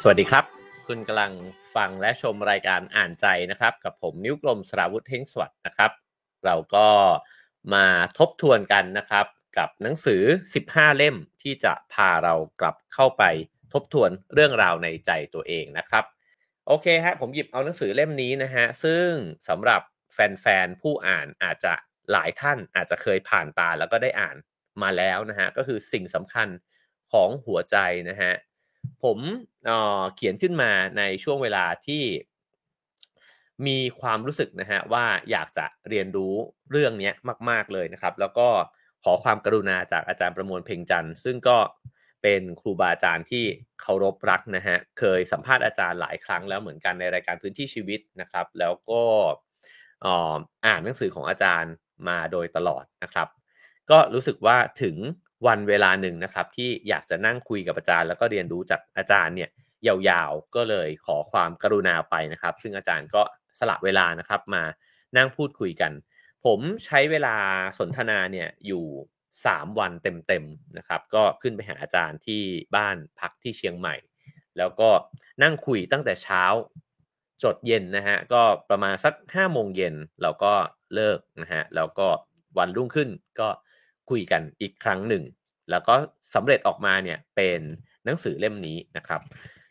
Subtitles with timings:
[0.00, 0.44] สวัสดีครับ
[0.86, 1.32] คุณกำลัง
[1.74, 5.90] ฟังและชมรายการอ่านใจนะครับ กับผมนิ้วกลมสราวุธเฮงสวัสด์นะครับ
[6.44, 6.88] เราก็
[7.74, 7.86] มา
[8.18, 9.26] ทบทวนกันนะครับ
[9.58, 10.22] กับหนังสือ
[10.60, 13.24] 15 เล่มที่จะพาเรากลับเข้าไป
[13.72, 16.04] ทบทวนเรื่องราวในใจตัวเองนะครับ
[16.66, 19.08] โอเคฮะผมหยิบเอาหนังสือเล่มนี้นะฮะซึ่ง
[19.48, 21.74] สำหรับแฟนๆผู้อ่านอาจจะ
[22.12, 24.36] หลายท่านอาจจะเคยผ่านตาแล้วก็ได้อ่าน
[24.82, 26.48] มาแล้วนะฮะก็คือสิ่งสำคัญ
[27.12, 27.76] ของหัวใจ
[28.10, 28.32] นะฮะ
[29.04, 29.18] ผม
[29.64, 32.02] เเขียนขึ้นมาในช่วงเวลาที่
[33.66, 36.34] มีความรู้สึกนะฮะว่าอยากจะเรียนรู้
[36.70, 37.10] เรื่องนี้
[37.50, 38.48] มาก ๆเลยนะครับ แล้วก็
[39.04, 41.58] ขอความกรุณาจากอาจารย์ประมวลเพ่งจันทร์ซึ่งก็
[42.22, 43.44] เป็นครูบาอาจารย์ที่
[43.80, 49.02] เคารพรักนะฮะเคยสัมภาษณ์อาจารย์หลายครั้งแล้วเหมือนกันในรายการพื้นที่ชีวิตนะครับ แล้วก็
[50.66, 51.72] อ่านหนังสือของอาจารย์
[52.08, 53.28] มาโดยตลอดนะครับ
[53.90, 54.96] ก็รู้สึกว่าถึง
[55.46, 59.50] วันเวลาหนึ่งนะครับ ที่อยากจะนั่งคุยกับอาจารย์ แล้วก็เรียนรู้จากอาจารย์เนี่ย
[59.86, 63.22] ยาวๆ ก็เลยขอความกรุณาไปนะครับ ซึ่งอาจารย์ก็
[63.58, 64.62] สละเวลานะครับมา
[65.16, 65.92] นั่งพูดคุยกัน
[66.44, 67.36] ผมใช้เวลา
[67.78, 68.84] สนทนาเนี่ยอยู่
[69.32, 72.42] 3 วันเต็มๆนะครับ ก็ขึ้นไปหาอาจารย์ที่
[72.76, 73.94] บ้านพักที่เชียงใหม่
[74.58, 74.90] แล้วก็
[75.42, 76.44] นั่งคุยตั้งแต่เช้า
[77.42, 80.52] จดเย็นนะฮะก็ประมาณสัก5โมงเย็นเราก็
[80.94, 82.08] เลิกนะฮะแล้วก็
[82.58, 83.08] วันรุ่งขึ้น
[83.40, 83.48] ก็
[84.10, 85.24] คุยกันอีกครั้งหนึ่ง
[85.70, 85.94] แล้วก็
[86.34, 87.60] สำเร็จออกมาเนี่ยเป็น
[88.04, 89.20] หนังสือเล่มนี้นะครับ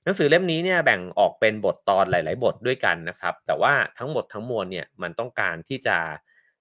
[0.04, 5.98] หนังสือเล่มนี้เนี่ยแบ่งออกเป็นบทตอนหลาย ๆ บทด้วยกันนะครับ แต่ว่าทั้งหมดทั้งมวลเนี่ยมันต้องการที่จะ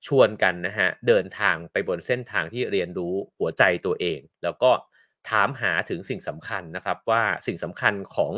[0.06, 4.70] ชวนกันนะฮะเดินทางไปบนเส้นทางที่เรียนรู้หัวใจตัวเอง แล้วก็
[5.28, 8.32] ถามหาถึงสิ่งสำคัญนะครับว่าสิ่งสำคัญของ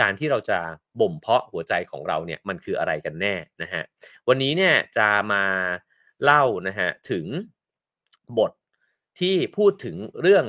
[0.00, 0.58] การที่เราจะ
[1.00, 3.82] บ่มเพาะหัวใจของเราเนี่ยมันคืออะไรกันแน่นะฮะ
[4.28, 5.44] วันนี้เนี่ยจะมา
[6.24, 7.26] เล่านะฮะถึง
[8.38, 8.52] บท
[9.20, 10.44] ที่พูดถึงเรื่อง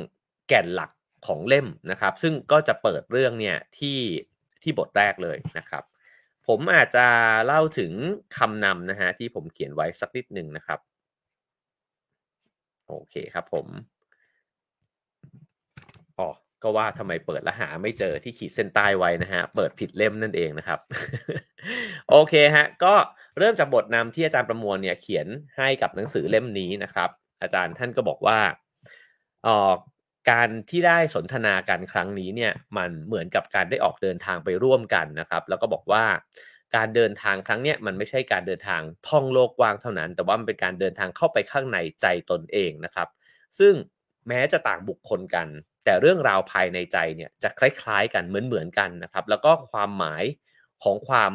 [0.47, 0.91] แก่นหลัก
[1.27, 3.99] ของเล่มนะครับ ซึ่งก็จะเปิดเรื่องเนี่ยที่
[4.63, 5.83] ที่บทแรกเลยนะครับ
[6.47, 7.05] ผมอาจจะ
[7.45, 7.91] เล่าถึง
[8.37, 10.79] คำนำนะฮะที่ผมเขียนไว้สักนิดหนึ่งนะครับ
[12.87, 13.67] โอเคครับผม
[16.19, 16.29] อ๋อ
[16.63, 20.79] ก็ว่าทำไมเปิดแล้วหาไม่เจอที่ขีดเส้นใต้ไว้นะฮะ เปิดผิดเล่มนั่นเองนะครับ
[22.09, 22.93] โอเคฮะ ก็
[23.37, 25.27] เริ่มจากบทนำที่อาจารย์ประมวลเนี่ยเขียน
[25.57, 27.09] ให้กับหนังสือเล่มนี้นะครับ
[27.41, 28.39] อาจารย์ท่านก็บอกว่า
[30.31, 36.05] การที่ได้สนทนากันครั้งนี้เนี่ยมันเหมือนกับการได้ออกเดินทางไปร่วมกันนะครับ แล้วก็บอกว่า
[36.75, 43.07] การเดินทางครั้งเนี้ยมันไม่ใช่การเดินทางท่องโลกกว้างเท่านั้น แต่ว่ามันเป็นการเดินทางเข้าไปข้างในใจตนเองนะครับ
[43.59, 43.73] ซึ่ง
[44.27, 45.47] แม้จะต่างบุคคลกัน
[45.85, 50.23] แต่เรื่องราวภายในใจเนี่ยจะคล้ายๆกันเหมือนๆกันนะครับ แล้วก็ความหมาย
[50.83, 51.31] ของความ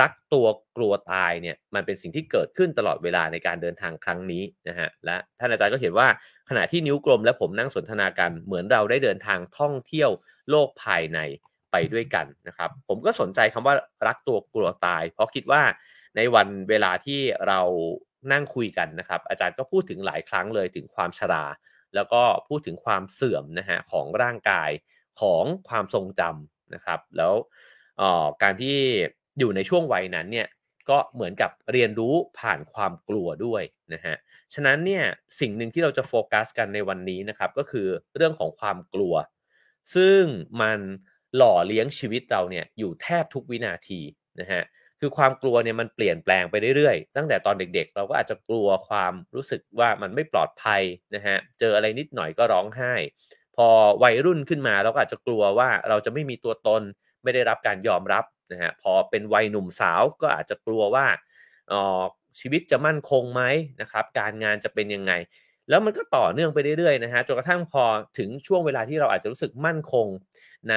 [0.00, 6.08] รักตัวกลัวตายเนี่ยมันเป็นสิ่งที่เกิดขึ้นตลอดเวลาในการเดินทางครั้งนี้นะฮะและท่านอาจารย์ก็เห็นว่า
[6.48, 10.10] ขณะที่นิ้วกลมและผมนั่งสนทนากันเหมือนเราได้เดินทางท่องเที่ยว
[10.50, 11.18] โลกภายใน
[11.72, 13.74] ไปด้วยกันนะครับ ผมก็สนใจคำว่า
[14.06, 15.62] รักตัวกลัวตาย เพราะคิดว่า
[16.16, 17.60] ในวันเวลาที่เรา
[18.32, 21.44] นั่งคุยกันนะครับ อาจารย์ก็พูดถึงหลายครั้งเลยถึงความชรา
[21.94, 24.70] แล้วก็พูดถึงความเสื่อมนะฮะของร่างกาย
[25.20, 27.34] ของความทรงจำนะครับ แล้ว
[28.42, 28.78] การที่
[29.38, 30.48] อยู่ในช่วงวัยนั้นเนี่ย
[30.90, 33.62] ก็เหมือนกับเรียนรู้ผ่านความกลัวด้วย
[33.94, 34.16] นะฮะ
[34.54, 35.04] ฉะนั้นเนี่ย
[35.40, 39.14] สิ่งหนึ่งที่เราจะโฟกัสกันในวันนี้นะครับก็คือเรื่องของความกลัว
[39.94, 40.22] ซึ่ง
[40.60, 40.78] มัน
[41.36, 44.00] หล่อเลี้ยงชีวิตเราเนี่ยอยู่แทบทุกวินาที
[44.40, 44.62] นะฮะ
[45.00, 50.82] คือความกลัวเนี่ยมันเปลี่ยนแปลงไปเรื่อยๆ ตั้งแต่ตอนเด็กๆ เราก็อาจจะกลัวความรู้สึกว่ามันไม่ปลอดภัย
[51.14, 52.92] นะฮะ เจออะไรนิดหน่อยก็ร้องไห้
[53.56, 53.68] พอ
[54.02, 56.82] วัยรุ่นขึ้นมาเราก็อาจจะกลัวว่าเราจะไม่มีตัวตน
[57.22, 61.06] ไม่ได้รับการยอมรับ นะฮะพอเป็นวัยหนุ่มสาวก็อาจจะกลัวว่า
[61.72, 62.02] ออ
[62.40, 63.42] ชีวิตจะมั่นคงไหม
[63.80, 65.12] นะครับการงานจะเป็นยังไง
[65.68, 67.84] แล้วมันก็ต่อเนื่องไปเรื่อยๆนะฮะจนกระทั่งพอ
[68.18, 70.06] ถึงช่วงเวลาที่เราอาจจะรู้สึกมั่นคง
[70.70, 70.76] ใน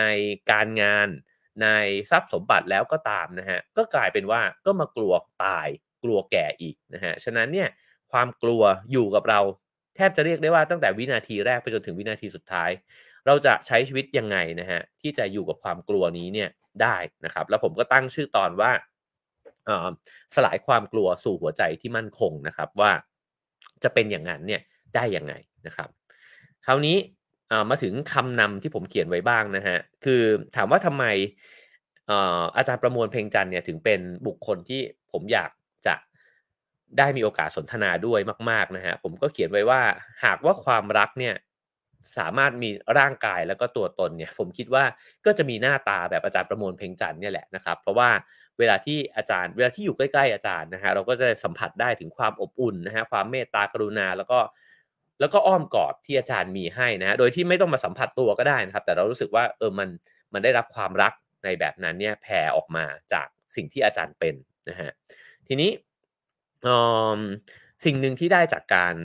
[0.51, 1.07] การงาน
[1.61, 1.67] ใน
[2.09, 5.67] ทรัพย์สมบัติแล้วก็ตามนะฮะก็กลายเป็นว่าก็มากลัวตาย
[6.03, 7.69] กลัวแก่อีกนะฮะฉะนั้นเนี่ย
[8.11, 9.39] ความกลัวอยู่กับเรา
[9.95, 12.69] แทบจะเรียกได้ว่าตั้งแต่วินาทีแรกไปจนถึงวินาทีสุดท้าย
[13.25, 16.49] เราจะใช้ชีวิตยังไงนะฮะที่จะอยู่กับความกลัวนี้เนี่ย
[16.81, 18.71] ได้นะครับ แล้วผมก็ตั้งชื่อตอนว่า
[20.35, 22.91] สลายความกลัวสู่หัวใจที่มั่นคงนะครับว่า
[23.83, 24.61] จะเป็นอย่างนั้นเนี่ย
[24.95, 25.33] ได้ยังไง
[25.67, 25.89] นะครับ
[26.65, 26.97] คราวนี้
[27.69, 30.21] มาถึงคำนำที่ผมเขียนไว้บ้างนะฮะคือ
[30.55, 31.05] ถามว่าทำไม
[32.57, 34.81] อาจารย์ประมวลเพลงจันเนี่ยถึงเป็นบุคคลที่
[35.11, 35.51] ผมอยาก
[35.85, 35.95] จะ
[36.97, 38.19] ได้มีโอกาสสนทนาด้วย
[38.49, 39.81] มาก ๆนะฮะผมก็เขียนไว้ว่า
[40.25, 41.35] หากว่าความรักเนี่ย
[42.17, 42.69] สามารถมี
[42.99, 44.83] ร่างกายแล้วก็ตัวตนเนี่ยผมคิดว่า
[45.25, 48.09] ก็จะมีหน้าตาแบบอาจารย์ประมวลเพ่งจันเนี่ยแหละนะครับเพราะว่า
[48.59, 54.39] เวลาที่อาจารย์ เวลาที่อยู่ใกล้ๆอาจารย์นะฮะเราก็จะสัมผัสได้ถึงความอบอุ่นนะฮะความเมตตากรุณาแล้วก็
[55.19, 59.89] แล้วก็อ้อมกอดที่อาจารย์มีให้นะฮะโดยที่ไม่ต้องมาสัมผัสตัวก็ได้นะครับ แต่เรารู้สึกว่าเออมัน
[60.33, 61.13] มันได้รับความรัก
[61.43, 64.35] ในแบบนั้นเนี่ยแผ่ออกมาจากสิ่งที่อาจารย์เป็น
[64.69, 64.91] นะฮะ
[65.47, 65.71] ทีนี้
[67.85, 68.95] สิ่งหนึ่งที่ได้จากการ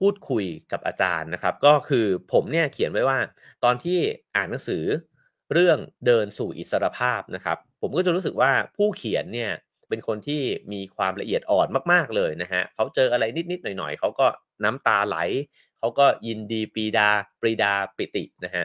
[0.00, 3.18] พูดคุยกับอาจารย์นะครับ ก็คือผมเนี่ยเขียนไว้ว่า
[3.64, 3.98] ตอนที่
[4.36, 4.84] อ่านหนังสือ
[5.52, 9.52] เรื่องเดินสู่อิสรภาพนะครับ ผมก็จะรู้สึกว่าผู้เขียนเนี่ย
[9.88, 10.42] เป็นคนที่
[10.72, 14.26] มีความละเอียดอ่อนมาก ๆเลยนะฮะเขาเจออะไรนิดๆหน่อยๆเขาก็
[14.64, 15.18] น้ำตาไหล
[15.78, 17.08] เขาก็ยินดีปีดา
[17.40, 18.64] ปรีดาปิตินะฮะ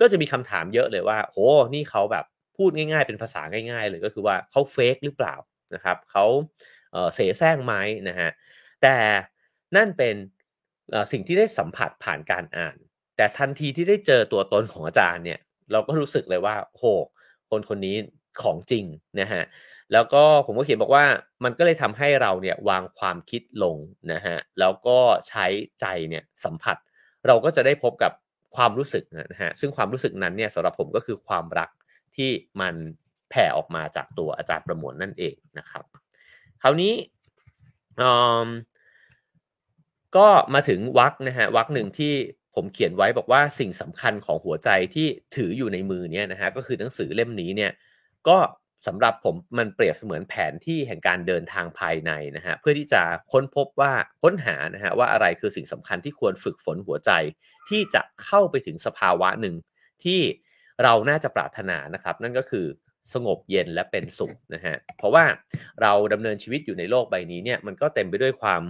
[0.00, 2.24] ก็จะมีคำถามเยอะเลยว่าโอ้นี่เขาแบบ
[2.56, 5.34] พูดง่าย ๆ เป็นภาษาง่าย ๆ เลยก็คือว่าเขาเฟกหรือเปล่า
[5.74, 6.24] นะครับเขา
[7.14, 7.74] เสแสร้งไหม
[8.08, 8.30] นะฮะ
[8.82, 8.96] แต่
[9.76, 10.16] นั่นเป็น
[11.12, 12.76] สิ่งที่ได้สัมผัสผ่านการอ่าน
[13.16, 15.40] แต่ทันทีที่ได้เจอตัวตนของอาจารย์เนี่ย
[15.72, 16.84] เราก็รู้สึกเลยว่าโห
[17.50, 17.96] คนคนนี้
[18.42, 18.84] ของจริง
[19.20, 19.44] นะฮะ
[19.92, 21.04] แล้วก็ผมก็เขียนบอกว่า
[21.44, 23.76] มันก็เลยทำให้เราเนี่ยวางความคิดลง
[24.12, 24.98] นะฮะแล้วก็
[25.28, 25.46] ใช้
[25.80, 26.76] ใจเนี่ยสัมผัส
[27.26, 28.12] เราก็จะได้พบกับ
[28.56, 31.70] ความรู้สึกนะฮะซึ่งความรู้สึกนั้นเนี่ยสำหรับผมก็คือความรัก
[32.16, 32.30] ที่
[32.60, 32.74] มัน
[33.30, 35.84] แผ่ออกมาจากตัวอาจารย์ประมวลนั่นเองนะครับ
[36.62, 36.92] คราวนี้
[40.16, 42.12] ก็มาถึงวักนะฮะวักหนึ่งที่
[42.54, 45.06] ผมเขียนไว้บอกว่าสิ่งสำคัญของหัวใจที่
[45.36, 47.72] ถืออยู่ในมือเนี่ยนะฮะก็คือหนังสือเล่มนี้เนี่ย
[48.28, 48.38] ก็
[48.86, 53.02] สำหรับผมมันเปรียบเสมือนแผนที่แห่งการเดินทางภายในนะฮะเพื่อที่จะ
[53.32, 57.10] ค้นพบว่าค้นหานะฮะว่าอะไรคือสิ่งสำคัญที่ควรฝึกฝนหัวใจ
[57.68, 59.54] ที่จะเข้าไปถึงสภาวะหนึ่ง
[60.04, 60.20] ที่
[60.82, 62.66] เราน่าจะปรารถนานะครับ นั่นก็คือ
[63.12, 65.24] สงบเย็นและเป็นสุขนะฮะเพราะว่า
[65.82, 68.62] เราดำเนินชีวิตอยู่ในโลกใบนี้เนี่ยมันก็เต็มไปด้วยความ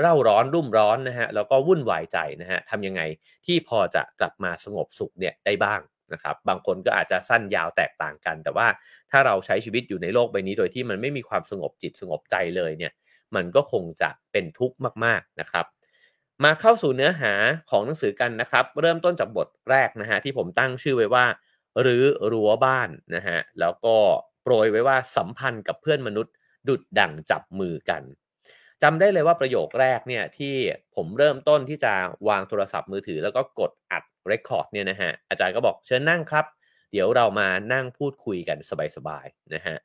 [0.00, 3.02] เร่าร้อนรุ่มร้อนนะฮะแล้วก็วุ่นวายใจนะฮะทำยังไง
[3.46, 5.80] ที่พอจะกลับมาสงบสุขเนี่ยได้บ้าง
[6.12, 8.66] นะครับบางคนก็อาจจะสั้นยาวแตกต่างกัน แต่ว่า
[9.10, 12.92] ถ้าเราใช้ชีวิตอยู่ในโลกใบนี้โดยที่มันไม่มีความสงบจิตสงบใจเลยเนี่ย
[13.34, 15.66] มันก็คงจะเป็นทุกข์มากๆนะครับ
[16.44, 17.32] มาเข้าสู่เนื้อหา
[17.70, 21.24] ของหนังสือกันนะครับ เริ่มต้นจากบทแรกนะฮะที่ผมตั้งชื่อไว้ว่า
[21.82, 22.02] หรือ
[22.32, 23.96] รั้วบ้านนะฮะแล้วก็
[24.42, 26.34] โปรยไว้ว่าสัมพันธ์กับเพื่อนมนุษย์
[26.68, 28.02] ดุดดั่งจับมือกัน
[28.82, 30.54] จำได้เลยว่าประโยคแรกเนี่ยที่
[30.96, 31.92] ผมเริ่มต้นที่จะ
[32.28, 36.44] วางโทรศัพท์มือถือ แล้วก็กดอัดเรคคอร์ดเนี่ยนะฮะอาจารย์ก็บอกเชิญนั่งครับ
[36.92, 38.58] เดี๋ยวเรามานั่งพูดคุยกัน
[38.96, 39.76] สบายๆนะฮะ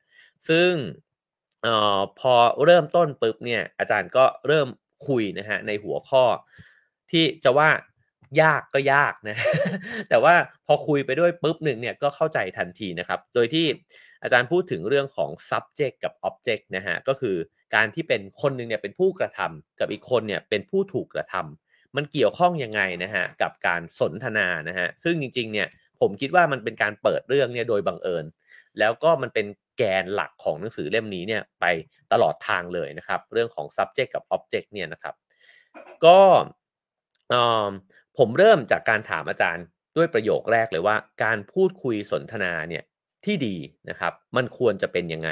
[0.48, 0.70] ซึ่ง
[1.66, 2.34] ออพอ
[2.64, 4.68] เริ่มต้นปุ๊บเนี่ยอาจารย์ก็เริ่ม
[5.08, 6.24] คุยนะฮะในหัวข้อ
[7.10, 7.70] ที่จะว่า
[8.42, 9.36] ยากก็ยากนะ
[10.08, 10.34] แต่ว่า
[10.66, 13.66] พอคุยไปด้วยปุ๊บหนึ่งเนี่ยก็เข้าใจทันทีนะครับ โดยที่
[14.22, 17.36] อาจารย์พูดถึงเรื่องของ subject กับ object นะฮะก็คือ
[17.74, 25.68] การที่เป็นคนหนึ่งเนี่ยเป็นผู้กระทำกับอีกคนเนี่ยเป็นผู้ถูกกระทำมันเกี่ยวข้องยังไงนะฮะกับการสนทนานะฮะซึ่งจริงๆเนี่ย
[26.00, 28.24] ผมคิดว่ามันเป็นการเปิดเรื่องเนี่ยโดยบังเอิญ
[28.78, 29.46] แล้วก็มันเป็น
[29.78, 31.64] แกนหลักของหนังสือเล่มนี้เนี่ยไป
[32.12, 35.14] ตลอดทางเลยนะครับ เรื่องของ subject กับ object เนี่ยนะครับ
[36.04, 36.18] ก็
[38.18, 39.64] ผมเริ่มจากการถามอาจารย์
[39.96, 42.82] ด้วยประโยคแรกเลยว่า การพูดคุยสนทนาเนี่ย
[43.24, 43.56] ที่ดี
[43.90, 45.30] นะครับ มันควรจะเป็นยังไง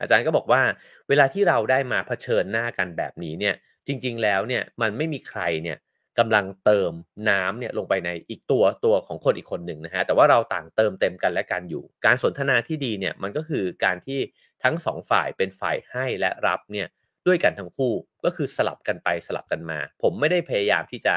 [0.00, 0.62] อาจารย์ก็บอกว่า
[1.08, 3.54] เวลาที่เราได้มาเผชิญหน้ากันแบบนี้เนี่ย
[3.86, 5.78] จริง ๆ แล้วเนี่ยมันไม่มีใครเนี่ย
[6.18, 6.92] กำลังเติม
[7.30, 14.20] น้ำเนี่ยลงไปในอีกตัวตัวของคนอีกคนหนึ่งนะฮะแต่ว่าเราต่างเติมเต็มกันและกันอยู่ การสนทนาที่ดีเนี่ยมันก็คือการที่
[14.62, 16.88] ทั้งสองฝ่ายเป็นฝ่ายให้และรับเนี่ย
[17.26, 17.92] ด้วยกันทั้งคู่
[18.24, 21.14] ก็คือสลับกันไปสลับกันมา ผมไม่ได้พยายามที่จะ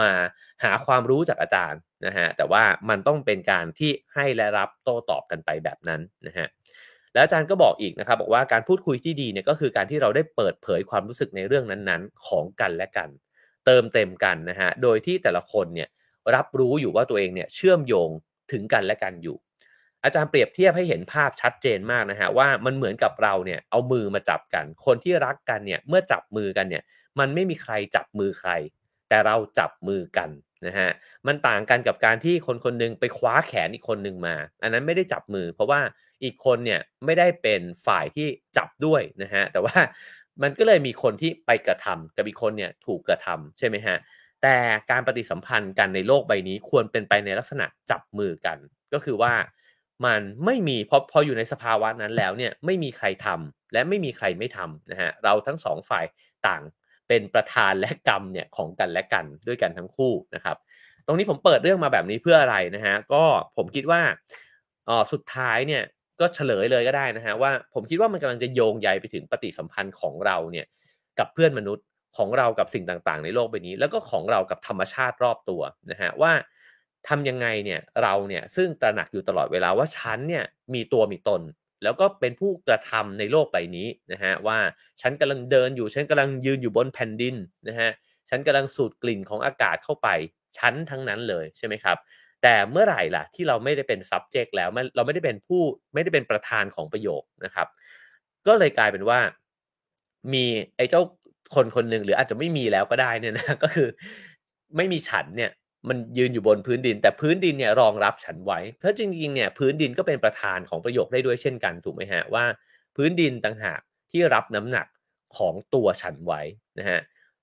[0.00, 0.10] มา
[0.62, 6.48] หาความรู้จากอาจารย์นะฮะแต่ว่ามันต้องเป็นการที่ให้และรับโต้ตอบกันไปแบบนั้นนะฮะ
[7.18, 13.08] แล้วอาจารย์ก็บอกอีกนะครับ บอกว่าการพูดคุยที่ดีเนี่ยก็คือการที่เราได้เปิดเผยความรู้สึกในเรื่องนั้นๆ ของกันและกัน
[13.66, 15.88] เติมเต็มกันนะฮะโดยที่แต่ละคนเนี่ย
[16.34, 18.10] รับรู้อยู่ว่าตัวเองเนี่ยเชื่อมโยง
[18.52, 19.36] ถึงกันและกันอยู่
[20.04, 26.82] อาจารย์เปรียบเทียบให้เห็นภาพชัดเจนมากนะฮะว่ามันเหมือนกับเราเนี่ยเอามือมาจับกัน คนที่รักกันเนี่ยเมื่อจับมือกันเนี่ย
[27.18, 28.50] มันไม่มีใครจับมือใคร
[29.08, 30.30] แต่เราจับมือกัน
[30.66, 30.90] นะฮะ
[31.26, 35.80] มันต่างกันกับการที่คนคนนึงไปคว้าแขนอีกคนหนึ่งมา อันนั้นไม่ได้จับมือ เพราะว่า
[36.22, 39.78] อีกคนเนี่ยไม่ได้เป็นฝ่ายที่จับด้วยนะฮะแต่ว่า
[40.42, 43.96] มันก็เลยมีคนที่ไปกระทำกับอีกคนเนี่ยถูกกระทำใช่ไหมฮะ
[44.42, 44.56] แต่
[44.90, 48.58] การปฏิสัมพันธ์กันในโลกใบนี้ควรเป็นไปในลักษณะจับมือกัน
[48.92, 49.34] ก็คือว่า
[50.04, 56.04] มันไม่มีพอพออยู่ในสภาวะนั้นแล้วเนี่ยไม่มีใครทำและไม่มีใครไม่ทำนะฮะเราทั้งสองฝ่าย
[56.46, 56.62] ต่าง
[57.08, 60.56] เป็นประธานและกรรมเนี่ยของกันและกันด้วยกันทั้งคู่นะครับ
[61.06, 63.24] ตรงนี้ผมเปิดเรื่องมาแบบนี้เพื่ออะไรนะฮะก็
[63.56, 64.02] ผมคิดว่า
[64.88, 65.82] อ๋อสุดท้ายเนี่ย
[66.20, 70.66] ก็เฉลยเลยก็ได้นะฮะว่าผมคิดว่ามันกำลังจะโยงใยไปถึงปฏิสัมพันธ์ของเราเนี่ย
[71.18, 76.32] กับเพื่อนมนุษย์ของเรากับสิ่งต่างๆ ในโลกใบนี้ แล้วก็ของเรากับธรรมชาติรอบตัวนะฮะว่า
[77.08, 80.44] ทำยังไงเนี่ยเราเนี่ยซึ่งตระหนักอยู่ตลอดเวลาว่าฉันเนี่ย
[80.74, 81.42] มีตัวมีตน
[81.82, 84.58] แล้วก็เป็นผู้กระทำในโลกใบนี้นะฮะว่า
[85.00, 87.34] ฉันกำลังเดินอยู่ฉันกำลังยืนอยู่บนแผ่นดิน
[87.68, 87.90] นะฮะ
[88.28, 90.08] ฉันกำลังสูดกลิ่นของอากาศเข้าไป
[90.58, 91.96] ชั้นทั้งนั้นเลยใช่ไหมครับ
[92.42, 95.62] แต่เมื่อไหร่ล่ะที่เราไม่ได้เป็น subject แล้วเราไม่ได้เป็นผู้
[95.94, 97.68] ไม่ได้เป็นประธานของประโยคนะครับ
[98.46, 99.20] ก็เลยกลายเป็นว่า
[100.32, 100.44] มี
[100.76, 101.02] ไอ้เจ้า
[101.54, 103.88] คนคนหนึ่งหรืออาจจะไม่มีแล้วก็ได้เนี่ยนะก็คือ
[104.76, 105.50] ไม่มีฉันเนี่ย
[105.88, 112.44] มันยืนอยู่บนพื้นดิน แต่พื้นดินเนี่ยรองรับฉันไว้ เพราะจริงๆเนี่ยพื้นดินก็เป็นประธานของประโยคได้ด้วยเช่นกันถูกไหมฮะว่า
[112.96, 113.80] พื้นดินต่างหาก
[114.10, 114.86] ที่รับน้ำหนัก
[115.36, 116.40] ของตัวฉันไว้
[116.78, 117.00] นะฮะ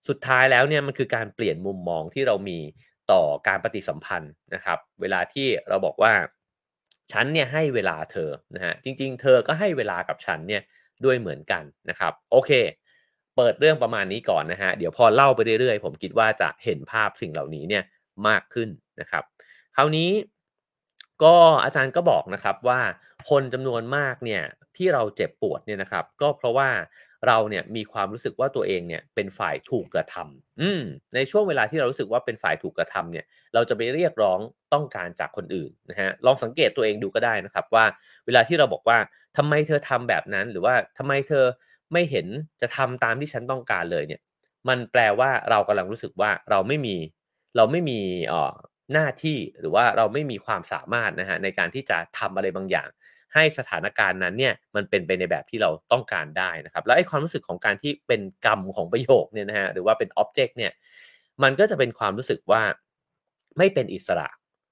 [0.07, 2.59] สุดท้ายแล้วเนี่ยมันคือการเปลี่ยนมุมมองที่เรามี
[3.11, 6.13] ต่อการปฏิสัมพันธ์นะครับ เวลาที่เราบอกว่า
[7.11, 10.61] ฉันเนี่ยให้เวลาเธอนะฮะจริง ๆ เธอก็ให้เวลากับฉันเนี่ย
[11.05, 12.51] ด้วยเหมือนกันนะครับ โอเค
[13.35, 17.83] เปิดเรื่องประมาณนี้ก่อนนะฮะเดี๋ยวพอเล่าไปเรื่อยๆ ผมคิดว่าจะเห็นภาพสิ่งเหล่านี้เนี่ย
[18.27, 18.69] มากขึ้น
[19.01, 19.23] นะครับ
[19.75, 20.09] คราวนี้
[21.23, 22.79] ก็อาจารย์ก็บอกนะครับว่า
[23.29, 24.43] คนจำนวนมากเนี่ย
[24.77, 26.69] ที่เราเจ็บปวดเนี่ยนะครับ ก็เพราะว่า
[27.27, 30.81] เราเนี่ยมีความรู้สึกว่าตัวเองเนี่ยเป็นฝ่ายถูกกระทำอืม
[31.15, 34.39] ในช่วงเวลาที่เรารู้สึกว่าเป็นฝ่ายถูกกระทำเนี่ยเราจะไปเรียกร้อง
[34.73, 37.85] ต้องการจากคนอื่นนะฮะลองสังเกตตัวเองดูก็ได้นะครับว่า
[38.25, 38.97] เวลาที่เราบอกว่า
[39.37, 41.45] ทำไมเธอทำแบบนั้น หรือว่าทำไมเธอ
[41.93, 42.27] ไม่เห็น
[42.61, 44.21] จะทำตามที่ฉันต้องการเลยเนี่ย
[44.67, 46.95] มันแปลว่าเรากำลังรู้สึกว่าเราไม่มี
[47.57, 47.99] เราไม่มี
[48.33, 48.53] อ่อ
[48.93, 52.89] หน้าที่หรือว่าเราไม่มีความสามารถนะฮะในการที่จะทำอะไรบางอย่าง
[53.35, 60.71] ให้สถานการณ์นั้นเนี่ยมันเป็นไปในแบบที่เราต้องการได้นะครับ แล้วไอ้ความรู้สึกของการที่เป็นกรรมของประโยคเนี่ยนะฮะหรือว่าเป็นอ็อบเจกต์เนี่ย
[61.43, 62.61] มันก็จะเป็นความรู้สึกว่า
[63.57, 64.27] ไม่เป็นอิสระ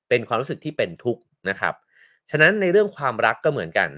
[0.10, 1.74] เป็นความรู้สึกที่เป็นทุกข์นะครับ
[2.32, 3.90] ฉะนั้นในเรื่องความรักก็เหมือนกัน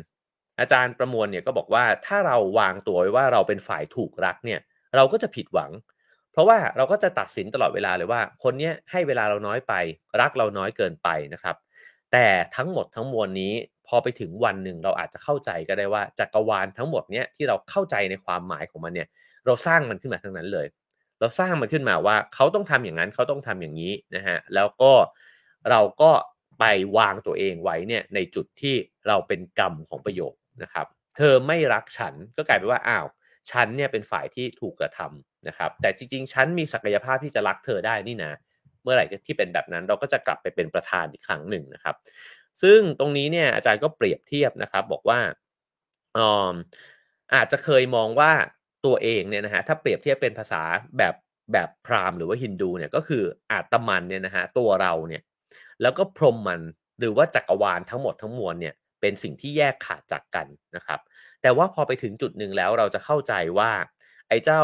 [0.59, 4.59] อาจารย์ประมวลเนี่ยก็บอกว่าถ้าเราวางตัวไว้ว่าเราเป็นฝ่ายถูกรักเนี่ย
[4.95, 5.71] เราก็จะผิดหวัง
[6.31, 9.73] เพราะว่าเราก็จะตัดสินตลอดเวลาเลยว่า คนนี้ให้เวลาเราน้อยไป
[10.21, 11.55] รักเราน้อยเกินไปนะครับ
[12.11, 13.53] แต่ทั้งหมดทั้งมวลนี้
[13.87, 19.07] พอไปถึงวันหนึ่งเราอาจจะเข้าใจก็ได้ว่าจักรวาลทั้งหมดเนี้ยที่เราเข้าใจในความหมายของมันเนี่ย
[19.45, 20.67] เราสร้างมันขึ้นมาทั้งนั้นเลย
[21.19, 24.91] เราสร้างมันขึ้นมาว่าเขาต้องทำอย่างนั้นเขาต้องทำอย่างนี้นะฮะแล้วก็
[25.69, 26.11] เราก็
[26.59, 26.63] ไป
[26.97, 28.75] วางตัวเองไว้เนี่ยในจุดที่
[29.07, 30.87] เราเป็นกรรมของประโยคนะครับ
[31.17, 33.05] เธอไม่รักฉันก็กลายเป็นว่าอ้าว
[33.51, 38.33] ฉันเนี่ยเป็นฝ่ายที่ถูกกระทำนะครับ แต่จริงๆ ฉันมีศักยภาพที่จะรักเธอได้นี่นะ
[38.83, 41.95] เมื่อไหร่ที่เป็นแบบนั้นเราก็จะกลับไปเป็นประธานอีกครั้งหนึ่งนะครับ
[42.61, 45.19] ซึ่งตรงนี้เนี่ยอาจารย์ก็เปรียบเทียบนะครับ บอกว่า
[46.17, 46.19] อ
[47.35, 48.31] อาจจะเคยมองว่า
[48.85, 50.63] ตัวเองเนี่ยนะฮะถ้าเปรียบเทียบเป็นภาษา
[50.97, 51.15] แบบ
[51.53, 55.23] แบบพราหมณ์หรือว่าฮินดูเนี่ยก็คืออาตมันเนี่ยนะฮะตัวเราเนี่ย
[55.81, 56.61] แล้วก็พรหมมัน
[56.99, 60.99] หรือว่าจักรวาลทั้งหมดทั้งมวลเนี่ยเป็นสิ่งที่แยกขาดจากกันนะครับ
[61.41, 63.71] แต่ว่าพอไปถึงจุดหนึ่งแล้วเราจะเข้าใจว่า
[64.29, 64.61] ไอ้เจ้า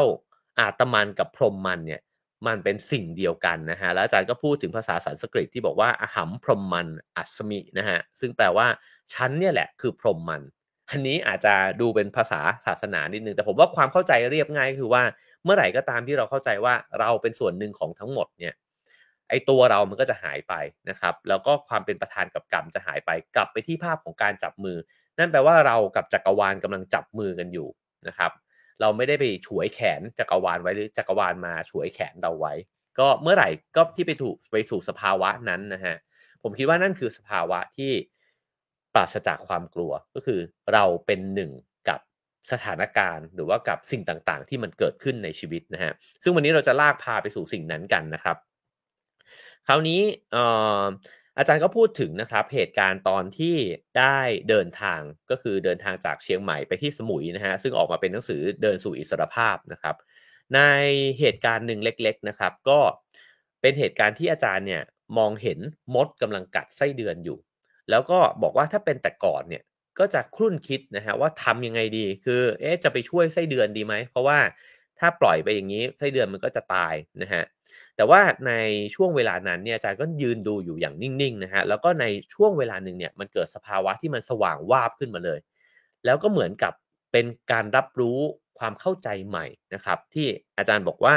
[0.59, 2.01] อาตมันกับพรหมมันเนี่ย
[2.47, 8.67] มันเป็นสิ่งเดียวกันนะฮะแล้วอาจารย์ก็พูดถึงภาษาสันสกฤตที่บอกว่าอหัมพรหมมันอัศมินะฮะซึ่งแปลว่า
[9.13, 10.41] ฉันเนี่ยแหละคือพรหมมัน
[10.89, 15.03] อันนี้อาจจะดูเป็นภาษาศาสนานิดนึงแต่ผมว่าความเข้าใจเรียบง่ายคือว่า
[15.43, 18.53] เมื่อไหร่ก็ตามที่เราเข้าใจว่าเราเป็นส่วนหนึ่งของทั้งหมดเนี่ย
[19.29, 20.53] ไอตัวเรามันก็จะหายไป
[20.89, 24.77] นะครับ แล้วก็ความเป็นประธานกับกรรมจะหายไปกลับไปที่ภาพของการจับมือ
[25.19, 27.67] นั่นแปลว่าเรากับจักรวาลกำลังจับมือกันอยู่
[28.07, 28.31] นะครับ
[28.81, 32.53] เราไม่ได้ไปฉวยแขนจักรวาลไว้หรือจักรวาลมาฉวยแขนเราไว้
[32.99, 35.95] ก็เมื่อไหร่ก็ที่ไปถูกไปสู่สภาวะนั้นนะฮะ
[36.43, 37.91] ผมคิดว่านั่นคือสภาวะที่
[38.93, 40.39] ปราศจากความกลัวก็คือ
[40.73, 41.51] เราเป็นหนึ่ง
[41.89, 41.99] กับ
[42.51, 45.91] สถานการณ์ หรือว่ากับสิ่งต่างๆ ที่มันเกิดขึ้นในชีวิตนะฮะ
[46.23, 48.37] ซึ่งวันนี้เราจะลากพาไปสู่สิ่งนั้นกันนะครับ
[49.67, 50.01] คราวนี้
[51.37, 53.55] อาจารย์ก็พูดถึงนะครับเหตุการณ์ตอนที่
[53.99, 54.19] ได้
[54.49, 59.95] เดินทางก็คือเดินทางจากเชียงใหม่ไปที่สมุยนะฮะซึ่งออกมาเป็นหนังสือเดินสู่อิสรภาพนะครับ
[60.55, 60.59] ใน
[61.19, 62.79] เหตุการณ์หนึ่งเล็ก ๆนะครับ ก็
[63.61, 64.83] เป็นเหตุการณ์ที่อาจารย์เนี่ย
[65.17, 65.59] มองเห็น
[65.95, 67.37] มดกำลังกัดไส้เดือนอยู่
[67.89, 69.63] แล้วก็บอกว่าถ้าเป็นแต่ก่อนเนี่ย
[69.99, 74.37] ก็จะครุ่นคิดนะฮะว่าทำยังไงดีคือเอ๊ะจะไปช่วยไส้เดือนดีไหมเพราะว่า
[74.99, 77.43] ถ้าปล่อยไปอย่างนี้ไส้เดือนมันก็จะตายนะฮะ
[78.01, 78.53] แต่ว่าใน
[78.95, 85.39] ช่วงเวลานั้นเนี่ยอาจารย์ก็ยืนดูอยู่อย่างนิ่งๆนะฮะแล้วก็ในช่วงเวลาหนึ่งเนี่ยมันเกิดสภาวะที่มันสว่างวาบขึ้นมาเลย
[86.05, 86.73] แล้วก็เหมือนกับ
[87.11, 88.19] เป็นการรับรู้
[88.59, 90.27] ความเข้าใจใหม่นะครับ ที่
[90.57, 91.15] อาจารย์บอกว่า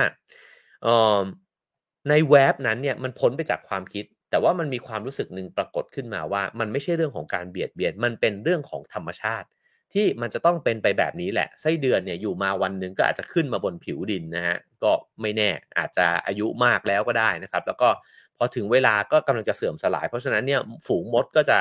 [2.08, 9.46] ในแวบนั้นเนี่ยมันพ้นไปจากความคิด แต่ว่ามันมีความรู้สึกหนึ่งปรากฏขึ้นมาว่า มันไม่ใช่เรื่องของการเบียดเบียน มันเป็นเรื่องของธรรมชาติ
[9.94, 17.88] ที่มันจะต้องเป็นไปแบบนี้แหละไส้เดือนเนี่ยอยู่มาวันหนึ่งก็อาจจะขึ้นมาบนผิวดินนะฮะก็ไม่แน่อาจจะอายุมากแล้วก็ได้นะครับ แล้วก็
[18.36, 21.58] พอถึงเวลาก็กำลังจะเสื่อมสลาย เพราะฉะนั้นเนี่ยฝูงมดก็จะ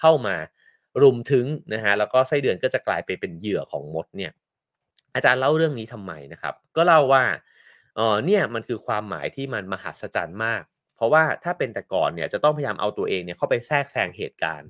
[0.00, 0.36] เข้ามา
[1.02, 4.32] รุมถึงนะฮะแล้วก็ไส้เดือนก็จะกลายไปเป็นเหยื่อของมดเนี่ย
[5.14, 7.24] อาจารย์เล่าเรื่องนี้ทำไมนะครับ ก็เล่าว่า
[7.96, 10.62] เออเนี่ยมันคือความหมายที่มันมหัศจรรย์มาก
[10.96, 14.68] เพราะว่าถ้าเป็นแต่ก่อนเนี่ยจะต้องพยายามเอาตัวเองเนี่ยเข้าไปแทรกแซงเหตุการณ์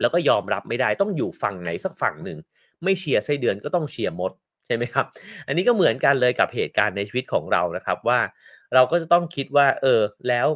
[0.00, 2.38] แล้วก็ยอมรับไม่ได้ต้องอยู่ฝั่งไหนสักฝั่งหนึ่ง
[2.84, 4.32] ไม่เชียร์ไส้เดือนก็ต้องเชียร์มด
[4.66, 5.06] ใช่ไหมครับ
[5.46, 8.20] อันนี้ก็เหมือนกันเลยกับเหตุการณ์ในชีวิตของเรานะครับว่า
[8.74, 10.48] เราก็จะต้องคิดว่า เออแล้ว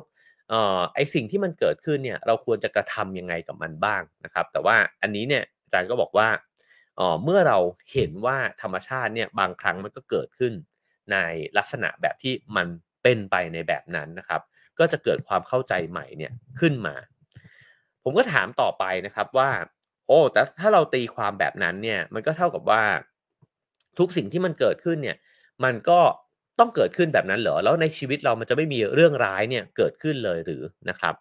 [0.53, 6.29] ออไอสิ่งที่มันเกิดขึ้นเนี่ย เราควรจะกระทำยังไงกับมันบ้างนะครับ แต่ว่าอันนี้เนี่ยอาจารย์ก็บอกว่า
[6.99, 7.59] ออเมื่อเรา
[7.93, 10.53] เห็นว่าธรรมชาติเนี่ยบางครั้งมันก็เกิดขึ้น
[11.13, 11.17] ใน
[11.59, 12.67] ลักษณะแบบที่มัน
[13.03, 14.41] เป็นไปในแบบนั้นนะครับ
[14.79, 16.95] ก็จะเกิดความเข้าใจใหม่เนี่ยขึ้นมา
[18.05, 19.51] ผมก็ถามต่อไปนะครับว่า
[20.07, 22.83] โอ้แต่ถ้าเราตีความแบบนั้นเนี่ย มันก็เท่ากับว่า
[23.99, 25.17] ทุกสิ่งที่มันเกิดขึ้นเนี่ย
[25.65, 26.01] มันก็
[26.59, 31.15] ต้องเกิดขึ้นแบบนั้นเหรอแล้วในชีวิตเรามันจะไม่มีเรื่องร้ายเนี่ยเกิดขึ้นเลยหรือนะครับ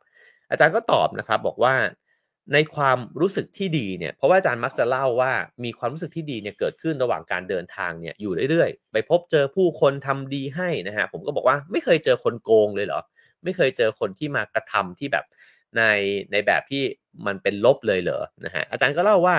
[0.49, 1.73] อาจารย์ก็ตอบนะครับบอกว่า
[2.53, 5.31] ในความรู้สึกที่ดีเนี่ย เพราะว่าอาจารย์มักจะเล่าว่า
[5.63, 13.01] มีความรู้สึกที่ดีเนี่ยเกิดขึ้นระหว่างการเดินทางเนี่ยอยู่เรื่อยๆ ไปพบเจอผู้คนทำดีให้นะฮะผมก็บอกว่าไม่เคยเจอคนโกงเลยเหรอ
[13.43, 15.25] ไม่เคยเจอคนที่มากระทำที่แบบ
[15.77, 15.83] ใน
[16.31, 16.83] ในแบบที่
[17.25, 19.35] มันเป็นลบเลยเหรอนะฮะอาจารย์ก็เล่าว่า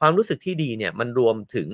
[0.00, 1.68] ความรู้สึกที่ดีเนี่ยมันรวมถึง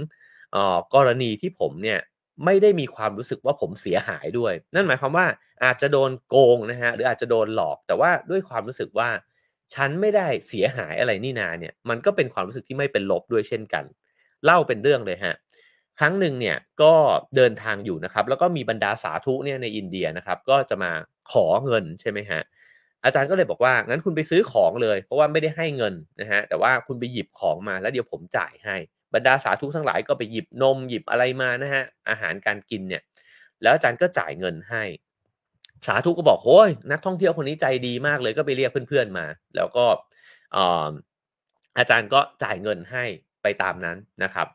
[0.95, 2.00] กรณีที่ผมเนี่ย
[2.45, 5.26] ไม่ได้มีความรู้สึกว่าผมเสียหายด้วย นั่นหมายความว่า
[5.64, 9.09] อาจจะโดนโกงนะฮะหรืออาจจะโดนหลอก แต่ว่าด้วยความรู้สึกว่า
[9.75, 13.85] ฉันไม่ได้เสียหายอะไรนี่นาเนี่ยมันก็เป็นความรู้สึกที่ไม่เป็นลบด้วยเช่นกัน
[14.45, 15.35] เล่าเป็นเรื่องเลยฮะ
[15.99, 16.95] ครั้งหนึ่งเนี่ยก็
[17.37, 20.93] เดินทางอยู่นะครับ แล้วก็มีบรรดาสาธุเนี่ยในอินเดียนะครับ ก็จะมา
[21.33, 22.40] ขอเงินใช่ไหมฮะ
[23.04, 28.76] อาจารย์ก็เลยบอกว่างั้นคุณไปซื้อของเลย เพราะว่าไม่ได้ให้เงินนะฮะแต่ว่าคุณไปหยิบของมาแล้วเดี๋ยวผมจ่ายให้
[29.14, 33.02] บรรดาสาธุทั้งหลายก็ไปหยิบนมหยิบอะไรมานะฮะอาหารการกินเนี่ย
[33.62, 34.83] แล้วอาจารย์ก็จ่ายเงินให้
[35.87, 39.26] สาธุก็บอกโอ้ยนักท่องเที่ยวคนนี้ใจดีมากเลยก็ไปเรียกเพื่อนๆมา
[39.57, 39.85] แล้วก็
[41.78, 43.04] อาจารย์ก็จ่ายเงินให้
[43.42, 44.49] ไปตามนั้นนะครับ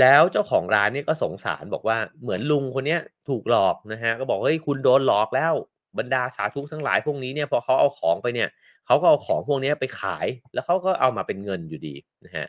[0.00, 5.54] แล้วเจ้าของร้านเนี่ยก็สงสารบอกว่าเหมือนลุงคนนี้ถูกหลอกนะฮะก็บอกเฮ้ยคุณโดนหลอกแล้ว
[5.98, 8.48] บรรดาสาธุทั้งหลายพวกนี้เนี่ยพอเขาเอาของไปเนี่ย
[8.86, 11.94] เขาก็เอาของพวกนี้ไปขาย แล้วเขาก็เอามาเป็นเงินอยู่ดี
[12.24, 12.46] นะฮะ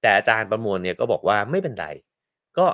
[0.00, 1.86] แต่อาจารย์ประมวลเนี่ยก็บอกว่าไม่เป็นไร
[2.58, 2.66] ก็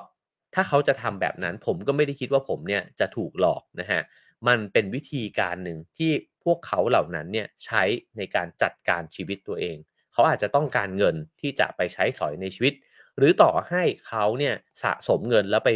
[0.54, 4.00] ถ้าเขาจะทำแบบนั้นผมก็ไม่ได้คิดว่าผมเนี่ยจะถูกหลอกนะฮะ
[4.48, 6.12] มันเป็นวิธีการหนึ่งที่
[6.44, 7.82] พวกเขาเหล่านั้นเนี่ยใช้
[8.16, 9.76] ในการจัดการชีวิตตัวเอง
[10.12, 12.74] เขาอาจจะต้องการเงินที่จะไปใช้สอยในชีวิต
[13.18, 15.70] หรือต่อให้เขาเนี่ยสะสมเงินแล้วไป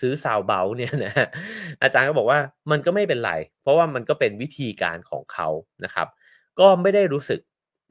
[0.00, 1.28] ซื้อซาวเบลเนี่ยนะฮะ
[1.82, 2.38] อาจารย์ก็บอกว่า
[2.70, 3.32] มันก็ไม่เป็นไร
[3.62, 5.48] เพราะว่ามันก็เป็นวิธีการของเขา
[5.84, 6.06] นะครับ
[6.60, 7.40] ก็ไม่ได้รู้สึก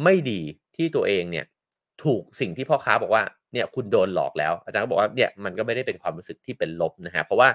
[0.03, 0.41] ไม่ดี
[0.75, 1.45] ที่ตัวเองเนี่ย
[2.03, 7.49] ถูกสิ่งที่พ่อค้าบอกว่าเนี่ยคุณโดนหลอกแล้ว อาจารย์ก็บอกว่าเนี่ยมันก็ไม่ได้เป็นความรู้สึกที่เป็นลบนะฮะเพราะว่า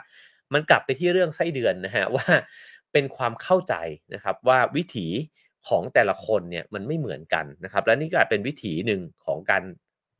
[0.52, 2.26] มันกลับไปที่เรื่องไส้เดือนนะฮะว่า
[2.92, 3.74] เป็นความเข้าใจ
[4.14, 5.06] นะครับว่าวิถี
[5.68, 9.62] ของแต่ละคนเนี่ยมันไม่เหมือนกันนะครับ และนี่ก็เป็นวิถีหนึ่งของการ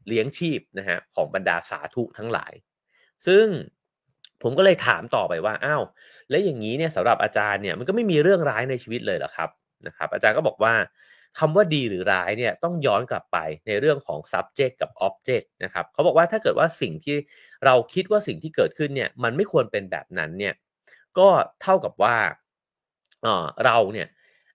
[0.09, 2.53] เลี้ยงชีพนะฮะของบรรดาสาธุทั้งหลาย
[3.27, 3.47] ซึ่ง
[4.43, 5.83] ผมก็เลยถามต่อไปว่าอ้าว
[6.31, 9.51] แล้วอย่างนี้เนี่ยสำหรับอาจารย์เนี่ยมันก็ไม่มีเรื่องร้ายในชีวิตเลยเหรอครับ
[9.87, 10.75] นะครับ อาจารย์ก็บอกว่า
[11.39, 17.17] คำว่าดีหรือร้ายเนี่ยต้องย้อนกลับไปในเรื่องของ subject กับ object นะครับเขาบอกว่าถ้าเกิดว่าสิ่งที่
[17.65, 20.55] เราคิดว่าสิ่งที่เกิดขึ้นเนี่ยมันไม่ควรเป็นแบบนั้นเนี่ย
[21.19, 21.29] ก็
[21.63, 22.17] เท่ากับว่า
[23.65, 24.09] เราเนี่ย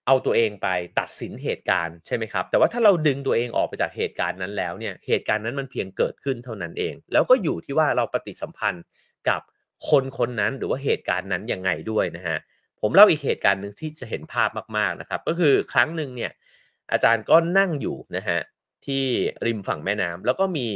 [0.05, 0.67] เอาตัวเองไป
[0.99, 8.83] ตัดสินเหตุการณ์ใช่ไหมครับ แต่ว่าถ้าเราดึงตัวเองออกไปจากเหตุการณ์นั้นแล้วเนี่ยเหตุการณ์นั้นมันเพียงเกิดขึ้นเท่านั้นเอง แล้วก็อยู่ที่ว่าเราปฏิสัมพันธ์
[9.29, 9.41] กับ
[9.89, 12.37] คนคนนั้นหรือว่าเหตุการณ์นั้นยังไงด้วยนะฮะ
[12.81, 16.31] ผมเล่าอีกเหตุการณ์หนึ่งที่จะเห็นภาพมากๆนะครับ ก็คือครั้งหนึ่งเนี่ย
[16.91, 18.39] อาจารย์ก็นั่งอยู่นะฮะ
[18.85, 19.03] ที่
[19.45, 20.67] ริมฝั่งแม่น้ำแล้วก็มี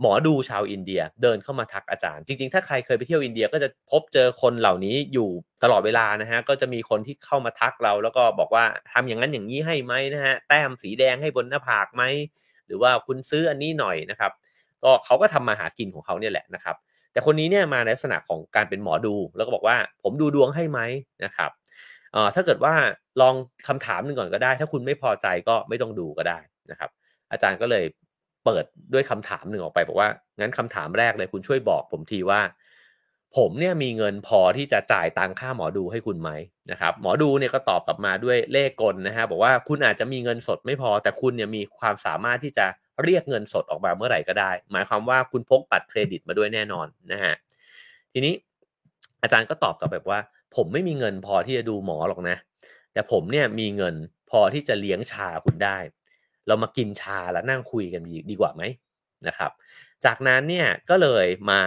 [0.00, 5.28] หมอดูชาวอินเดียเดินเข้ามาทักอาจารย์ จริงๆ ถ้าใครเคยไปเที่ยวอินเดียก็จะพบเจอคนเหล่านี้อยู่
[5.62, 12.02] ตลอดเวลานะฮะก็จะมีคนที่เข้ามาทักเรา แล้วก็บอกว่าทำอย่างนั้นอย่างนี้ให้ไหมนะฮะแต้มสีแดงให้บนหน้าผากไหม
[12.66, 14.32] หรือว่าคุณซื้ออันนี้หน่อยนะครับ
[14.84, 16.76] ก็เขาก็ทำมาหากินของเขาเนี่ยแหละนะครับ
[17.20, 20.80] แต่คนนี้เนี่ยมาในลักษณะของการเป็นหมอดู แล้วก็บอกว่าผมดูดวงให้ไหม
[21.24, 21.50] นะครับ
[22.12, 22.74] เอ่อถ้าเกิดว่า
[23.20, 23.34] ลอง
[23.68, 26.38] คำถามหนึ่งก่อนก็ได้ ถ้าคุณไม่พอใจก็ไม่ต้องดูก็ได้
[26.70, 26.90] นะครับ
[27.30, 27.84] อาจารย์ก็เลย
[28.44, 32.40] เปิดด้วยคำถามหนึ่งออกไปบอกว่างั้นคำถามแรกเลยคุณช่วยบอก ผมทีว่า
[33.36, 36.30] ผมเนี่ยมีเงินพอที่จะจ่ายตังค่าหมอดูให้คุณไหม
[36.70, 42.66] นะครับ หมอดูเนี่ยก็ตอบกลับมาด้วยเลขกลนะฮะบอกว่าคุณอาจจะมีเงินสดไม่พอ แต่คุณเนี่ยมีความสามารถที่จะ
[43.04, 47.34] เรียกเงินสดออกมาเมื่อไหร่ก็ได้ หมายความว่าคุณพกบัตรเครดิตมาด้วยแน่นอนนะฮะ
[48.12, 48.34] ทีนี้
[49.22, 50.18] อาจารย์ก็ตอบกลับแบบว่า
[50.56, 52.36] ผมไม่มีเงินพอที่จะดูหมอหรอกนะ
[52.92, 53.94] แต่ผมเนี่ยมีเงิน
[54.30, 55.78] พอที่จะเลี้ยงชาคุณได้
[56.46, 58.62] เรามากินชาแล้วนั่งคุยกันดีดีกว่าไหม
[59.26, 59.50] นะครับ
[60.04, 61.60] จากนั้นเนี่ยก็เลยมา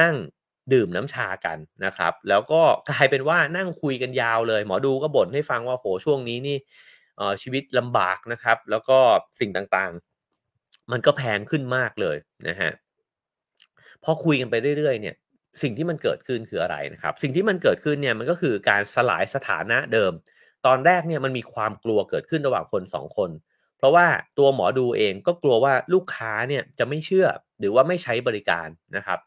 [0.00, 0.14] นั่ง
[0.72, 6.56] ดื่มน้ำชากันนะครับ แล้วก็กลายเป็นว่านั่งคุยกันยาวเลย หมอดูก็บ่นให้ฟังว่าโหช่วงนี้นี่
[7.42, 8.98] ชีวิตลำบากนะครับ แล้วก็
[9.40, 9.92] สิ่งต่าง
[10.92, 12.16] มันก็แพงขึ้นมากเลย
[12.48, 12.72] นะฮะ
[14.04, 15.16] พอคุยกันไปเรื่อยๆเนี่ย
[15.62, 20.12] สิ่งที่มันเกิดขึ้นคืออะไรนะครับ สิ่งที่มันเกิดขึ้นเนี่ยมันก็คือการสลายสถานะเดิม
[20.66, 23.30] ตอนแรกเนี่ยมันมีความกลัวเกิดขึ้นระหว่างคน2คน
[23.78, 24.06] เพราะว่า
[24.38, 27.26] ตัวหมอดูเองก็กลัวว่าลูกค้าเนี่ยจะไม่เชื่อ
[27.58, 29.18] หรือว่าไม่ใช้บริการนะครับ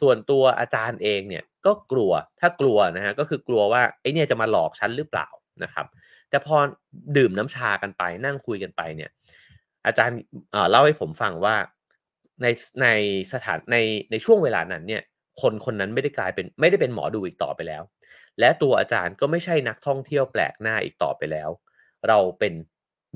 [0.00, 5.28] ส่วนตัวอาจารย์เองเนี่ยก็กลัวถ้ากลัวนะฮะก็คือกลัวว่าไอเนี่ยจะมาหลอกฉันหรือเปล่า
[5.64, 5.86] นะครับ
[6.30, 6.56] แต่พอ
[7.16, 9.10] ดื่มน้ำชากันไปนั่งคุยกันไปเนี่ย
[9.86, 10.18] อาจารย์
[10.70, 11.56] เล่าให้ผมฟังว่า
[12.42, 12.46] ใน
[12.82, 12.86] ใน
[13.32, 13.76] สถานใน
[14.10, 15.02] ในช่วงเวลานั้นเนี่ย
[15.42, 17.82] คนคนนั้นไม่ได้กลายเป็นไม่ได้เป็นหมอดูอีกต่อไปแล้ว
[18.40, 21.50] และตัวอาจารย์ก็ไม่ใช่นักท่องเที่ยวแปลกหน้าอีกต่อไปแล้ว
[22.08, 22.54] เราเป็น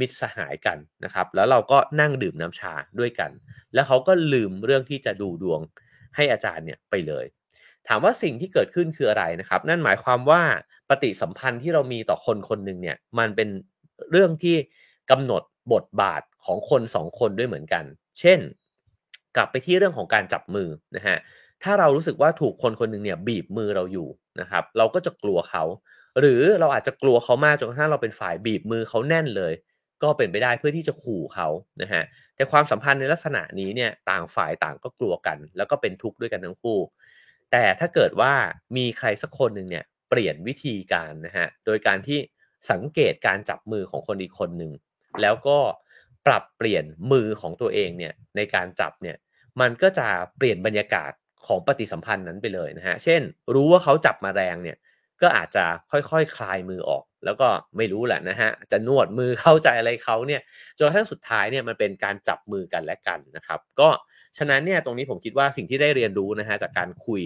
[0.01, 3.31] มิตรสหายกันนะครับ แล้วเราก็นั่งดื่มน้ำชาด้วยกัน
[3.75, 5.61] แล้วเขาก็ลืมเรื่องที่จะดูดวง
[6.17, 7.25] ให้อาจารย์เนี่ยไปเลย
[7.89, 10.43] ถามว่าสิ่งที่เกิดขึ้นคืออะไรนะครับ นั่นหมายความว่า
[10.89, 13.49] ปฏิสัมพันธ์ที่เรามีต่อคนคนหนึ่งเนี่ย มันเป็น
[14.11, 14.57] เรื่องที่
[15.11, 15.43] กำหนด
[15.73, 17.85] บทบาทของคนสองคนด้วยเหมือนกัน
[18.21, 18.39] เช่น
[19.37, 21.17] กลับไปที่เรื่องของการจับมือนะฮะ
[21.63, 24.09] ถ้าเรารู้สึกว่าถูกคนคนหนึ่งเนี่ยบีบมือเราอยู่
[24.41, 25.65] นะครับ เราก็จะกลัวเขา
[26.21, 29.53] หรือเราอาจจะกลัวเขามากจนกระทั่งเราเป็นฝ่ายบีบมือเขาแน่นเลย
[30.03, 31.49] ก็เป็นไปได้เพื่อที่จะขู่เขา
[31.83, 32.03] นะฮะ
[32.37, 36.79] แต่ความสัมพันธ์ในลักษณะนี้เนี่ยต่างฝ่ายต่างก็กลัวกัน แล้วก็เป็นทุกข์ด้วยกันทั้งคู่
[37.51, 38.33] แต่ถ้าเกิดว่า
[38.77, 42.19] มีใครสักคนหนึ่งเนี่ยเปลี่ยนวิธีการนะฮะโดยการที่
[42.71, 44.73] สังเกตการจับมือของคนอีกคนหนึ่ง
[45.23, 45.59] แล้วก็
[46.27, 49.17] ปรับเปลี่ยนมือของตัวเองเนี่ยในการจับเนี่ย
[49.61, 51.13] มันก็จะเปลี่ยนบรรยากาศ
[51.47, 53.21] ของปฏิสัมพันธ์นั้นไปเลยนะฮะ เช่น
[53.55, 54.77] รู้ว่าเขาจับมาแรงเนี่ย
[55.23, 60.41] ก็อาจจะค่อยๆคคลายมือออก แล้วก็ไม่รู้แหละนะฮะจะนวดมือเข้าใจอะไรเขาเนี่ย
[60.77, 63.89] จนกระทั่งสุดท้ายเนี่ยมันเป็นการจับมือกันและกันนะครับ ก็
[64.39, 67.23] ฉะนั้นเนี่ยตรงนี้ผมคิดว่าสิ่งที่ได้เรียนรู้นะฮะจากการคุย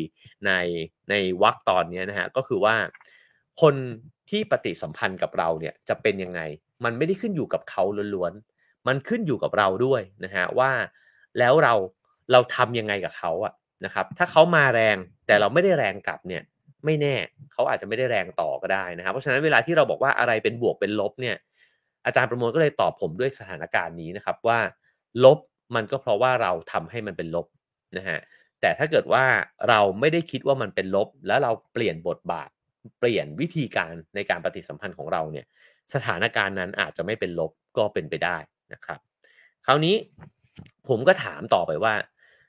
[0.46, 0.52] ใน
[1.10, 2.76] ในวักตอนนี้นะฮะก็คือว่า
[3.62, 3.74] คน
[4.30, 6.40] ที่ปฏิสัมพันธ์กับเราเนี่ยจะเป็นยังไง
[6.84, 7.82] มันไม่ได้ขึ้นอยู่กับเขา
[8.14, 10.70] ล้วนๆ มันขึ้นอยู่กับเราด้วยนะฮะว่า
[11.38, 11.74] แล้วเรา
[12.32, 13.52] เราทำยังไงกับเขาอะ
[13.84, 16.42] นะครับ ถ้าเขามาแรงแต่เราไม่ได้แรงกลับเนี่ย
[16.84, 17.14] ไม่แน่
[17.52, 21.36] เขาอาจจะไม่ได้แรงต่อก็ได้นะครับเพราะฉะนั้นเวลาที่เราบอกว่าอะไรเป็นบวกเป็นลบเนี่ย
[22.06, 24.58] อาจารย์ประมวลก็เลยตอบผมด้วยสถานการณ์นี้นะครับว่า
[25.24, 25.38] ลบ
[25.74, 27.46] มันก็เพราะว่าเราทำให้มันเป็นลบ
[27.96, 28.18] นะฮะ
[28.60, 29.24] แต่ถ้าเกิดว่า
[29.68, 32.48] เราไม่ได้คิดว่ามันเป็นลบ แล้วเราเปลี่ยนบทบาท
[33.00, 35.46] เปลี่ยนวิธีการในการปฏิสัมพันธ์ของเราเนี่ย
[35.94, 38.36] สถานการณ์นั้นอาจจะไม่เป็นลบก็เป็นไปได้
[38.72, 38.98] นะครับ
[39.66, 39.94] คราวนี้
[40.88, 41.94] ผมก็ถามต่อไปว่า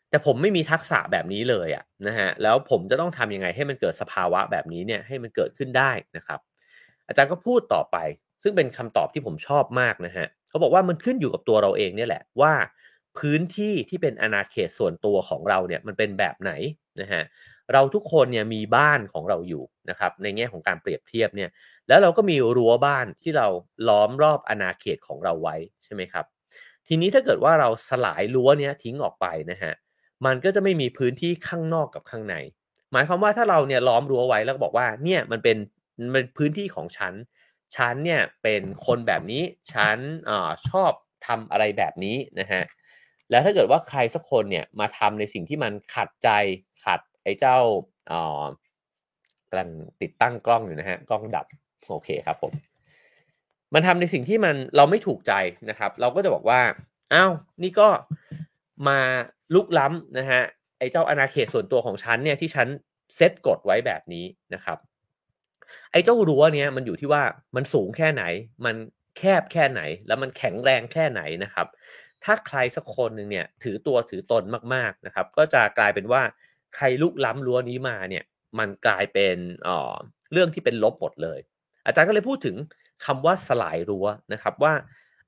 [0.09, 6.39] แต่ผมไม่มีทักษะแบบนี้เลยอะนะฮะแล้วผมจะต้องทำยังไงให้มันเกิดสภาวะแบบนี้เนี่ยให้มันเกิดขึ้นได้นะครับ
[7.07, 7.97] อาจารย์ก็พูดต่อไป
[8.43, 12.53] ซึ่งเป็นคำตอบที่ผมชอบมากนะฮะเขาบอกว่ามันขึ้นอยู่กับตัวเราเองเนี่ยแหละว่า
[13.17, 16.51] พื้นที่ที่เป็นอาณาเขตส่วนตัวของเราเนี่ยมันเป็นแบบไหน
[17.01, 17.23] นะฮะ
[17.73, 21.49] เราทุกคนเนี่ยมีบ้านของเราอยู่นะครับในแง่ของการเปรียบเทียบเนี่ย
[21.87, 23.47] แล้วเราก็มีรั้วบ้านที่เรา
[23.87, 26.25] ล้อมรอบอาณาเขตของเราไว้ใช่ไหมครับ
[26.87, 29.73] ทีนี้ถ้าเกิดว่าเราสลายรั้วเนี้ยทิ้งออกไปนะฮะ
[30.25, 32.35] มันก็จะไม่มีพื้นที่ข้างนอกกับข้างใน
[32.91, 35.57] หมายความว่าถ้าเราเนี่ยล้อมรั้วไว้แล้วบอกว่าเนี่ยมันเป็น
[36.13, 37.13] มันพื้นที่ของฉัน
[37.75, 39.97] ฉันเนี่ยเป็นคนแบบนี้ฉัน
[40.29, 40.31] อ
[40.69, 40.91] ชอบ
[41.25, 42.63] ทำอะไรแบบนี้นะฮะ
[43.29, 46.29] แล้วถ้าเกิดว่าใครสักคนเนี่ยมาทำในสิ่งที่มันขัดใจ
[46.85, 47.57] ขัด ไอ้เจ้า
[48.11, 48.43] ออ
[49.49, 49.69] กำลัง
[50.01, 51.45] ติดตั้งกล้องอยู่นะฮะกล้องดับ
[51.89, 52.53] โอเคครับผม
[53.73, 55.33] มันทำในสิ่งที่มันเราไม่ถูกใจ
[55.69, 56.61] นะครับ เราก็จะบอกว่า
[57.13, 57.31] อ้าว
[57.63, 57.89] นี่ก็
[58.87, 58.99] มา
[59.53, 60.41] ลุกล้ำนะฮะ
[60.79, 62.67] ไอ้เจ้าอาณาเขตส่วนตัวของฉันเนี่ยที่ฉัน
[63.15, 64.77] เซตกฎไว้แบบนี้นะครับ
[65.91, 67.23] ไอ้เจ้ารั้วเนี่ยมันอยู่ที่ว่า
[67.55, 68.23] มันสูงแค่ไหน
[68.65, 68.75] มัน
[69.17, 71.67] แคบแค่ไหน แล้วมันแข็งแรงแค่ไหนนะครับ
[72.23, 76.21] ถ้าใครสักคนหนึ่งเนี่ยถือตัวถือตนมากๆนะครับ ก็จะกลายเป็นว่า
[76.75, 78.23] ใครลุกล้ำรั้วนี้มาเนี่ย
[78.59, 79.37] มันกลายเป็น
[80.31, 81.39] เรื่องที่เป็นลบหมดเลย
[81.85, 82.55] อาจารย์ก็เลยพูดถึง
[83.05, 84.73] คำว่าสลายรั้วนะครับว่า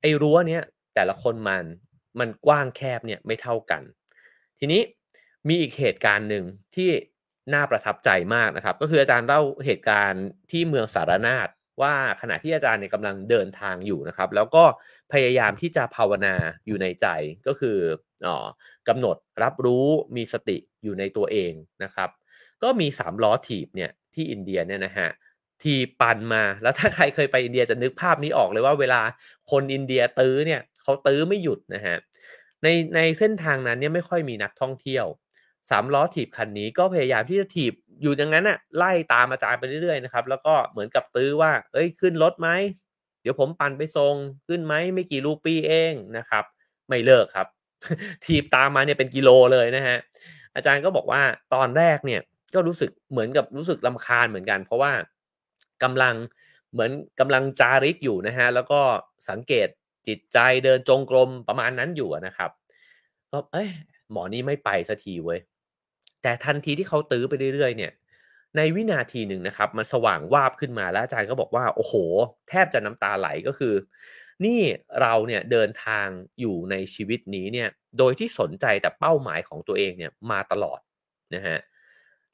[0.02, 0.62] ไอ้รั้วเนี้ย
[0.96, 1.64] แต่ละคนมัน
[2.20, 3.82] มันกว้างแคบเนี่ยไม่เท่ากัน
[4.60, 4.82] ทีนี้
[5.48, 6.44] มีอีกเหตุการณ์หนึ่ง
[6.76, 6.90] ที่
[7.54, 11.50] น่าประทับใจมากนะครับ ก็คืออาจารย์เล่าเหตุการณ์ที่เมืองสารนาฏ
[11.82, 14.64] ว่าขณะที่อาจารย์เนี่ยกำลังเดินทางอยู่นะครับ แล้วก็
[15.14, 16.36] พยายามที่จะภาวนา
[16.68, 17.08] อยู่ในใจ
[17.48, 17.78] ก็คือ
[18.88, 22.10] กำหนดรับรู้มีสติอยู่ในตัวเองนะครับ
[22.64, 25.10] ก็มีสามล้อถีบเนี่ยที่อินเดียเนี่ยนะฮะ
[25.64, 29.02] ทีปั่นมาแล้วถ้าใครเคยไปอินเดียจะนึกภาพนี้ออกเลยว่าเวลา
[29.52, 31.98] คนอินเดียตื้อเนี่ยเขาตื้อไม่หยุดนะฮะ
[32.64, 35.06] ในในเส้นทางนั้นเนี่ยไม่ค่อยมีนักท่องเที่ยว
[35.72, 42.50] สามล้อถีบคันนี้ก็พยายามที่จะถีบอยู่อย่างนั้นน่ะไล่ตามอาจารย์ไปเรื่อยๆนะครับแล้วก็เหมือนกับตื้อว่า เอ้ยขึ้นรถไหม
[43.22, 44.16] เดี๋ยวผมปั่นไปส่ง
[44.48, 46.44] ขึ้นไหมไม่กี่ลูปีเองนะครับ
[46.90, 47.48] ไม่เลิกครับ
[48.26, 49.98] ถีบตามมาเนี่ยเป็นกิโลเลยนะฮะ
[50.56, 51.22] อาจารย์ก็บอกว่า
[51.54, 52.22] ตอนแรกเนี่ย
[52.54, 54.92] ก็รู้สึกเหมือนกับรู้สึกลำคาญเหมือนกัน เพราะว่า
[55.84, 56.16] กำลัง
[56.74, 58.80] เหมือนกำลังจาริกอยู่นะฮะแล้วก็
[59.30, 59.68] สังเกต
[60.08, 62.52] จิตใจเดินจงกรมประมาณนั้นอยู่นะครับ
[63.32, 63.70] ก็เอ้ย
[64.12, 65.40] หมอนี่ไม่ไปสักทีเว้ย
[66.24, 67.92] แต่ทันทีที่เขาตื้อไปเรื่อยๆ เนี่ย
[68.58, 71.94] ในวินาทีหนึ่งนะครับ มันสว่างวาบขึ้นมาแล้วอาจารย์ก็บอกว่า โอ้โห
[72.50, 73.74] แทบจะน้ำตาไหลก็คือ
[74.46, 74.62] นี่
[75.02, 76.08] เราเนี่ยเดินทาง
[76.40, 80.80] อยู่ในชีวิตนี้เนี่ยโดยที่สนใจแต่เป้าหมายของตัวเองเนี่ยมาตลอด
[81.36, 81.60] นะฮะ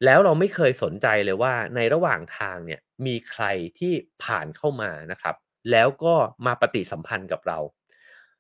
[0.05, 3.45] แล้วเราไม่เคยสนใจเลยว่าในระหว่างทางเนี่ยมีใคร
[3.79, 5.35] ที่ผ่านเข้ามานะครับ
[5.71, 6.13] แล้วก็
[6.45, 7.59] มาปฏิสัมพันธ์กับเรา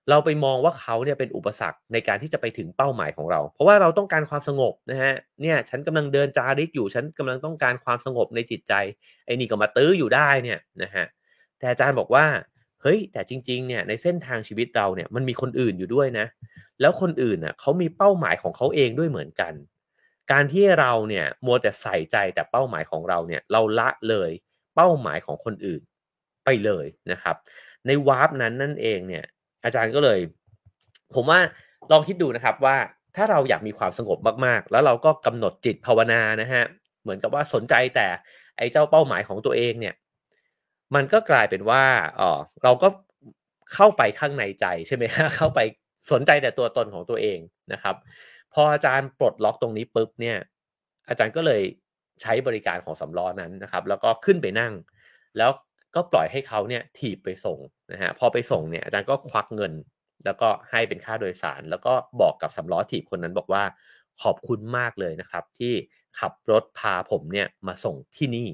[0.09, 8.73] เราไปมองว่าเขาเนี่ยเป็นอุปสรรคในการที่จะไปถึงเป้าหมายของเรา เพราะว่าเราต้องการความสงบนะฮะเนี่ยฉันกำลังเดินจาริกอยู่ฉันกำลังต้องการความสงบในจิตใจ
[9.25, 11.05] ไอ้นี่ก็มาตื้ออยู่ได้เนี่ยนะฮะ
[11.57, 12.25] แต่อาจารย์บอกว่า
[12.81, 16.25] เฮ้ยแต่จริงๆเนี่ยในเส้นทางชีวิตเราเนี่ยมันมีคนอื่นอยู่ด้วยนะ
[16.81, 19.53] แล้วคนอื่นน่ะเขามีเป้าหมายของเขาเองด้วยเหมือนกัน
[20.31, 24.31] การที่เราเนี่ยมัวแต่ใส่ใจแต่เป้าหมายของเราเนี่ยเราละเลย
[24.75, 25.81] เป้าหมายของคนอื่น
[26.45, 27.35] ไปเลยนะครับ
[27.87, 29.25] ในวาร์ปนั้นนั่นเองเนี่ย
[29.63, 30.19] อาจารย์ก็เลย
[31.15, 31.39] ผมว่า
[31.91, 32.77] ลองคิดดูนะครับว่า
[33.15, 36.63] ถ้าเราอยากมีความสงบมากๆ แล้วเราก็กำหนดจิตภาวนานะฮะ
[37.01, 38.07] เหมือนกับว่าสนใจแต่
[38.57, 39.95] ไอ้เจ้าเป้าหมายของตัวเองเนี่ย
[40.95, 41.83] มันก็กลายเป็นว่า
[42.17, 42.87] เออเราก็
[43.73, 45.59] เข้าไปข้างในใจใช่ไหมฮะเข้าไป
[46.11, 47.39] สนใจแต่ตัวตนของตัวเอง
[47.73, 47.95] นะครับ
[48.53, 50.37] พออาจารย์ปลดล็อกตรงนี้ปุ๊บเนี่ย
[51.09, 51.61] อาจารย์ก็เลย
[52.21, 54.73] ใช้บริการของสำล้อนั้นนะครับ แล้วก็ขึ้นไปนั่ง
[55.37, 55.51] แล้ว
[55.95, 57.59] ก็ปล่อยให้เขาเนี่ยถีบไปส่ง
[57.91, 59.73] นะฮะพอไปส่งเนี่ยอาจารย์ก็ควักเงิน
[60.25, 63.63] แล้วก็ให้เป็นค่าโดยสาร แล้วก็บอกกับสำล้อถีบคนนั้นบอกว่า
[64.21, 65.73] ขอบคุณมากเลยนะครับ ที่
[66.19, 68.47] ขับรถพาผมเนี่ยมาส่งที่นี่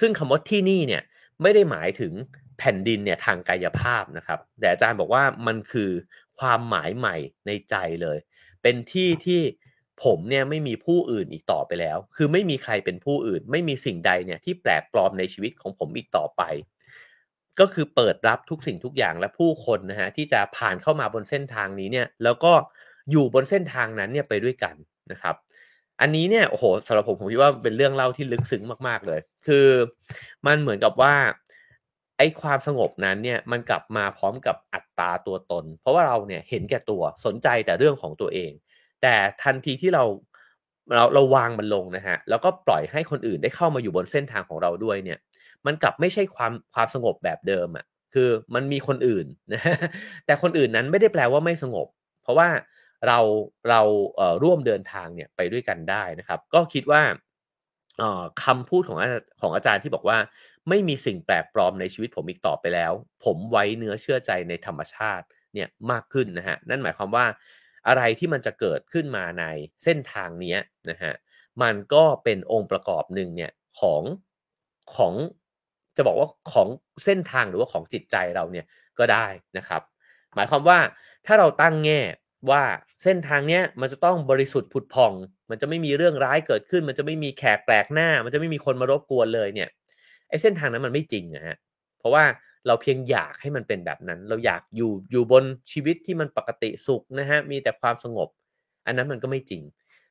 [0.00, 1.02] ซึ่งคำว่าที่นี่เนี่ย
[1.42, 2.12] ไม่ได้หมายถึง
[2.58, 5.90] แผ่นดินเนี่ยทางกายภาพนะครับ แต่อาจารย์บอกว่ามันคือ
[6.38, 8.18] ความหมายใหม่ในใจเลย
[8.62, 9.40] เป็นที่ที่
[10.04, 16.42] ผมเนี่ยไม่มีผู้อื่นอีกต่อไปแล้ว คือไม่มีใครเป็นผู้อื่น ไม่มีสิ่งใดเนี่ยที่แปลกปลอมในชีวิตของผมอีกต่อไป
[17.60, 22.52] ก็คือเปิดรับทุกสิ่งทุกอย่างและผู้คนนะฮะที่จะผ่านเข้ามาบนเส้นทางนี้เนี่ย แล้วก็
[23.10, 24.74] อยู่บนเส้นทางนั้นเนี่ยไปด้วยกัน
[25.10, 25.34] นะครับ
[26.00, 29.66] อันนี้เนี่ยโอ้โหสำหรับผมผมคิดว่าเป็นเรื่องเล่าที่ลึกซึ้งมาก ๆเลย คือ
[30.46, 31.14] มันเหมือนกับว่า
[32.18, 38.52] ไอ้ความสงบนั้นเนี่ยมันกลับมาพร้อมกับอัตราตัวตน เพราะว่าเราเนี่ยเห็นแก่ตัวสนใจแต่เรื่องของตัวเอง
[39.02, 40.04] แต่ทันทีที่เรา
[40.94, 45.18] เราเราวางมันลงนะฮะแล้วก็ปล่อยให้คนอื่นได้เข้ามาอยู่บนเส้นทางของเราด้วยเนี่ย
[45.66, 49.60] มันกลับไม่ใช่ความความสงบแบบเดิมอะ่ะคือมันมีคนอื่นนะ
[50.26, 51.86] แต่คนอื่นนั้นไม่ได้แปลว่าไม่สงบ
[52.22, 52.48] เพราะว่า
[53.06, 53.18] เรา
[53.68, 53.80] เรา
[54.40, 57.02] เร่วมเดินทางเนี่ยไปด้วยกันได้นะครับ ก็คิดว่า
[58.44, 58.98] คำพูดของ
[59.40, 60.18] ของอาจารย์ที่บอกว่า
[60.68, 62.92] ไม่มีสิ่งแปลกปลอมในชีวิตผมอีกต่อไปแล้ว
[63.24, 67.26] ผมไว้เนื้อเชื่อใจในธรรมชาติเนี่ยมากขึ้นนะฮะนั่นหมายความว่า
[67.88, 69.44] อะไรที่มันจะเกิดขึ้นมาใน
[69.84, 70.56] เส้นทางนี้
[70.90, 71.12] นะฮะ
[71.62, 74.02] มันก็เป็นองค์ประกอบหนึ่งเนี่ยของ
[74.94, 75.14] ของ
[75.96, 76.68] จะบอกว่าของ
[77.04, 78.66] เส้นทางหรือว่าของจิตใจเราเนี่ย
[78.98, 79.26] ก็ได้
[79.58, 79.82] นะครับ
[80.34, 80.78] หมายความว่า
[81.26, 82.00] ถ้าเราตั้งแง่
[82.50, 82.62] ว่า
[83.02, 85.12] เส้นทางเนี้ยมันจะต้องบริสุทธิ์ผุดพอง
[85.50, 89.68] มันจะไม่มีเรื่องร้ายเกิดขึ้น มันจะไม่มีแขกแปลกหน้า มันจะไม่มีคนมารบกวนเลยเนี่ย
[90.28, 91.56] ไอ้เส้นทางนั้นมันไม่จริงนะฮะ
[91.98, 92.24] เพราะว่า
[92.66, 98.28] เราเพียงอยากให้มันเป็นแบบนั้น เราอยากอยู่อยู่บนชีวิตที่มันปกติสุขนะฮะมีแต่ความสงบ
[98.86, 99.62] อันนั้นมันก็ไม่จริง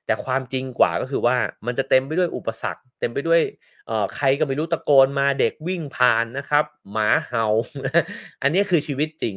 [0.05, 3.41] แต่ความจริงกว่าก็คือว่ามันจะเต็มไปด้วยอุปสรรค เต็มไปด้วย
[4.15, 7.45] ใครก็ไม่รู้ตะโกนมาเด็กวิ่งผ่านนะครับ หมาเห่า
[8.41, 9.35] อันนี้คือชีวิตจริง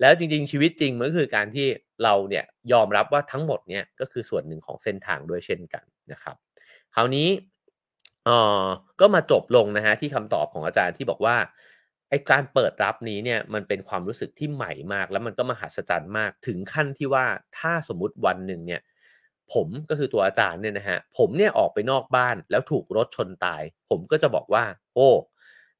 [0.00, 1.68] แล้วจริง ๆ ชีวิตจริงมันก็คือการที่
[2.02, 6.36] เราเนี่ยยอมรับว่าทั้งหมดเนี่ยก็คือส่วนหนึ่งของเส้นทางด้วยเช่นกันนะครับ
[6.94, 7.28] คราวนี้
[8.24, 8.64] เอ่อ
[9.00, 11.36] ก็มาจบลงนะฮะที่คำตอบของอาจารย์ที่บอกว่า
[12.10, 17.24] ไอการเปิดรับนี้เนี่ยมันเป็นความรู้สึกที่ใหม่มาก แล้วมันก็มหัศจรรย์มากถึงขั้นที่ว่า
[17.58, 18.82] ถ้าสมมติวันหนึ่งเนี่ย
[19.52, 25.08] ผมก็คือตัวอาจารย์เนี่ยนะฮะผมเนี่ยออกไปนอกบ้านแล้วถูกรถชนตาย ผมก็จะบอกว่า โอ้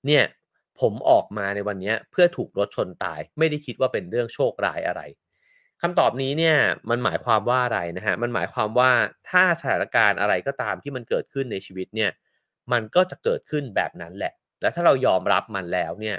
[0.07, 0.25] เนี่ย
[0.81, 5.03] ผมออกมาในวันนี้เพื่อถูกรถชนตาย ไม่ได้คิดว่าเป็นเรื่องโชคร้ายอะไร
[5.83, 6.57] คำตอบนี้เนี่ย
[6.91, 8.91] มันหมายความว่าอะไรนะฮะมันหมายความว่า
[9.31, 12.11] ถ้าสถานการณ์อะไรก็ตามที่มันเกิดขึ้นในชีวิตเนี่ย
[12.73, 16.17] มันก็จะเกิดขึ้นแบบนั้นแหละ และถ้าเรายอมรับมันแล้วเนี่ย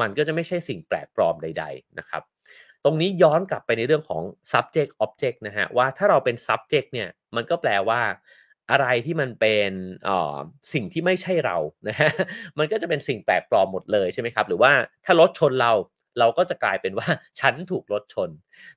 [0.00, 2.22] มันก็จะไม่ใช่สิ่งแปลกปลอมใด ๆนะครับ
[2.84, 8.00] ตรงนี้ย้อนกลับไปในเรื่องของ subject object นะฮะว่าถ้าเราเป็น subject เนี่ยมันก็แปลว่า
[8.70, 9.70] อะไรที่มันเป็น
[10.72, 11.56] สิ่งที่ไม่ใช่เรา
[11.88, 12.10] นะฮะ
[12.58, 14.72] มันก็จะเป็นสิ่งแปลกปลอมหมดเลยใช่ไหมครับ หรือว่า
[15.04, 15.72] ถ้ารถชนเรา
[16.18, 17.08] เราก็จะกลายเป็นว่า
[17.40, 18.30] ฉันถูกรถชน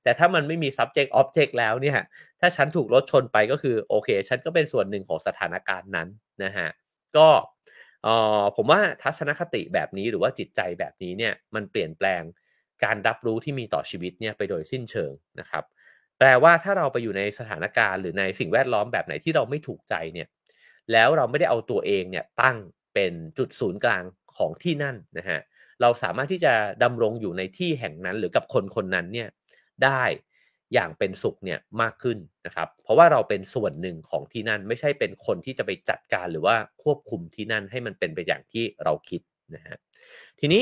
[0.04, 2.00] แต่ถ้ามันไม่มี subject object แล้วเนี่ย
[2.42, 6.08] ถ้าฉันถูกรถชนไปก็คือโอเค ฉันก็เป็นส่วนหนึ่งของสถานการณ์นั้น
[6.44, 6.70] นะฮะ
[7.18, 7.28] ก็
[8.06, 8.08] อ
[8.42, 12.22] อผมว่าทัศนคติแบบนี้หรือว่าจิตใจแบบนี้เนี่ยมันเปลี่ยนแปลง
[12.84, 15.64] การรับรู้ที่มีต่อชีวิตเนี่ยไปโดยสิ้นเชิงนะครับ
[16.18, 20.28] แปลว่าถ้าเราไปอยู่ในสถานการณ์หรือในสิ่งแวดล้อมแบบไหนที่เราไม่ถูกใจเนี่ย
[20.92, 22.58] แล้วเราไม่ได้เอาตัวเองเนี่ยตั้ง
[22.94, 24.04] เป็นจุดศูนย์กลาง
[24.38, 25.40] ของที่นั่นนะฮะ
[25.82, 29.30] เราสามารถที่จะดำรงอยู่ในที่แห่งนั้น หรือกับคนคนนั้นเนี่ย
[29.84, 30.04] ได้
[30.74, 39.22] อย่างเป็นสุขเนี่ยมากขึ้นนะครับ เพราะว่าเราเป็นส่วนหนึ่งของที่นั่นไม่ใช่เป็นคนที่จะไปจัดการหรือว่าควบคุมที่นั่นให้มันเป็นไปอย่างที่เราคิด
[39.56, 39.78] นะฮะ
[40.40, 40.62] ทีนี้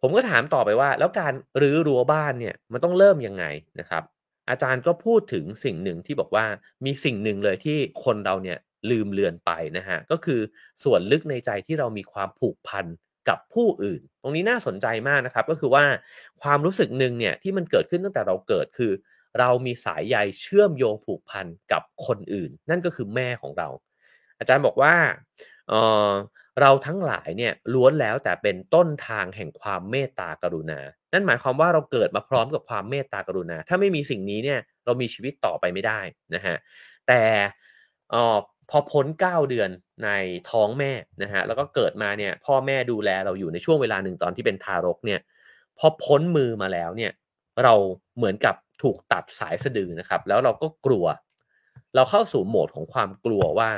[0.00, 3.44] ผมก็ถามต่อไปว่า แล้วการรื้อรั้วบ้านเนี่ยมันต้องเริ่มยังไง
[3.80, 4.02] นะครับ
[4.50, 6.44] อาจารย์ก็พูดถึงสิ่งหนึ่งที่บอกว่า
[6.84, 8.58] มีสิ่งหนึ่งเลยที่คนเราเนี่ย
[8.90, 10.40] ลืมเลือนไปนะฮะก็คือ
[10.84, 12.86] ส่วนลึกในใจที่เรามีความผูกพัน
[13.28, 15.84] กับผู้อื่น ตรงนี้น่าสนใจมากนะครับ ก็คือว่า
[16.42, 18.92] ความรู้สึกหนึ่งเนี่ยที่มันเกิดขึ้นตั้งแต่เราเกิดคือ
[19.38, 23.68] เรามีสายใยเชื่อมโยงผูกพันกับคนอื่น นั่นก็คือแม่ของเรา
[24.38, 24.94] อาจารย์บอกว่า
[25.68, 25.74] เอ
[26.08, 26.10] อ
[26.60, 30.80] เราทั้งหลายเนี่ยล้วนแล้วแต่เป็นต้นทางแห่งความเมตตากรุณา
[31.12, 36.00] นั่นหมายความว่าเราเกิดมาพร้อมกับความเมตตากรุณา ถ้าไม่มีสิ่งนี้เนี่ยเรามีชีวิตต่อไปไม่ได้
[36.34, 36.56] นะฮะ
[37.08, 37.20] แต่
[38.70, 39.70] พอพ้น 9 เดือน
[40.04, 40.10] ใน
[40.50, 45.20] ท้องแม่นะฮะแล้วก็เกิดมาเนี่ยพ่อแม่ดูแลเราอยู่ในช่วงเวลาหนึ่งตอนที่เป็นทารกเนี่ย
[45.78, 47.12] พอพ้นมือมาแล้วเนี่ย
[47.62, 47.74] เรา
[48.16, 51.06] เหมือนกับถูกตัดสายสะดือนะครับ แล้วเราก็กลัว
[51.94, 53.70] เราเข้าสู่โหมดของความกลัวว่า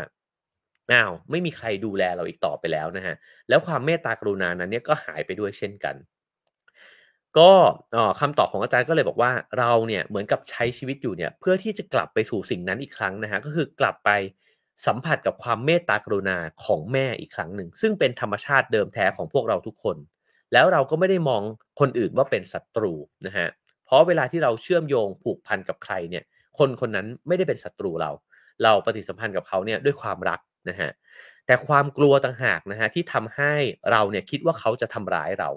[0.92, 3.14] อ้าวไม่มีใครดูแลเราอีกต่อไปแล้วนะฮะ
[3.49, 5.94] แล้วความเมตตากรุณานั้นเนี่ยก็หายไปด้วยเช่นกัน
[7.38, 7.51] ก็
[8.20, 14.11] คำตอบของอาจารย์ก็เลยบอกว่าเราเนี่ยเหมือนกับใช้ชีวิตอยู่เนี่ยเพื่อที่จะกลับไปสู่สิ่งนั้นอีกครั้งนะฮะก็คือกลับไป
[14.87, 19.97] สัมผัสกับความเมตตากรุณาของแม่อีกครั้งหนึ่ง ซึ่งเป็นธรรมชาติเดิมแท้ของพวกเราทุกคน
[20.53, 21.43] แล้วเราก็ไม่ได้มอง
[21.81, 22.93] คนอื่นว่าเป็นศัตรู
[23.27, 23.49] นะฮะ
[23.85, 26.25] เพราะเวลาที่เราเชื่อมโยงผูกพันกับใครเนี่ย
[26.59, 28.11] คนคนนั้นไม่ได้เป็นศัตรูเรา
[28.63, 30.91] เราปฏิสัมพันธ์กับเขาเนี่ยด้วยความรักนะฮะ
[31.47, 33.53] แต่ความกลัวต่างหากนะฮะที่ทำให้
[33.91, 35.51] เราเนี่ยคิดว่าเขาจะทำร้ายเรา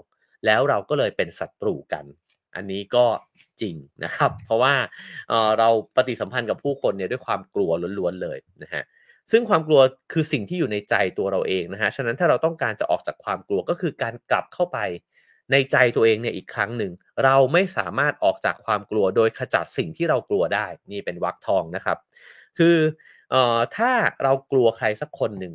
[0.46, 2.04] แล้วเราก็เลยเป็นศัตรูกัน
[2.56, 3.06] อันนี้ก็
[3.60, 4.74] จริงนะครับ เพราะว่า
[5.28, 8.82] เเราปฏิสัมพันธ์กับผู้คนเนี่ยด้วยความกลัวล้วนๆเลยนะฮะ
[9.30, 9.80] ซึ่งความกลัว
[10.12, 14.78] คือสิ่งที่อยู่ในใจตัวเราเองนะฮะฉะนั้นถ้าเราต้องการจะออกจากความกลัวก็คือการกลับเข้าไป
[15.52, 16.92] ในใจตัวเองเนี่ยอีกครั้งหนึ่ง
[17.24, 21.98] เราไม่สามารถออกจากความกลัวโดยขจัดสิ่งที่เรากลัวได้ นี่เป็นวักทองนะครับ
[22.58, 22.76] คือ
[23.30, 23.90] เอ่อถ้า
[24.22, 25.54] เรากลัวใครสักคนหนึ่ง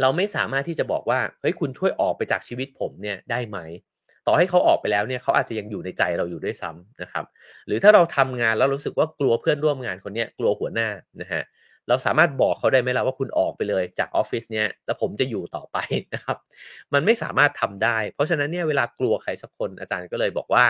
[0.00, 3.58] เราไม่สามารถที่จะบอกว่าเฮ้ยคุณช่วยออกไปจากชีวิตผมเนี่ยได้ไหม
[4.26, 7.24] ต่อให้เขาออกไปแล้วเนี่ยเขาอาจจะยังอยู่ในใจเราอยู่ด้วยซ้ำนะครับ
[7.66, 10.88] หรือถ้าเราทำงานแล้วรู้สึกว่ากลัวเพื่อนร่วมงานคนนี้กลัวหัวหน้า
[11.20, 15.78] นะฮะเเราสามารถบอกเขาได้ไหมล่ะว่าคุณออกไปเลยจากออฟฟิศเนี่ยแล้วผมจะอยู่ต่อไป
[16.14, 16.36] นะครับ
[16.94, 20.64] มันไม่สามารถทำได้ เพราะฉะนั้นเนี่ยเวลากลัวใครสักคนอาจารย์ก็เลยบอกว่า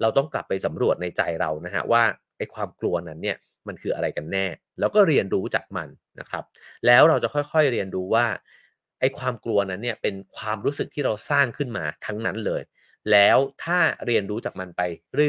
[0.00, 2.02] เราต้องกลับไปสำรวจในใจเรานะฮะว่า
[2.38, 3.36] ไอ้ความกลัวนั้นเนี่ย
[3.68, 4.46] มันคืออะไรกันแน่
[4.80, 5.88] แล้วก็เรียนรู้จากมัน
[6.20, 6.44] นะครับ
[6.86, 8.26] แล้วเราจะค่อยๆเรียนรู้ว่า
[9.00, 12.62] ไอ้ความกลัวนั้นเนี่ยเป็นความรู้สึกที่เราสร้างขึ้นมาทั้งนั้นเลย
[13.12, 14.82] แล้วถ้าเรียนรู้จากมันไป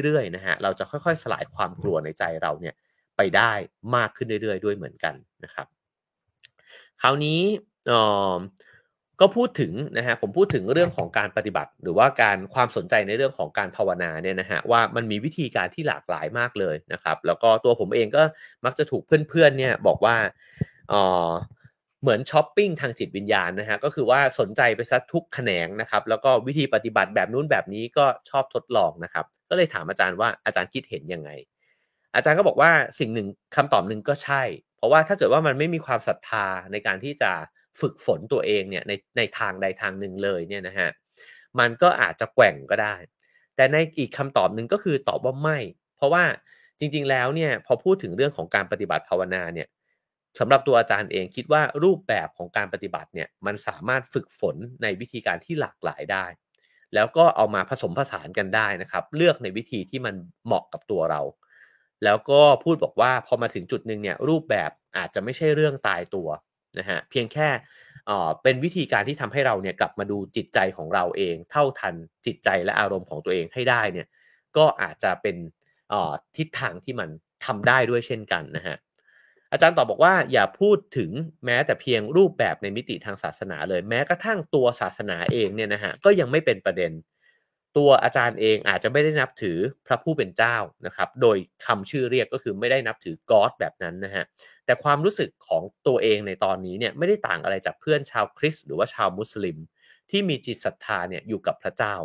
[0.04, 2.76] เรื่อยๆนะฮะเราจะค่อยๆ สลายความกลัวในใจเราเนี่ย
[3.18, 3.52] ไปได้
[3.96, 5.68] มากขึ้นเรื่อยๆ ด้วยเหมือนกันนะครับ
[7.02, 7.40] คราวนี้
[9.22, 18.24] ก็พูดถึงนะฮะผมพูดถึงเรื่องของการปฏิบัติ หรือว่าการความสนใจในเรื่องของการภาวนาเนี่ยนะฮะว่ามันมีวิธีการที่หลากหลายมากเลยนะครับ แล้วก็ตัวผมเองก็
[18.66, 20.16] มักจะถูกเพื่อนๆเนี่ยบอกว่า
[22.02, 31.30] เหมือนช้อปปิ้งทางจิตวิญญาณนะฮะก็คือว่าสนใจไปซะทุกแขนงนะครับแล้วก็วิธีปฏิบัติแบบนู้นแบบนี้ก็ชอบทดลองนะครับ ก็เลยถามอาจารย์ว่าอาจารย์คิดเห็นยังไง
[32.16, 34.44] อาจารย์ก็บอกว่าสิ่งหนึ่งคำตอบหนึ่งก็ใช่
[34.78, 37.32] เพราะว่าถ้าเกิดว่ามันไม่มีความศรัทธาในการที่จะ
[37.80, 40.90] ฝึกฝนตัวเองเนี่ยในในทางใดทางหนึ่งเลยเนี่ยนะฮะ
[41.60, 42.96] มันก็อาจจะแกว่งก็ได้
[43.56, 45.60] แต่ในอีกคำตอบหนึ่งก็คือตอบว่าไม่
[45.98, 46.24] เพราะว่า
[46.80, 49.68] จริง ๆ แล้วเนี่ยพอพูดถึงเรื่องของการปฏิบัติภาวนาเนี่ย
[50.40, 56.26] สำหรับตัวอาจารย์เองคิดว่ารูปแบบของการปฏิบัติเนี่ยมันสามารถฝึกฝนในวิธีการที่หลากหลายได้
[56.94, 61.22] แล้วก็เอามาผสมผสานกันได้นะครับ เลือกในวิธีที่มันเหมาะกับตัวเรา
[62.04, 66.30] แล้วก็พูดบอกว่าพอมาถึงจุดหนึ่งเนี่ยรูปแบบอาจจะไม่ใช่เรื่องตายตัว
[66.80, 67.50] นะฮะเพียงแค่
[68.44, 74.08] เป็นวิธีการที่ทำให้เราเนี่ยกลับมาดูจิตใจของเราเอง เท่าทันจิตใจและอารมณ์ของตัวเองให้ได้เนี่ย
[74.58, 75.36] ก็อาจจะเป็น
[76.38, 77.10] ทิศทางที่มัน
[77.46, 78.78] ทำได้ด้วยเช่นกันนะฮะ
[79.52, 81.12] อาจารย์ตอบบอกว่าอย่าพูดถึง
[81.46, 86.92] แม้แต่เพียงรูปแบบในมิติทางศาสนาเลยแม้กระทั่งตัวศาสนาเองเนี่ยนะฮะก็ยังไม่เป็นประเด็น
[87.78, 89.58] ตัวอาจารย์เองอาจจะไม่ได้นับถือ
[89.88, 90.56] พระผู้เป็นเจ้า
[90.86, 94.26] นะครับ โดยคำชื่อเรียกก็คือไม่ได้นับถือกอดแบบนั้นนะฮะ
[94.66, 99.58] แต่ความรู้สึกของตัวเองในตอนนี้เนี่ยไม่ได้ต่างอะไรจากเพื่อนชาวคริสต์หรือว่าชาวมุสลิม
[100.10, 101.96] ที่มีจิตศรัทธาเนี่ยอยู่กับพระเจ้า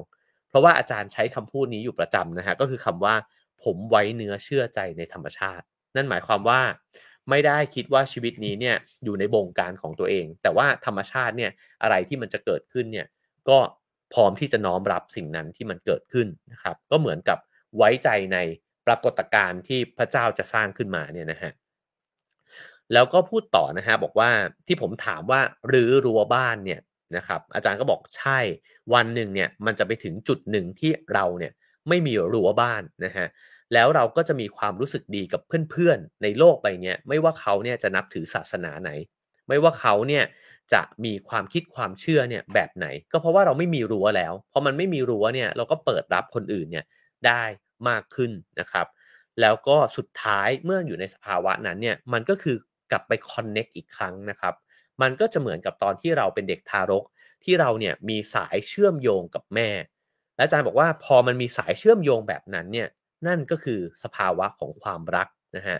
[0.48, 3.14] เพราะว่าอาจารย์ใช้คำพูดนี้อยู่ประจำนะฮะก็คือคำว่า
[3.64, 5.64] ผมไว้เนื้อเชื่อใจในธรรมชาติ
[5.96, 6.60] นั่นหมายความว่า
[7.30, 11.50] ไม่ได้คิดว่าชีวิตนี้เนี่ยอยู่ในบงการของตัวเอง แต่ว่าธรรมชาติเนี่ย
[11.82, 13.06] อะไรที่มันจะเกิดขึ้นเนี่ย
[13.48, 13.58] ก็
[14.12, 17.38] พร้อมที่จะน้อมรับสิ่งนั้นที่มันเกิดขึ้นนะครับ ก็เหมือนกับ
[17.76, 18.38] ไว้ใจใน
[18.86, 21.52] ปรากฏการณ์ที่พระเจ้าจะสร้างขึ้นมาเนี่ยนะฮะ
[22.92, 24.30] แล้วก็พูดต่อนะฮะบอกว่า
[24.66, 26.80] ที่ผมถามว่าหรือรั้วบ้านเนี่ย
[27.16, 28.38] นะครับ อาจารย์ก็บอกใช่
[28.94, 31.52] วันหนึ่งเนี่ยมันจะไปถึงจุดหนึ่งที่เราเนี่ย
[31.88, 33.26] ไม่มีรั้วบ้านนะฮะ
[33.74, 35.40] แล้วเราก็จะมีความรู้สึกดีกับ
[35.70, 38.90] เพื่อนๆในโลกใบนี้ไม่ว่าเขาเนี่ยจะนับถือศาสนาไหน
[39.48, 40.24] ไม่ว่าเขาเนี่ย
[40.72, 46.84] จะมีความคิดความเชื่อเนี่ยแบบไหน ก็เพราะว่าเราไม่มีรั้วแล้วพอมันไม่มีรั้วเนี่ยเราก็เปิดรับคนอื่นเนี่ย
[47.26, 47.42] ได้
[47.88, 48.86] มากขึ้นนะครับ
[49.40, 52.56] แล้วก็สุดท้ายเมื่ออยู่ในสภาวะนั้นเนี่ยมันก็คือ
[52.90, 54.54] กลับไปคอนเน็กอีกครั้งนะครับ
[55.02, 57.04] มันก็จะเหมือนกับตอนที่เราเป็นเด็กทารก
[57.44, 59.68] ที่เราเนี่ยมีสายเชื่อมโยงกับแม่
[60.36, 62.88] และอาจารย์บอกว่าพอมันมีสายเชื่อมโยงแบบนั้นเนี่ย
[63.26, 65.78] นั่นก็คือสภาวะของความรักนะฮะ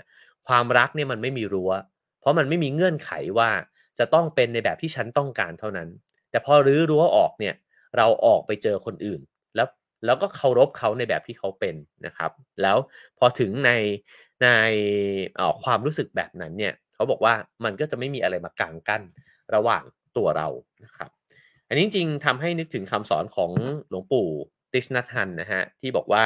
[0.49, 1.72] ความรักเนี่ยมันไม่มีรั้ว
[2.20, 3.51] เพราะมันไม่มีเงื่อนไขว่า
[3.99, 5.88] จะต้องเป็นในแบบที่ฉันต้องการเท่านั้น
[6.30, 7.55] แต่พอรื้อรั้วออกเนี่ย
[7.97, 9.20] เราออกไปเจอคนอื่น
[9.57, 9.68] แล้ว
[10.07, 11.74] แล้วก็เคารพเขาในแบบที่เขาเป็น
[12.07, 12.30] นะครับ
[12.62, 12.76] แล้ว
[13.18, 13.70] พอถึงใน
[14.42, 14.49] ใน
[15.62, 17.34] ความรู้สึกแบบนั้นเนี่ยเขาบอกว่า
[17.64, 19.03] มันก็จะไม่มีอะไรมากางกั้น
[19.55, 19.82] ระหว่าง
[20.16, 20.49] ตัวเรา
[20.84, 21.11] นะครับ
[21.68, 23.51] อันนี้จริงๆทำให้นึกถึงคำสอนของ
[23.88, 24.28] หลวงปู่
[24.72, 26.24] ติชนัทันนะฮะที่บอกว่า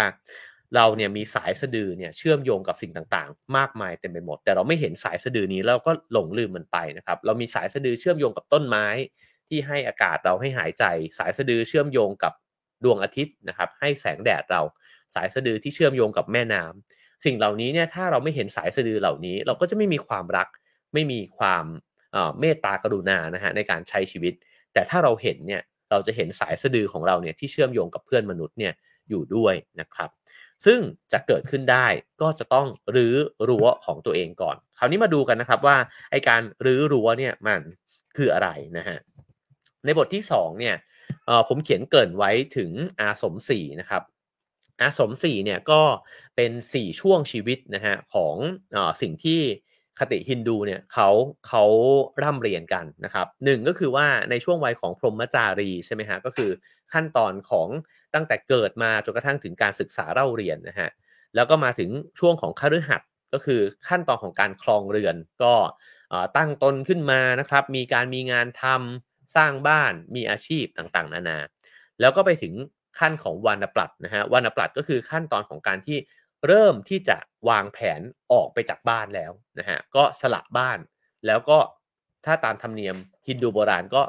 [0.75, 8.87] เราเนี่ยมีสายสะดือเนี่ยเชื่อมโยงกับสิ่งต่างๆ มากมายเต็มไปหมด แต่เราไม่เห็นสายสะดือนี้เราก็หลงลืมมันไปนะครับ เรามีสายสะดือเชื่อมโยงกับต้นไม้
[9.49, 10.85] ที่ให้อากาศเราให้หายใจ
[11.19, 12.33] สายสะดือเชื่อมโยงกับ
[12.85, 14.63] ดวงอาทิตย์นะครับ ให้แสงแดดเรา
[15.15, 20.49] สายสะดือที่เชื่อมโยงกับแม่น้ำสิ่งเหล่านี้เนี่ยถ้าเราไม่เห็นสายสะดือเหล่านี้ เราก็จะไม่มีความรัก
[20.95, 21.65] ไม่มีความ
[22.41, 24.35] เมตตากรุณานะฮะในการใช้ชีวิต
[24.73, 28.73] แต่ถ้าเราเห็นเนี่ยเราจะเห็นสายสะดือของเราเนี่ยที่เชื่อมโยงกับเพื่อนมนุษย์เนี่ย
[29.09, 30.11] อยู่ด้วยนะครับ
[30.65, 30.81] ซึ่ง
[31.13, 31.87] จะเกิดขึ้นได้
[32.23, 33.15] ก็จะต้องรื้อ
[33.49, 35.77] รั้วของตัวเองก่อน คราวนี้มาดูกันนะครับว่า
[36.11, 37.61] ไอการรื้อรั้วเนี่ยมัน
[38.17, 38.49] คืออะไร
[38.79, 38.99] นะฮะ
[39.85, 40.77] ในบทที่2เนี่ย
[41.49, 44.03] ผมเขียนเกริ่นไว้ถึงอาสมสี่นะครับ
[44.81, 45.83] อาสมสี่เนี่ยก็
[46.37, 48.37] เป็น 4 ช่วงชีวิตนะฮะของ
[48.77, 49.41] อสิ่งที่
[50.01, 51.09] คติฮินดูเนี่ยเขา
[51.47, 51.65] เขา
[52.23, 56.51] ร่ำเรียนกันนะครับหนึ่งก็คือว่าในช่วงวัยของพรหมจารีใช่ไหมฮะก็คือ
[56.93, 57.69] ขั้นตอนของ
[58.15, 60.91] ตั้งแต่เกิดมาจนกระทั่งถึงการศึกษาเล่าเรียนนะฮะ
[61.35, 65.55] แล้วก็มาถึงช่วงของคฤหัสถ์ก็คือขั้นตอนของการคลองเรือน ก็
[66.37, 71.39] ตั้งตนขึ้นมานะครับ มีการมีงานทำสร้างบ้านมีอาชีพต่างๆ นานา
[72.01, 72.55] แล้วก็ไปถึง
[72.99, 75.99] ขั้นของวรรณปลัดนะฮะวรรณปลัดก็คือขั้นตอนของการที่
[76.47, 77.17] เริ่มที่จะ
[77.49, 78.01] วางแผน
[78.33, 80.79] ออกไปจากบ้านแล้วนะฮะก็สละบ้าน
[81.27, 81.59] แล้วก็
[82.27, 82.97] ถ้าตามธรรมเนียม
[83.29, 84.03] ฮินดูโบราณก็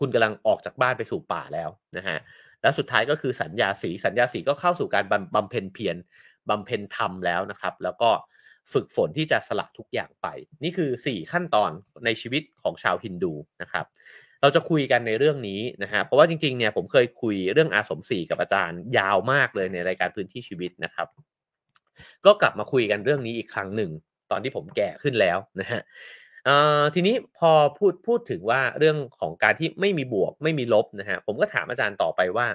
[0.00, 2.18] คุณกำลังออกจากบ้านไปสู่ป่าแล้วนะฮะ
[2.62, 5.96] แล้วสุดท้ายก็คือสัญญาสีสัญญาสีก็เข้าสู่การบำเพ็ญเพียร
[6.50, 8.10] บำเพ็ญธรรมแล้วนะครับ แล้วก็
[8.72, 10.26] ฝึกฝนที่จะสละทุกอย่างไป
[10.62, 11.70] นี่คือ 4 ขั้นตอน
[12.04, 13.86] ในชีวิตของชาวฮินดูนะครับ
[14.42, 21.08] เราจะคุยกันในเรื่องนี้นะฮะเพราะว่าจริงๆเนี่ยผมเคยคุยเรื่องอาสมสีกับอาจารย์ยาวมากเลยในรายการพื้นที่ชีวิตนะครับ
[22.26, 23.90] ก็กลับมาคุยกันเรื่องนี้อีกครั้งหนึ่ง
[24.30, 25.80] ตอนที่ผมแก่ขึ้นแล้วนะฮะ
[26.94, 32.46] ทีนี้พอพูดพูดถึงว่าเรื่องของการที่ไม่มีบวกไม่มีลบนะฮะผมก็ถามอาจารย์ต่อไปว่า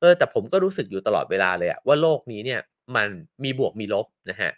[0.00, 2.60] เออแต่ผมก็รู้สึกอยู่ตลอดเวลาเลยอะว่าโลกนี้เนี่ย
[2.96, 3.08] มัน
[3.44, 4.50] มีบวกมีลบนะฮะ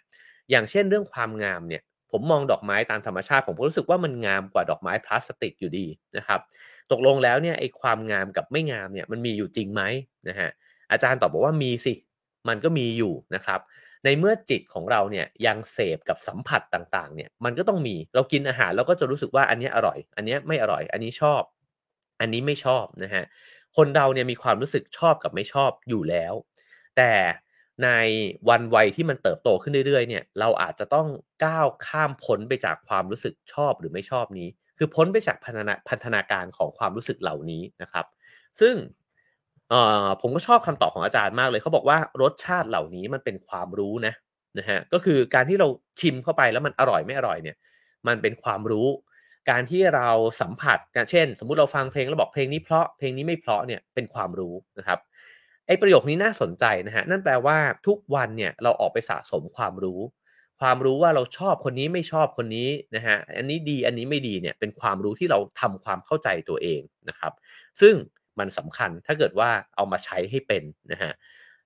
[0.51, 5.85] อย่างเช่นเรื่องความงามเนี่ยผมมองดอกไม้ตามธรรมชาติ ผมก็รู้สึกว่ามันงามกว่าดอกไม้พลาสติกอยู่ดี
[6.17, 6.39] นะครับ
[6.91, 9.81] ตกลงแล้วเนี่ยไอ้ความงามกับไม่งามเนี่ยมันมีอยู่จริงไหม
[10.29, 10.49] นะฮะ
[10.91, 11.93] อาจารย์ตอบบอกว่ามีสิ
[12.47, 13.59] มันก็มีอยู่นะครับ
[14.05, 21.41] ในเมื่อจิตของเราเนี่ยยังเสพกับสัมผัสต่างๆเนี่ยมันก็ต้องมีเรากินอาหารเราก็จะรู้สึกว่าอันนี้อร่อย อันนี้ไม่อร่อย อันนี้ชอบ
[22.19, 23.23] อันนี้ไม่ชอบนะฮะ
[23.77, 26.33] คนเราเนี่ยมีความรู้สึกชอบกับไม่ชอบอยู่แล้ว
[26.97, 27.13] แต่
[27.83, 27.89] ใน
[28.49, 31.07] วันวัยที่มันเติบโตขึ้นเรื่อยๆเนี่ยเราอาจจะต้อง
[31.45, 34.47] ก้าวข้ามพ้นไปจากความรู้สึกชอบหรือไม่ชอบนี้
[34.77, 35.37] คือพ้นไปจาก
[35.89, 38.05] พัฒนาการของความรู้สึกเหล่านี้นะครับ
[38.59, 38.75] ซึ่ง
[40.21, 44.13] ผมก็ชอบคำตอบของอาจารย์มากเลยเขาบอกว่ารสชาติเหล่านี้มันเป็นความรู้นะ
[44.57, 45.67] นะฮะก็คือการที่เรา
[45.99, 47.57] ชิมเข้าไปแล้วมันอร่อยไม่อร่อยเนี่ย
[48.07, 48.87] มันเป็นความรู้
[49.49, 50.09] การที่เรา
[50.41, 50.79] สัมผัส
[51.11, 54.99] เช่น สมมุติเราฟังเพลงแล้วบอกเพลงนี้เพราะเพลงนี้ไม่เพราะเนี่ยเป็นความรู้นะครับ
[55.67, 57.57] ไอ้ประโยคนี้น่าสนใจนะฮะนั่นแปลว่า
[57.87, 59.99] ทุกวันเนี่ยเราออกไปสะสมความรู้
[60.59, 67.33] ความรู้ว่าเราชอบคนนี้ไม่ชอบคนนี้นะฮะอันนี้ดีอันนี้ไม่ดีเนี่ยเป็นความรู้ที่เราทำความเข้าใจตัวเองนะครับ
[67.81, 67.95] ซึ่ง
[68.39, 71.13] มันสำคัญ ถ้าเกิดว่าเอามาใช้ให้เป็นนะฮะ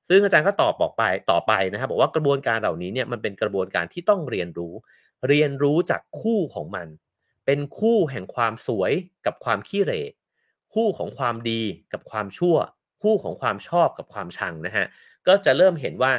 [0.07, 4.73] ซึ่งอาจารย์ก็ตอบบอกไปต่อไปนะครับบอกว่ากระบวนการเหล่านี้เนี่ยมันเป็นกระบวนการที่ต้องเรียนรู้
[5.27, 6.87] เรียนรู้จากคู่ของมัน
[7.45, 8.91] เป็นคู่แห่งความสวย
[9.25, 10.01] กับความขี้เหร่
[10.73, 11.61] คู่ของความดี
[11.93, 12.55] กับความชั่ว
[13.01, 14.85] คู่ของความชอบกับความชังนะฮะ
[15.27, 16.11] ก็จะเริ่มเห็นว่า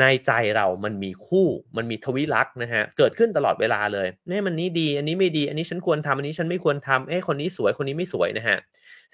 [0.00, 8.58] ในใจเรามันมีคู่มันมีทวิลักษ์นะฮะเกิดขึ้นตลอดเวลาเลยนี่มันนี้ดี อันนี้ไม่ดี อันนี้ฉันควรทำอันนี้ฉันไม่ควรทำเอ้คนนี้สวยคนนี้ไม่สวยนะฮะ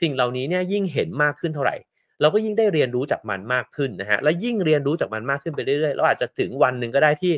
[0.00, 1.76] สิ่งเหล่านี้เนี่ยยิ่งเห็นมากขึ้นเท่าไหร่
[2.20, 7.32] เราก็ยิ่งได้เรียนรู้จากมันมากขึ้นนะฮะและยิ่งเรียนรู้จากมันมากขึ้นไปเรื่อยๆเราอาจจะถึงวันหนึ่งก็ได้ที่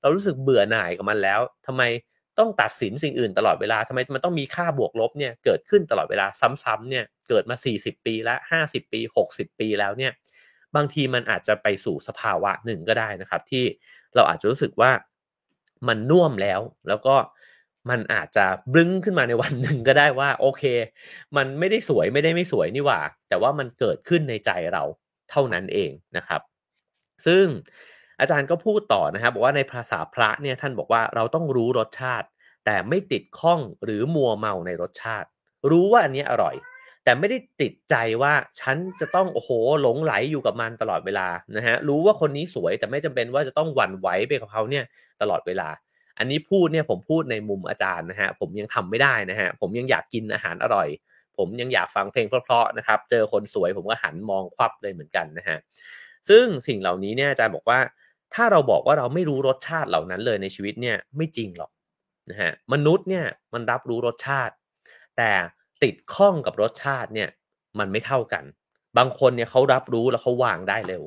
[0.00, 1.82] เรารู้สึกเบื่อหน่ายกับมันแล้วทำไม
[2.38, 6.26] ต้องตัดสินสิ่งอื่นตลอดเวลาทำไมมันต้องมีค่าบวกลบเนี่ยเกิดขึ้นตลอดเวลา
[6.64, 10.12] ซ้ำๆเนี่ยเกิดมา 40 ปีแล้ว50 ปี 60 ปีแล้วเนี่ย
[10.76, 13.64] บางทีมันอาจจะไปสู่สภาวะหนึ่งก็ได้นะครับ ที่
[14.14, 14.90] เราอาจจะรู้สึกว่า
[15.88, 17.16] มันน่วมแล้ว แล้วก็
[17.90, 20.62] มันอาจจะบึ้งขึ้นมาในวันหนึ่งก็ได้ว่าโอเค
[21.36, 24.82] มันไม่ได้สวยไม่ได้ไม่สวยนี่หว่า แต่ว่ามันเกิดขึ้นในใจเรา
[25.30, 26.40] เท่านั้นเองนะครับ
[27.26, 27.44] ซึ่ง
[28.20, 32.26] อาจารย์ก็พูดต่อนะครับบอกว่าในภาษาพระเนี่ยท่านบอกว่าเราต้องรู้รสชาติ
[32.64, 35.28] แต่ไม่ติดข้องหรือมัวเมาในรสชาติ
[35.70, 36.54] รู้ว่าอันนี้อร่อย
[37.08, 39.50] แต่ไม่ได้ติดใจว่าฉันจะต้องโอ้โห
[39.82, 44.84] หลงไหลอยู่กับมันตลอดเวลานะฮะรู้ว่าคนนี้สวยแต่ไม่จำเป็นว่าจะต้องหวั่นไหวไปกับเขาเนี่ย
[45.20, 45.68] ตลอดเวลา
[46.18, 50.88] อันนี้พูดเนี่ยผมพูดในมุมอาจารย์นะฮะผมยังทำไม่ได้นะฮะผมยังอยากกินอาหารอร่อย
[51.38, 55.58] ผมยังอยากฟังเพลงเพราะๆนะครับเจอคนสวยผมก็หันมองควับเลยเหมือนกันนะฮะ
[56.28, 57.78] ซึ่งสิ่งเหล่านี้เนี่ยอาจารย์บอกว่า
[58.34, 61.70] ถ้าเราบอกว่าเราไม่รู้รสชาติเหล่านั้นเลยในชีวิตเนี่ยไม่จริงหรอก
[62.30, 64.54] นะฮะมนุษย์เนี่ยมันรับรู้รสชาติ
[65.16, 65.30] แต่
[65.82, 67.28] ติดข้องกับรสชาติเนี่ย
[67.78, 68.44] มันไม่เท่ากัน
[68.98, 71.02] บางคนเนี่ยเขารับรู้แล้วเขาวางได้เร็ว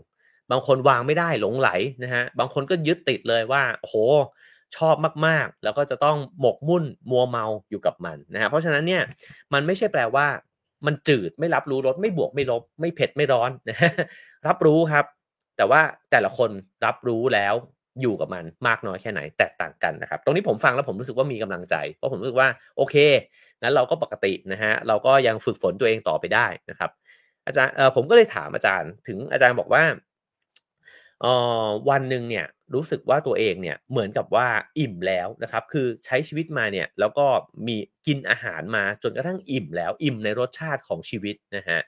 [0.51, 1.69] บางคนวางไม่ได้หลงไหล
[2.03, 3.95] นะฮะบางคนก็ยึดติดเลยว่าโอ้โห
[4.77, 4.95] ชอบ
[5.27, 9.03] มากๆ แล้วก็จะต้องหมกมุ่นมัวเมาอยู่กับมันนะฮะเพราะฉะนั้นเนี่ย
[9.53, 10.27] มันไม่ใช่แปลว่า
[10.85, 13.91] มันจืดไม่รับรู้รสไม่บวกไม่ลบ ไม่เผ็ดไม่ร้อนนะฮะ
[14.47, 15.05] รับรู้ครับ
[15.57, 16.49] แต่ว่าแต่ละคน
[16.85, 17.53] รับรู้แล้ว
[18.01, 22.95] อยู่กับมันมากน้อยแค่ไหนแตกต่างกันนะครับ ตรงนี้ผมฟังแล้วผมรู้สึกว่ามีกำลังใจ เพราะผมรู้สึกว่าโอเค
[23.61, 26.89] งั้นเราก็ปกตินะฮะเราก็ยังฝึกฝนตัวเองต่อไปได้นะครับ
[27.45, 29.83] อาจารย์เออผมก็เลยถามอาจารย์ ถึงอาจารย์บอกว่า
[31.23, 31.25] อ
[31.65, 34.47] อวันหนึ่งเนี่ยรู้สึกว่าตัวเองเนี่ยเหมือนกับว่า
[34.79, 37.25] อิ่มแล้วนะครับ คือใช้ชีวิตมาเนี่ยแล้วก็
[37.67, 37.75] มี
[38.07, 41.79] กินอาหารมาจนกระทั่งอิ่มแล้วอิ่มในรสชาติของชีวิตนะฮะ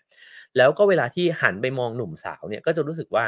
[0.58, 3.26] แล้วก็เวลาที่หันไปมองหนุ่มสาวเนี่ยก็จะรู้สึกว่า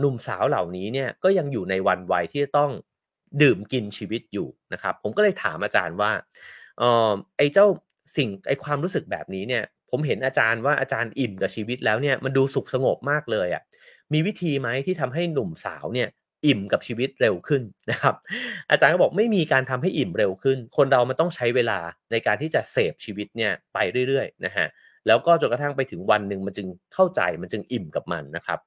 [0.00, 2.70] หนุ่มสาวเหล่านี้เนี่ยก็ยังอยู่ในวันวัยที่ต้อง
[3.42, 6.10] ดื่มกินชีวิตอยู่นะครับ ผมก็เลยถามอาจารย์ว่า
[6.80, 7.66] ออไอ้เจ้า
[8.16, 13.62] สิ่งไอ้ความรู้สึกแบบนี้เนี่ย ผมเห็นอาจารย์ว่าอาจารย์อิ่มกับชีวิตแล้วเนี่ยมันดูสุขสงบมากเลยอะ่ะ
[14.12, 16.08] มีวิธีไหมที่ทำให้หนุ่มสาวเนี่ย
[16.46, 18.14] อิ่มกับชีวิตเร็วขึ้นนะครับ
[18.70, 21.78] อาจารย์ก็บอกไม่มีการทำให้อิ่มเร็วขึ้น คนเรามันต้องใช้เวลา
[22.10, 24.66] ในการที่จะเสพชีวิตเนี่ยไปเรื่อยๆนะฮะ
[25.06, 28.58] แล้วก็จนกระทั่งไปถึงวันหนึ่งมันจึงเข้าใจมันจึงอิ่มกับมันนะครับ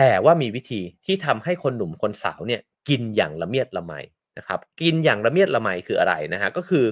[0.00, 3.92] แต่ว่ามีวิธีที่ทำให้คนหนุ่มคนสาวเนี่ยกินอย่างละเมียดละไม
[4.38, 6.84] นะครับ กินอย่างละเมียดละไมคืออะไรนะฮะก็คือ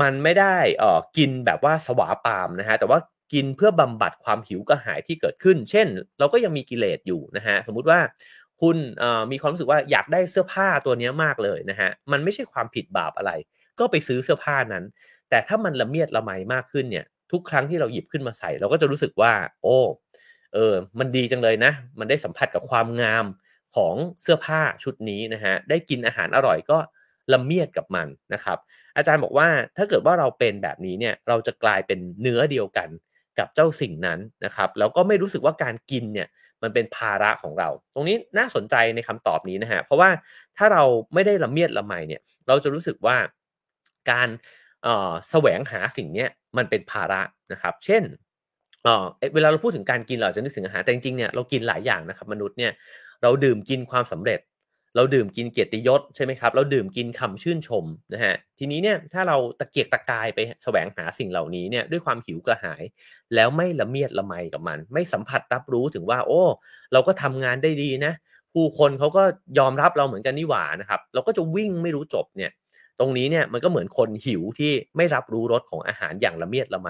[0.00, 2.98] มันไม่ได้เอ่อกินแบบว่าสวาปามนะฮะแต่ว่า
[3.32, 5.86] กินเพื่อบำบัดความหิวกระหายที่เกิดขึ้น เช่น
[6.18, 8.00] เราก็ยังมีกิเลสอยู่นะฮะสมมุติว่า
[8.60, 8.76] คุณ
[9.32, 13.32] มีความรู้สึกว่าอยากได้เสื้อผ้าตัวนี้มากเลยนะฮะมันไม่ใช่ความผิดบาปอะไร
[13.78, 14.84] ก็ไปซื้อเสื้อผ้านั้น
[15.30, 19.32] แต่ถ้ามันละเมียดละไมมากขึ้นเนี่ยทุกครั้งที่เราหยิบขึ้นมาใส่ เราก็จะรู้สึกว่า
[19.62, 19.76] โอ้
[20.54, 23.24] เออมันดีจังเลยนะ มันได้สัมผัสกับความงาม
[23.76, 26.78] ของเสื้อผ้าชุดนี้นะฮะได้กินอาหารอร่อยก็
[27.32, 28.58] ละเมียดกับมันนะครับ
[28.96, 32.88] อาจารย์บอกว่าถ้าเกิดว่าเราเป็นแบบนี้เนี่ยเราจะกลายเป็นเนื้อเดียวกัน
[33.38, 36.28] กับเจ้าสิ่งนั้นนะครับแล้วก็ไม่รู้สึกว่าการกินเนี่ย
[36.62, 40.10] มันเป็นภาระของเรา ตรงนี้น่าสนใจในคำตอบนี้นะฮะเพราะว่า
[40.56, 40.82] ถ้าเรา
[41.14, 43.16] ไม่ได้ละเมียดละไมเนี่ยเราจะรู้สึกว่า
[44.10, 44.28] การ
[44.86, 47.20] ออแสวงหาสิ่งเนี้ยมันเป็นภาระ
[47.52, 48.02] นะครับ เช่น
[48.84, 49.04] เออ
[49.34, 52.72] เวลาเราพูดถึงการกินเราจะนึกถึงอาหารแต่จริงๆเนี่ยเรากินหลายอย่างนะครับมนุษย์เนี่ย
[53.22, 54.40] เราดื่มกินความสำเร็จ
[54.96, 62.82] เราดื่มกินเกียรติยศใช่ไหมครับ เราดื่มกินคำชื่นชมนะฮะทีนี้เนี่ยถ้าเราตะเกียกตะกายไปแสวงหาสิ่งเหล่านี้เนี่ยด้วยความหิวกระหาย
[63.34, 66.42] แล้วไม่ละเมียดละไมกับมัน ไม่สัมผัสรับรู้ถึงว่า โอ้
[66.92, 68.12] เราก็ทำงานได้ดีนะ
[68.54, 69.22] ผู้คนเขาก็
[69.58, 72.50] ยอมรับเราเหมือนกันนี่หว่านะครับ เราก็จะวิ่งไม่รู้จบเนี่ย
[73.00, 76.88] ตรงนี้เนี่ยมันก็เหมือนคนหิวที่ไม่รับรู้รสของอาหารอย่างละเมียดละไม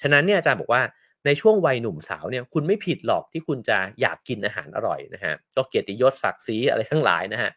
[0.00, 0.82] ฉะนั้นเนี่ยอาจารย์บอกว่า
[1.26, 7.50] ในช่วงวัยหนุ่มสาวเนี่ยคุณไม่ผิดหรอกที่คุณจะอยากกินอาหารอร่อยนะฮะก็เกียรติยศศักดิ์ศรีอะไรทั้งหลายนะฮะ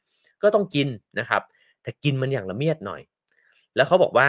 [0.44, 0.88] ก็ต้องกิน
[1.20, 1.42] นะครับ
[1.84, 3.02] แต่กินมันอย่างละเมียดหน่อย
[3.76, 4.28] แล้วเขาบอกว่า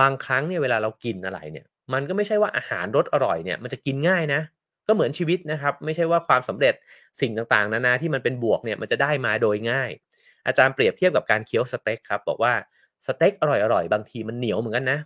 [0.00, 4.40] บางครั้งเนี่ยเวลาเรากินอะไรเนี่ย มันก็ไม่ใช่ว่าอาหารรสอร่อยเนี่ยมันจะกินง่ายนะ
[4.86, 6.74] ก็เหมือนชีวิตนะครับ ไม่ใช่ว่าความสำเร็จ
[7.20, 9.90] สิ่งต่างๆ นานาที่มันเป็นบวกเนี่ยมันจะได้มาโดยง่าย
[10.46, 12.52] อาจารย์เปรียบเทียบกับการเคี้ยวสเต็กครับบอกว่า
[13.06, 14.98] สเต็กอร่อยๆบางทีมันเหนียวเหมือนกันนะ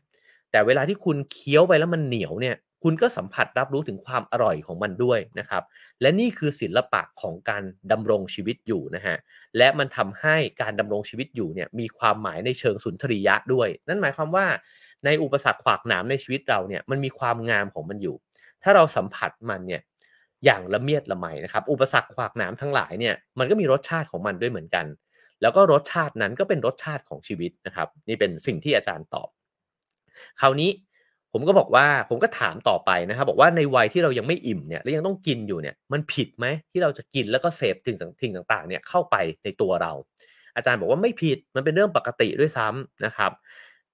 [0.51, 5.63] แต่เวลาที่คุณเคี้ยวไปแล้วมันเหนียวเนี่ย คุณก็สัมผัสรับรู้ถึงความอร่อยของมันด้วยนะครับ
[6.01, 7.63] และนี่คือศิลปะของการ
[7.93, 9.17] ดำรงชีวิตอยู่นะฮะ
[9.57, 14.47] และมันทำให้การดำรงชีวิตอยู่เนี่ยมีความหมายในเชิงสุนทรียะด้วย นั่นหมายความว่า
[15.05, 18.17] ในอุปสรรคขวากหนามในชีวิตเราเนี่ยมันมีความงามของมันอยู่
[18.63, 19.83] ถ้าเราสัมผัสมันเนี่ย
[20.45, 24.87] อย่างละเมียดละไมนะครับ อุปสรรคขวากหนามทั้งหลายเนี่ยมันก็มีรสชาติของมันด้วยเหมือนกัน
[25.43, 29.29] แล้วก็รสชาตินั้นก็เป็นรสชาติของชีวิตนะครับ นี่เป็นสิ่งที่อาจารย์ตอบ
[30.41, 30.71] คราวนี้
[31.39, 39.93] ผมก็บอกว่าผมก็ถามต่อไปนะครับบอกว่าในวัยที่เรายังไม่อิ่มเนี่ยแล้วยังต้องกินอยู่เนี่ยมันผิดไหมที่เราจะกินแล้วก็เสพสิ่งสิ่งต่างๆเนี่ยเข้าไปในตัวเรา
[40.57, 43.33] อาจารย์บอกว่าไม่ผิดมันเป็นเรื่องปกติด้วยซ้ำนะครับ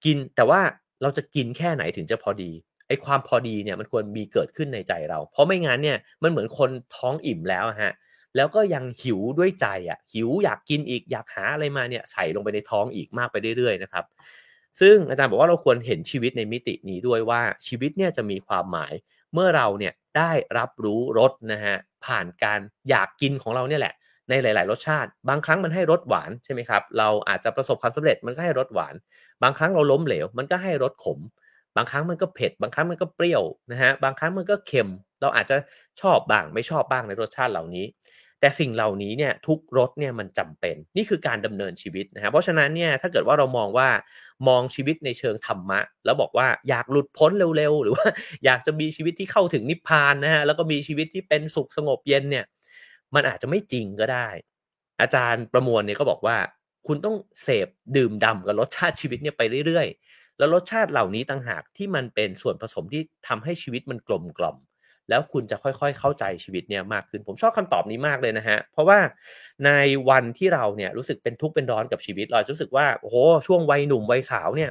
[0.05, 0.61] กินแต่ว่า
[1.01, 2.51] เราจะกินแค่ไหนถึงจะพอดี
[2.87, 7.93] ไอ้ความพอดีเนี่ยมันควรมีเกิดขึ้นในใจเรา เพราะไม่งั้นเนี่ยมันเหมือนคนท้องอิ่มแล้วฮะ
[8.35, 14.03] แล้วก็ยังหิวด้วยใจอะหิวอยากกินอีกอยากหาอะไรมาเนี่ยใส่ลงไปในท้องอีกมากไปเรื่อยๆนะครับ
[14.79, 18.93] ซึ่งอาจารย์บอกว่าเราควรเห็นชีวิตในมิตินี้ด้วยว่าชีวิตเนี่ยจะมีความหมาย
[19.33, 22.59] เมื่อเราเนี่ยได้รับรู้รสนะฮะผ่านการ
[22.89, 23.93] อยากกินของเราเนี่ยแหละ
[24.29, 28.93] ในหลาย ๆ รสชาติ บางครั้งมันให้รสหวานใช่ไหมครับเราอาจจะประสบความสำเร็จมันก็ให้รสหวาน
[29.43, 31.19] บางครั้งเราล้มเหลว มันก็ให้รสขม
[31.75, 34.89] บางครั้งมันก็เผ็ด บางครั้งมันก็เปรี้ยวนะฮะบางครั้งมันก็เค็ม
[35.21, 35.57] เราอาจจะ
[36.01, 37.85] ชอบบ้างไม่ชอบบ้างในรสชาติเหล่านี้
[38.43, 43.89] แต่สิ่งเหล่านี้เนี่ยทุกรสเนี่ยมันจำเป็นนี่คือการดำเนินชีวิตนะฮะเพราะฉะนั้นเนี่ยถ้าเกิดว่าเรามองว่า
[44.47, 48.07] มองชีวิตในเชิงธรรมะ แล้วบอกว่าอยากหลุดพ้นเร็วๆ หรือว่า
[48.45, 52.45] อยากจะมีชีวิตที่เข้าถึงนิพพานนะฮะแล้วก็มีชีวิตที่เป็นสุขสงบเย็นเนี่ย
[53.15, 54.27] มันอาจจะไม่จริงก็ได้
[55.01, 56.37] อาจารย์ประมวลเนี่ยก็บอกว่า
[56.87, 57.67] คุณต้องเสพ
[57.97, 64.57] ดื่มด่ากับรสชาติชีวิตเนี่ยไปเรื่อยๆ แล้วรสชาติเหล่านี้ต่างหากที่มันเป็นส่วนผสมที่ทำให้ชีวิตมันกลมกล่อม
[65.09, 68.99] แล้วคุณจะค่อยๆ เข้าใจชีวิตเนี่ยมากขึ้น ผมชอบคำตอบนี้มากเลยนะฮะ เพราะว่า
[69.65, 69.71] ใน
[70.09, 73.15] วันที่เราเนี่ยรู้สึกเป็นทุกข์เป็นร้อนกับชีวิต เรารู้สึกว่าโอ้โห
[73.47, 74.69] ช่วงวัยหนุ่มวัยสาวเนี่ย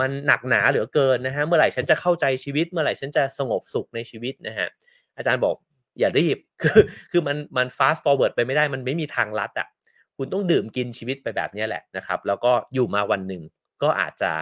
[0.00, 4.68] มันหนักหนาเหลือเกินนะฮะเมื่อไหร่ฉันจะเข้าใจชีวิต เมื่อไหร่ฉันจะสงบสุขในชีวิตนะฮะ
[5.16, 5.56] อาจารย์บอก
[5.98, 9.68] อย่ารีบคือคือมันมัน fast forward ไปไม่ได้มันไม่มีทางลัดอะ
[10.16, 13.42] คุณต้องดื่มกินชีวิตไปแบบนี้แหละนะครับ แล้วก็อยู่มาวันหนึ่ง
[13.82, 14.32] ก็อาจจะ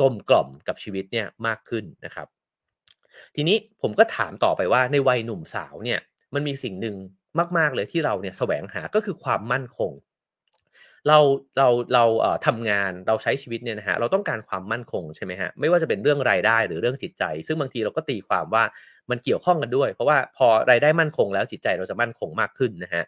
[0.00, 2.26] กลมกล่อมกับชีวิตเนี่ยมากขึ้นนะครับ
[3.36, 6.00] ทีนี้ผมก็ถามต่อไปว่าในวัยหนุ่มสาวเนี่ย
[6.34, 6.96] มันมีสิ่งหนึ่ง
[7.58, 9.92] มาก ๆ เลยที่เราเนี่ยแสวงหาก็คือความมั่นคง
[11.08, 11.18] เรา
[11.58, 18.64] เราเราเอ่อทำงานเราใช้ชีวิตเนี่ยนะฮะเราต้องการความมั่นคงใช่ไหมฮะไม่ว่าจะเป็นเรื่องรายได้หรือเรื่องจิตใจ ซึ่งบางทีเราก็ตีความว่า
[19.10, 23.04] มันเกี่ยวข้องกันด้วย เพราะว่าพอรายได้มั่นคงแล้วจิตใจเราจะมั่นคงมากขึ้นนะฮะ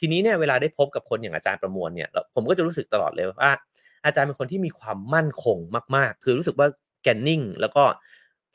[0.00, 3.52] ทีนี้เนี่ยเวลาได้พบกับคนอย่างอาจารย์ประมวลเนี่ยผมก็จะรู้สึกตลอดเลยว่า
[4.06, 5.58] อาจารย์เป็นคนที่มีความมั่นคง
[5.96, 6.68] มาก ๆ คือรู้สึกว่า
[7.02, 7.84] แกนนิ่ง แล้วก็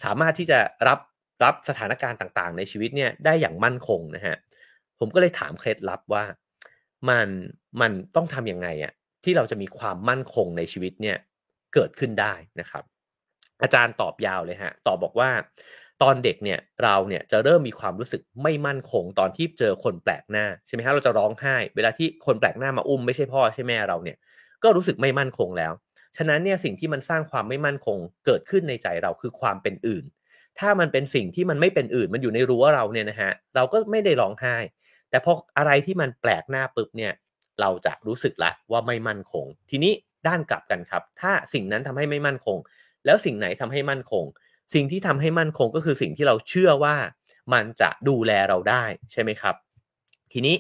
[0.03, 0.99] สามารถที่จะรับ
[1.43, 4.35] รับสถานการณ์ต่างๆ ในชีวิตเนี่ยได้อย่างมั่นคงนะฮะ
[4.99, 6.23] ผมก็เลยถามเคล็ดลับว่า
[7.09, 7.27] มัน
[7.81, 8.93] มันต้องทำยังไงอะ
[9.23, 11.17] ที่เราจะมีความมั่นคงในชีวิตเนี่ย
[11.73, 12.83] เกิดขึ้นได้นะครับ
[13.61, 15.29] อาจารย์ตอบยาวเลยฮะตอบบอกว่า
[16.01, 24.17] ตอนเด็กเนี่ยเราเนี่ยจะเริ่มมีความรู้สึกไม่มั่นคงตอนที่เจอคนแปลกหน้าใช่ไหมฮะเราจะร้องไห้ เวลาที่คนแปลกหน้ามาอุ้มไม่ใช่พ่อใช่แม่เราเนี่ย
[24.63, 25.73] ก็รู้สึกไม่มั่นคงแล้ว
[26.17, 30.05] ฉะนั้นเนี่ยสิ่งที่มันสร้างความไม่มั่นคงเกิดขึ้นในใจเราคือความเป็นอื่น
[30.59, 34.55] ถ้ามันเป็นสิ่งที่มันไม่เป็นอื่นมันอยู่ในรั้วเราเนี่ยนะฮะเราก็ไม่ได้ร้องไห้
[35.09, 37.13] แต่พออะไรที่มันแปลกหน้าปุ๊บเนี่ย
[37.61, 39.93] เราจะรู้สึกละว่าไม่มั่นคง ทีนี้
[40.27, 42.57] ด้านกลับกันครับ ถ้าสิ่งนั้นทำให้ไม่มั่นคง
[43.05, 44.23] แล้วสิ่งไหนทำให้มั่นคง
[44.73, 46.95] สิ่งที่ทำให้มั่นคงก็คือสิ่งที่เราเชื่อว่า
[47.53, 49.55] มันจะดูแลเราได้ใช่ไหมครับ
[50.33, 50.55] ทีนี้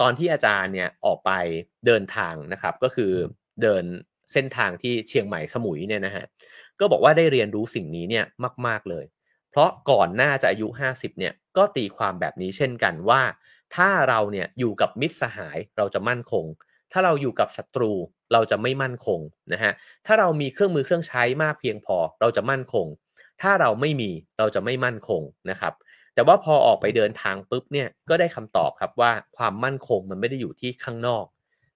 [0.00, 1.30] ตอนที่อาจารย์เนี่ยออกไป
[1.86, 3.12] เดินทางนะครับก็คือ
[3.62, 3.84] เดิน
[4.32, 6.24] เส้นทางที่เชียงใหม่สมุยเนี่ยนะฮะ
[6.80, 8.24] ก็บอกว่าได้เรียนรู้สิ่งนี้เนี่ย
[8.66, 9.04] มาก ๆเลย
[9.50, 13.22] เพราะก่อนหน้าจะอายุ 50เนี่ยก็ตีความแบบนี้เช่นกันว่า
[13.76, 16.44] ถ้าเราเนี่ยอยู่กับมิตรสหายเราจะมั่นคง
[16.92, 17.92] ถ้าเราอยู่กับศัตรู
[18.32, 19.20] เราจะไม่มั่นคง
[19.52, 19.72] นะฮะ
[20.06, 22.86] ถ้าเรามีเครื่องมือเครื่องใช้มากเพียงพอเราจะมั่นคง
[23.42, 25.74] ถ้าเราไม่มีเราจะไม่มั่นคงนะครับ
[26.14, 31.24] แต่ว่าพอออกไปเดินทางปุ๊บเนี่ยก็ได้คำตอบครับว่าความมั่นคงมันไม่ได้อยู่ที่ข้างนอก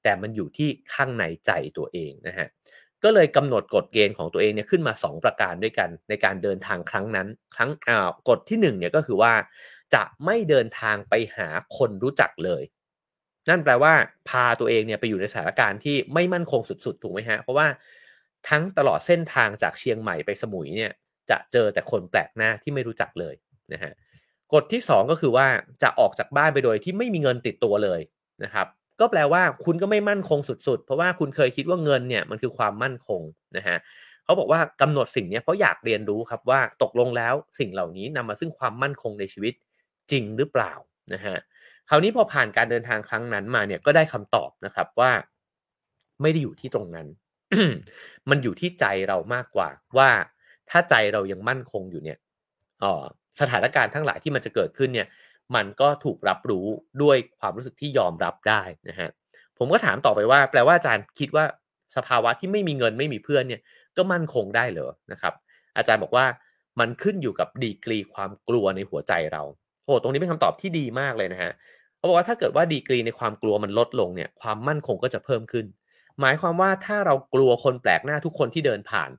[0.02, 2.48] แต่มันอยู่ที่ข้างในใจตัวเองนะฮะ
[3.04, 9.32] ก็เลยกำหนดกฎเกณฑ์ของตัวเองเนี่ยขึ้นมา 2 ประการด้วยกันในการเดินทางครั้งนั้น ครั้งอ่ากฎที่1เนี่ยก็คือว่า
[9.94, 11.48] จะไม่เดินทางไปหา
[11.78, 12.62] คนรู้จักเลย
[13.48, 13.92] นั่นแปลว่า
[14.28, 17.66] พาตัวเองเนี่ยไปอยู่ในสถานการณ์ที่ไม่มั่นคงสุดๆ ถูกไหมฮะ เพราะว่า
[18.48, 20.92] ทั้งตลอดเส้นทางจากเชียงใหม่ไปสมุยเนี่ย
[21.30, 23.34] จะเจอแต่คนแปลกหน้าที่ไม่รู้จักเลย
[23.72, 23.92] นะฮะ
[24.52, 25.46] กฎที่ 2 ก็คือว่า
[25.82, 28.00] จะออกจากบ้านไปโดยที่ไม่มีเงินติดตัวเลย
[28.44, 28.66] นะครับ
[29.00, 33.22] ก็แปลว่าคุณก็ไม่มั่นคงสุดๆ เพราะว่าคุณเคยคิดว่าเงินเนี่ยมันคือความมั่นคง
[33.56, 33.78] นะฮะ
[34.24, 39.54] เขาบอกว่ากำหนดสิ่งนี้เพราะอยากเรียนรู้ครับว่าตกลงแล้วสิ่งเหล่านี้นำมาซึ่งความมั่นคงในชีวิต
[40.10, 40.72] จริงหรือเปล่า
[41.14, 41.36] นะฮะ
[41.88, 45.12] คราวนี้พอผ่านการเดินทางครั้งนั้นมาเนี่ยก็ได้คำตอบนะครับว่า
[46.22, 47.06] ไม่ได้อยู่ที่ตรงนั้น
[48.30, 50.10] มันอยู่ที่ใจเรามากกว่า ว่า
[50.70, 52.18] ถ้าใจเรายังมั่นคงอยู่เนี่ย
[53.40, 55.08] สถานการณ์ทั้งหลายที่มันจะเกิดขึ้นเนี่ย
[55.54, 56.66] มันก็ถูกรับรู้
[57.02, 59.10] ด้วยความรู้สึกที่ยอมรับได้นะฮะ
[59.58, 61.44] ผมก็ถามต่อไปว่า แปลว่าอาจารย์คิดว่า
[61.96, 63.60] สภาวะที่ไม่มีเงินไม่มีเพื่อนเนี่ย
[63.96, 65.34] ก็มั่นคงได้เหรอนะครับ
[65.76, 66.26] อาจารย์บอกว่า
[66.80, 69.42] มันขึ้นอยู่กับดีกรีความกลัวในหัวใจเรา
[69.84, 71.52] โอ้ตรงนี้เป็นคำตอบที่ดีมากเลยนะฮะ
[71.96, 75.66] เขาบอกว่าถ้าเกิดว่าดีกรีในความกลัวมันลดลงเนี่ยความมั่นคงก็จะเพิ่มขึ้น
[76.20, 79.10] หมายความว่าถ้าเรากลัวคนแปลกหน้าทุกคนที่เดินผ่าน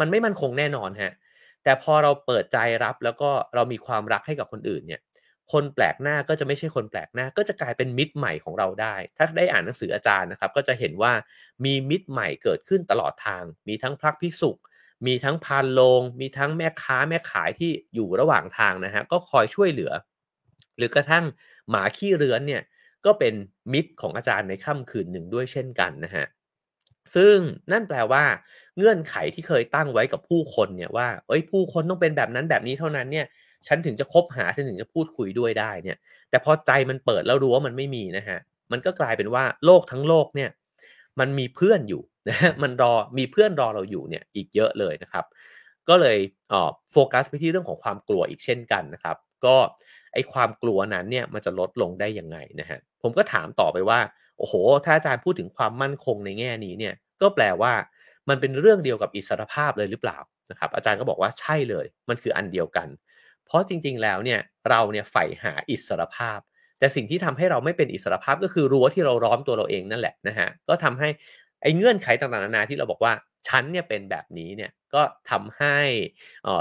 [0.00, 1.12] มันไม่มั่นคงแน่นอนฮะ
[1.64, 5.00] แต่พอเราเปิดใจรับแล้วก็เรามีความรักให้กับคนอื่นเนี่ย
[5.52, 11.12] คนแปลกหน้าก็จะไม่ใช่คนแปลกหน้า ก็จะกลายเป็นมิตรใหม่ของเราได้ ถ้าได้อ่านหนังสืออาจารย์นะครับ ก็จะเห็นว่า
[11.64, 14.50] มีมิตรใหม่เกิดขึ้นตลอดทาง มีทั้งพระพิสุ
[15.06, 19.92] มีทั้งพานโลง มีทั้งแม่ค้าแม่ขายที่อยู่ระหว่างทางนะฮะก็คอยช่วยเหลือ
[20.76, 21.24] หรือกระทั่ง
[21.70, 22.62] หมาขี้เรือนเนี่ย
[23.06, 23.34] ก็เป็น
[23.72, 26.26] มิตรของอาจารย์ในค่ำคืนหนึ่งด้วยเช่นกันนะฮะ
[27.14, 27.36] ซึ่ง
[27.72, 28.24] นั่นแปลว่า
[28.76, 33.26] เงื่อนไขที่เคยตั้งไว้กับผู้คนเนี่ยว่าเอ้ยผู้คนต้องเป็นแบบนั้นแบบนี้เท่านั้นเนี่ย
[33.68, 35.96] ฉันถึงจะคบหาฉันถึงจะพูดคุยด้วยได้เนี่ย
[36.30, 38.38] แต่พอใจมันเปิดแล้วรู้ว่ามันไม่มีนะฮะ
[38.72, 40.50] มันก็กลายเป็นว่าโลกทั้งโลกเนี่ย
[41.20, 45.24] มันมีเพื่อนอยู่นะฮะมันรอมีเพื่อนรอเราอยู่เนี่ยอีกเยอะเลยนะครับ
[45.88, 46.18] ก็เลย
[46.50, 49.56] เออโฟกัสไปที่เรื่องของความกลัวอีกเช่นกันนะครับ ก็
[50.14, 54.00] ไอความกลัวนั้นเนี่ยมันจะลดลงได้ยังไงนะฮะผมก็ถามต่อไปว่า
[54.38, 54.54] โอ้โห
[54.84, 57.72] ถ้าอาจารย์พูดถึงความมั่นคงในแง่นี้เนี่ยก็แปลว่า
[58.28, 60.18] มันเป็นเรื่องเดียวกับอิสรภาพเลยหรือเปล่า
[60.50, 62.88] นะครับ อาจารย์ก็บอกว่าใช่เลย มันคืออันเดียวกัน
[63.46, 64.40] เพราะจริง ๆ แล้วเนี่ย
[64.70, 66.38] เราเนี่ยใฝ่หาอิสรภาพ
[66.78, 71.08] แต่สิ่งที่ทำให้เราไม่เป็นอิสรภาพก็คือรั้วที่เราร้อมตัวเราเองนั่นแหละนะฮะก็ทำให้
[71.62, 73.12] ไอ้เงื่อนไขต่างๆนานาที่เราบอกว่า
[73.48, 75.78] ฉันเนี่ยเป็นแบบนี้เนี่ยก็ทำให้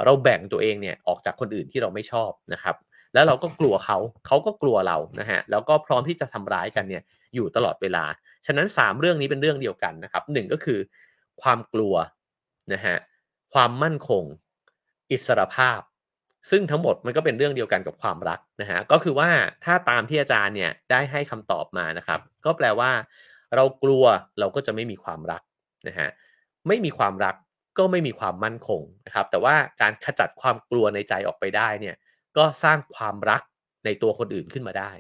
[0.06, 2.76] เราแบ่งตัวเองเนี่ยออกจากคนอื่นที่เราไม่ชอบนะครับ
[3.14, 7.04] แล้วเราก็กลัวเขาเขาก็กลัวเรานะฮะแล้วก็พร้อมที่จะทำร้ายกันเนี่ย
[7.36, 8.06] อยู่ตลอดเวลา
[8.46, 10.80] ฉะนั้น 3 เรื่องนี้เป็นเรื่องเดียวกันนะครับหนึ่งก็คือ
[11.42, 11.96] ความกลัว
[12.74, 12.98] นะฮะ
[13.54, 14.24] ความมั่นคง
[15.12, 15.80] อิสรภาพ
[16.50, 19.30] ซึ่งทั้งหมดมันก็เป็นเรื่องเดียวกันกับความรักนะฮะก็คือว่า
[19.66, 22.92] ถ้าตามที่อาจารย์เนี่ยได้ให้คำตอบมานะครับ ก็แปลว่า
[23.56, 24.04] เรากลัว
[24.40, 25.42] เราก็จะไม่มีความรัก
[25.88, 26.10] นะฮะ
[26.68, 27.36] ไม่มีความรัก
[27.78, 31.96] ก็ไม่มีความมั่นคงนะครับ แต่ว่าการขจัดความกลัวในใจออกไปได้เนี่ย
[32.38, 33.42] ก็สร้างความรัก
[33.86, 34.92] ในตัวคนอื่นขึ้นมาได้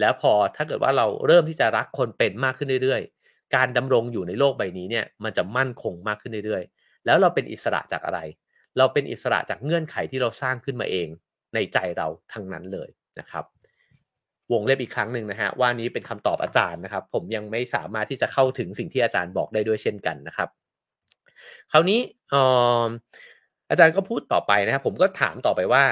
[0.00, 8.20] แล้วพอถ้าเกิดว่าเราเริ่มที่จะรักคนเป็นมากขึ้นเรื่อยๆ การดำรงอยู่ในโลกใบนี้เนี่ยมันจะมั่นคงมากขึ้นเรื่อยๆ แล้วเราเป็นอิสระจากอะไร
[8.78, 11.08] เราเป็นอิสระจากเงื่อนไขที่เราสร้างขึ้นมาเอง
[11.54, 12.88] ในใจเราทั้งนั้นเลย
[13.20, 13.44] นะครับ
[14.52, 20.48] วงเล็บอีกครั้งหนึ่งนะฮะว่านี้เป็นคำตอบอาจารย์นะครับ ผมยังไม่สามารถที่จะเข้าถึงสิ่งที่อาจารย์บอกได้ด้วยเช่นกันนะครับ
[21.72, 22.00] คราวนี้
[23.70, 25.84] อาจารย์ก็พูดต่อไปนะครับ ผมก็ถามต่อไปว่า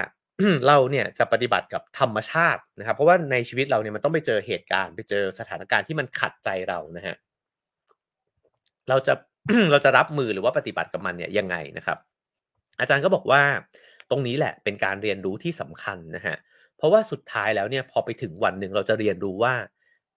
[0.66, 7.16] เราเนี่ยจะปฏิบัติกับธรรมชาตินะครับ เพราะว่าในชีวิตเราเนี่ยมันต้องไปเจอเหตุการณ์ ไปเจอสถานการณ์ที่มันขัดใจเรานะฮะ
[8.89, 9.14] เราจะ
[9.70, 11.99] เราจะรับมือหรือว่าปฏิบัติกับมันเนี่ยยังไงนะครับ
[12.81, 13.43] อาจารย์ก็บอกว่า
[14.11, 16.37] ตรงนี้แหละเป็นการเรียนรู้ที่สำคัญนะฮะ
[16.76, 19.55] เพราะว่าสุดท้ายแล้วเนี่ยพอไปถึงวันหนึ่งเราจะเรียนรู้ว่า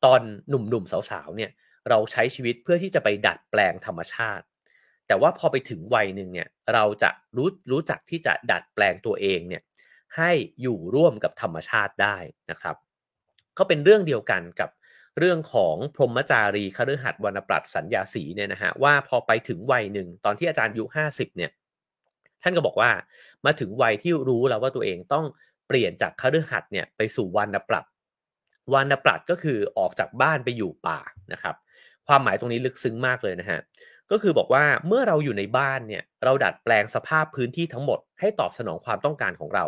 [0.05, 1.51] ตอนหนุ่มๆสาวๆเนี่ย
[1.89, 4.45] เราใช้ชีวิตเพื่อที่จะไปดัดแปลงธรรมชาติ
[5.07, 9.61] แต่ว่าพอไปถึงวัยหนึ่งเนี่ยเราจะรู้รู้จักที่จะดัดแปลงตัวเองเนี่ย
[10.17, 10.31] ให้
[10.61, 12.17] อยู่ร่วมกับธรรมชาติได้
[12.51, 12.75] นะครับ
[13.57, 14.69] ก็เป็นเรื่องเดียวกันกับ
[15.19, 21.51] เรื่องของพรหมจารีคฤหัสถ์วรรณปรัตสัญญาสีเนี่ยนะฮะว่าพอไปถึงวัยหนึ่งตอนที่อาจารย์อายุห้าสิบเนี่ย
[22.43, 22.91] ท่านก็บอกว่า
[23.45, 25.25] มาถึงวัยที่รู้แล้วว่าตัวเองต้อง
[25.67, 27.85] เปลี่ยนจากคฤหัสถ์เนี่ยไปสู่วรรณปรัต
[28.73, 30.99] วรรณปรัตก็คือออกจากบ้านไปอยู่ป่า
[31.33, 31.55] นะครับ
[32.07, 33.59] ความหมายตรงนี้ลึกซึ้งมากเลยนะฮะ
[34.11, 39.65] ก็คือบอกว่าเมื่อเราอยู่ในบ้านเนี่ยเราดัดแปลงสภาพพื้นที่ทั้งหมด ให้ตอบสนองความต้องการของเรา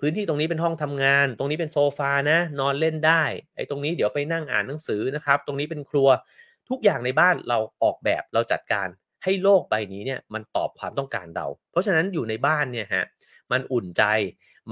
[0.00, 3.22] พื้นที่ตรงนี้เป็นห้องทำงาน ตรงนี้เป็นโซฟานะนอนเล่นได้
[3.56, 6.08] ไอ้ตรงนี้เดี๋ยวไปนั่งอ่านหนังสือนะครับ ตรงนี้เป็นครัว
[6.68, 8.88] ทุกอย่างในบ้านเราออกแบบเราจัดการ
[9.24, 13.04] ให้โลกใบนี้เนี่ยมันตอบความต้องการเรา เพราะฉะนั้นอยู่ในบ้านเนี่ยฮะ
[13.52, 14.04] มันอุ่นใจ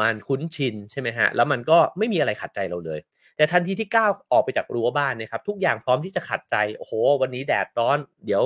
[0.01, 3.01] มันคุ้นชินใช่ไหมฮะแล้วมันก็ไม่มีอะไรขัดใจเราเลย
[3.37, 6.93] แต่ทันทีที่ก้าวออกไปจากรั้วบ้านเนี่ยครับทุกอย่างพร้อมที่จะขัดใจโอ้โห
[7.23, 8.43] วันนี้แดดร้อน เดี๋ยว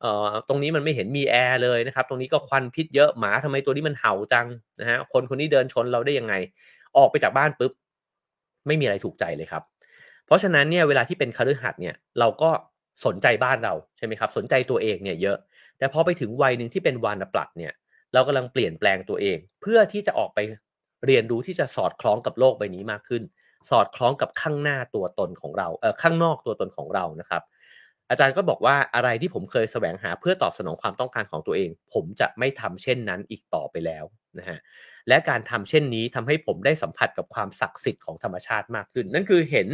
[0.00, 4.46] เอ่อตรงนี้มันไม่เห็นมีแอร์เลยนะครับตรงนี้ก็ควันพิษเยอะหมาทำไมตัวนี้มันเห่าจัง
[4.80, 6.34] นะฮะคนคนนี้เดินชนเราได้ยังไง
[6.96, 7.72] ออกไปจากบ้านปุ๊บ
[8.66, 9.62] ไม่มีอะไรถูกใจเลยครับ
[10.26, 12.50] เพราะฉะนั้นเนี่ยเวลาที่เป็นคฤหัสถ์เนี่ยเราก็
[13.06, 15.36] สนใจบ้านเราใช่ไหมครับ สนใจตัวเองเนี่ยเยอะ
[15.78, 17.72] แต่พอไปถึงวัยหนึ่งที่เป็นวานปลัดเนี่ย
[18.12, 20.38] เรากำลังเปลี่ยนแปลงตัวเอง เพื่อที่จะออกไป
[21.06, 23.22] เรียนรู้ที่จะสอดคล้องกับโลกใบนี้มากขึ้น
[23.70, 27.42] สอดคล้องกับข้างหน้าตัวตนของเราเออข้างนอกตัวตนของเรานะครับ
[28.10, 34.04] อาจารย์ก็บอกว่าอะไรที่ผมเคยแสวงหาเพื่อตอบสนองความต้องการของตัวเอง ผมจะไม่ทำเช่นนั้นอีกต่อไปแล้ว
[34.38, 34.58] นะฮะ
[35.08, 39.68] และการทำเช่นนี้ทำให้ผมได้สัมผัสกับความศักดิ์สิทธิ์ของธรรมชาติมากขึ้น นั่นคือเห็น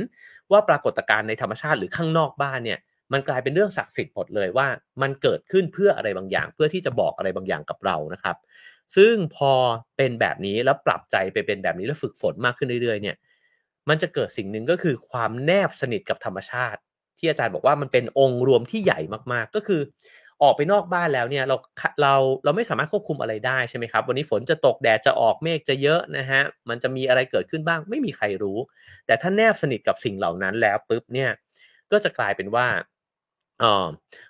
[0.52, 2.78] ว่าปรากฏการณ์ในธรรมชาติหรือข้างนอกบ้านเนี่ย
[3.12, 4.66] มันกลายเป็นเรื่องศักดิ์สิทธิ์หมดเลยว่า
[5.02, 8.36] มันเกิดขึ้นเพื่ออะไรบางอย่าง เพื่อที่จะบอกอะไรบางอย่างกับเรานะครับ
[8.96, 9.52] ซึ่งพอ
[9.96, 13.16] เป็นแบบนี้แล้วปรับใจไปเป็นแบบนี้แล้วฝึกฝนมากขึ้นเรื่อยๆ เนี่ย
[13.88, 16.80] มันจะเกิดสิ่งหนึ่งก็คือความแนบสนิทกับธรรมชาติ
[17.18, 19.00] ที่อาจารย์บอกว่ามันเป็นองค์รวมที่ใหญ่
[19.32, 19.80] มากๆ ก็คือ
[20.42, 21.56] ออกไปนอกบ้านแล้วเนี่ยเรา
[22.02, 28.58] เราเราไม่สามารถควบคุมอะไรได้ใช่ไหมครับ วันนี้ฝนจะตกแดดจะออกเมฆจะเยอะนะฮะมันจะมีอะไรเกิดขึ้นบ้างไม่มีใครรู้
[29.06, 31.30] แต่ถ้าแนบสนิทกับสิ่งเหล่านั้นแล้วปุ๊บเนี่ย
[31.92, 32.66] ก็จะกลายเป็นว่า
[33.60, 33.86] เออ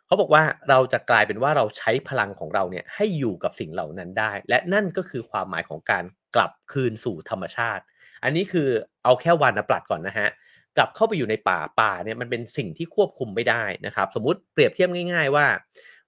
[0.07, 6.05] เขาบอกว่าเราจะกลายเป็นว่าเราใช้พลังของเราเนี่ยให้อยู่กับสิ่งเหล่านั้นได้ และนั่นก็คือความหมายของการ
[6.35, 7.83] กลับคืนสู่ธรรมชาติ
[8.24, 8.68] อันนี้คือ
[9.05, 10.29] เอาแค่วันนปลัดก่อนนะฮะ
[10.76, 15.47] กลับเข้าไปอยู่ในป่าป่าเนี่ยมันเป็นสิ่งที่ควบคุมไม่ได้นะครับ สมมติเปรียบเทียบง่าย ๆ ว่า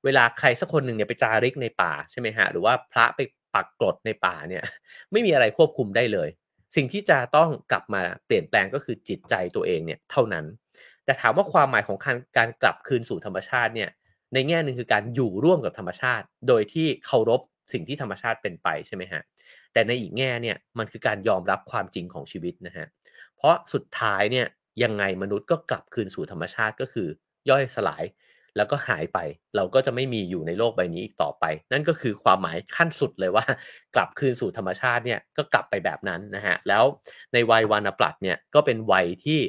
[0.04, 3.20] เวลาใครสักคนหนึ่งเนี่ยไปจาริกในป่าใช่ไหมฮะหรือว่าพระไป
[3.54, 4.62] ปักกรดในป่าเนี่ย
[5.12, 6.28] ไม่มีอะไรควบคุมได้เลย
[6.76, 10.44] สิ่งที่จะต้องกลับมาเปลี่ยนแปลงก็คือจิตใจตัวเองเนี่ยเท่านั้น
[11.04, 13.90] แต่ถามว่าความหมายของการการกลับคืนสู่ธรรมชาติเนี่ย
[14.34, 17.40] ในแง่หนึ่งคือการอยู่ร่วมกับธรรมชาติ โดยที่เคารพ
[17.72, 19.22] สิ่งที่ธรรมชาติเป็นไปใช่ไหมฮะ
[19.72, 22.86] แต่ในอีกแง่เนี่ยมันคือการยอมรับความจริงของชีวิตนะฮะ
[23.36, 24.46] เพราะสุดท้ายเนี่ย
[24.82, 27.08] ยังไงมนุษย์ก็กลับคืนสู่ธรรมชาติก็คือ
[27.50, 28.04] ย่อยสลาย
[28.56, 29.18] แล้วก็หายไป
[29.56, 33.44] เราก็จะไม่มีอยู่ในโลกใบนี้อีกต่อไป นั่นก็คือความหมายขั้นสุดเลยว่า
[33.94, 36.84] กลับคืนสู่ธรรมชาติเนี่ยก็กลับไปแบบนั้นนะฮะแล้ว
[37.32, 39.40] ในวัยวานปลัดเนี่ยก็เป็นวัยที่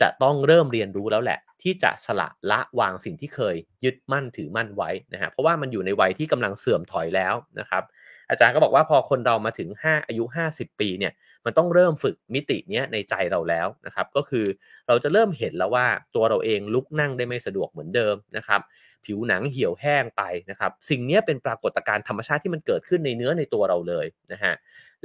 [0.00, 7.82] จะต้องเริ่มเรียนรู้แล้วแหละ ที่จะสละละวางสิ่งที่เคยยึดมั่นถือมั่นไว้นะฮะเพราะว่ามันอยู่ในวัยที่กำลังเสื่อมถอยแล้วนะครับ
[8.30, 11.12] อาจารย์ก็บอกว่าพอคนเรามาถึง 5 อายุ 50 ปีเนี่ย
[11.44, 14.46] มันต้องเริ่มฝึกมิตินี้ในใจเราแล้วนะครับก็คือ
[14.88, 18.60] เราจะเริ่มเห็นแล้วว่าตัวเราเองลุกนั่งได้ไม่สะดวกเหมือนเดิมนะครับ
[19.04, 24.54] ผิวหนังเหี่ยวแห้งไปนะครับสิ่งนี้เป็นปรากฏการณ์ธรรมชาติที่มันเกิดขึ้นในเนื้อในตัวเราเลยนะฮะ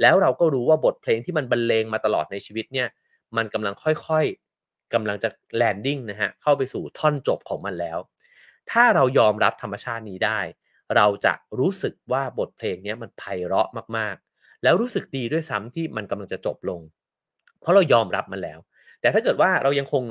[0.00, 2.88] แล้วเราก็รู้ว่าบทเพลงที่มันบรรเลงมาตลอดในชีวิตเนี่ย
[3.36, 4.45] มันกำลังค่อยๆ
[4.94, 7.98] กำลังจะ landing นะฮะเข้าไปสู่ท่อนจบของมันแล้ว
[8.70, 10.40] ถ้าเรายอมรับธรรมชาตินี้ได้
[10.96, 16.80] เราจะรู้สึกว่าบทเพลงนี้มันไพเราะมากๆ แล้วรู้สึกดีด้วยซ้ำที่มันกำลังจะจบลง
[17.60, 18.58] เพราะเรายอมรับมันแล้ว
[19.00, 20.04] แต่ถ้าเกิดว่าเรายังคง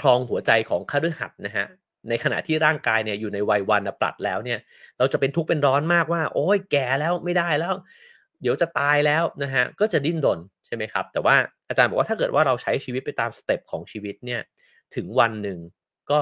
[0.00, 1.66] คลองหัวใจของคฤหัสถ์นะฮะ
[2.08, 4.58] ในขณะที่ร่างกายเนี่ยอยู่ในวัยวันปรัดแล้วเนี่ย
[4.98, 7.74] เราจะเป็นทุกข์เป็นร้อนมากว่า โอ้ยแก่แล้วไม่ได้แล้ว
[8.42, 10.38] เดี๋ยวจะตายแล้วนะฮะก็จะดิ้นรน
[10.68, 11.36] ใช่ไหมครับ แต่ว่า
[11.68, 14.40] อาจารย์บอกว่าถ้าเกิดว่าเราใช้ชีวิตไปตามสเต็ปของชีวิตเนี่ย
[14.94, 15.58] ถึงวันหนึ่ง
[16.10, 16.20] ก็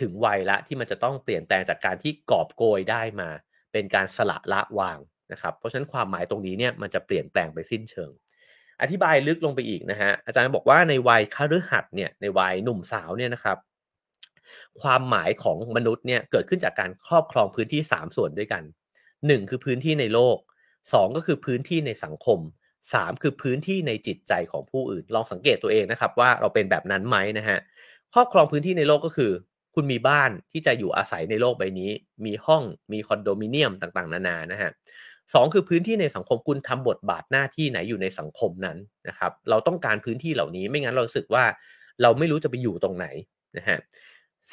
[0.00, 3.28] ถึงวัยละที่มันจะต้องเปลี่ยนแปลงจากการที่กอบโกยได้มา
[3.72, 4.98] เป็นการสละละวาง
[5.32, 8.10] นะครับเพราะฉะนั้นความหมายตรงนี้เนี่ยมันจะเปลี่ยนแปลงไปสิ้นเชิง
[8.80, 13.58] อธิบายลึกลงไปอีกนะฮะอาจารย์บอกว่าในวัยคฤหัสถ์เนี่ยในวัยหนุ่มสาวเนี่ยนะครับ
[14.80, 18.62] ความหมายของมนุษย์เนี่ยเกิดขึ้นจากการครอบครองพื้นที่ 3 ส่วนด้วยกัน
[19.08, 20.36] 1 คือพื้นที่ในโลก
[20.76, 22.38] 2 ก็คือพื้นที่ในสังคม
[22.92, 27.58] 3 คือพื้นที่ในจิตใจของผู้อื่น ลองสังเกตตัวเองนะครับ ว่าเราเป็นแบบนั้นไหมนะฮะ
[28.14, 29.32] ครอบครองพื้นที่ในโลกก็คือ
[29.74, 31.90] คุณมีบ้านที่จะอยู่อาศัยในโลกใบนี้
[32.26, 32.62] มีห้อง
[32.92, 34.70] มีคอนโดมิเนียมต่างๆ นานานะฮะ
[35.34, 38.78] สองคือพื้นที่ในสังคมคุณทำบทบาทหน้าที่ไหนอยู่ในสังคมนั้น
[39.08, 41.44] นะครับ เราต้องการพื้นที่เหล่านี้ไม่งั้นเราสึกว่า
[42.02, 43.06] เราไม่รู้จะไปอยู่ตรงไหน
[43.56, 43.78] นะฮะ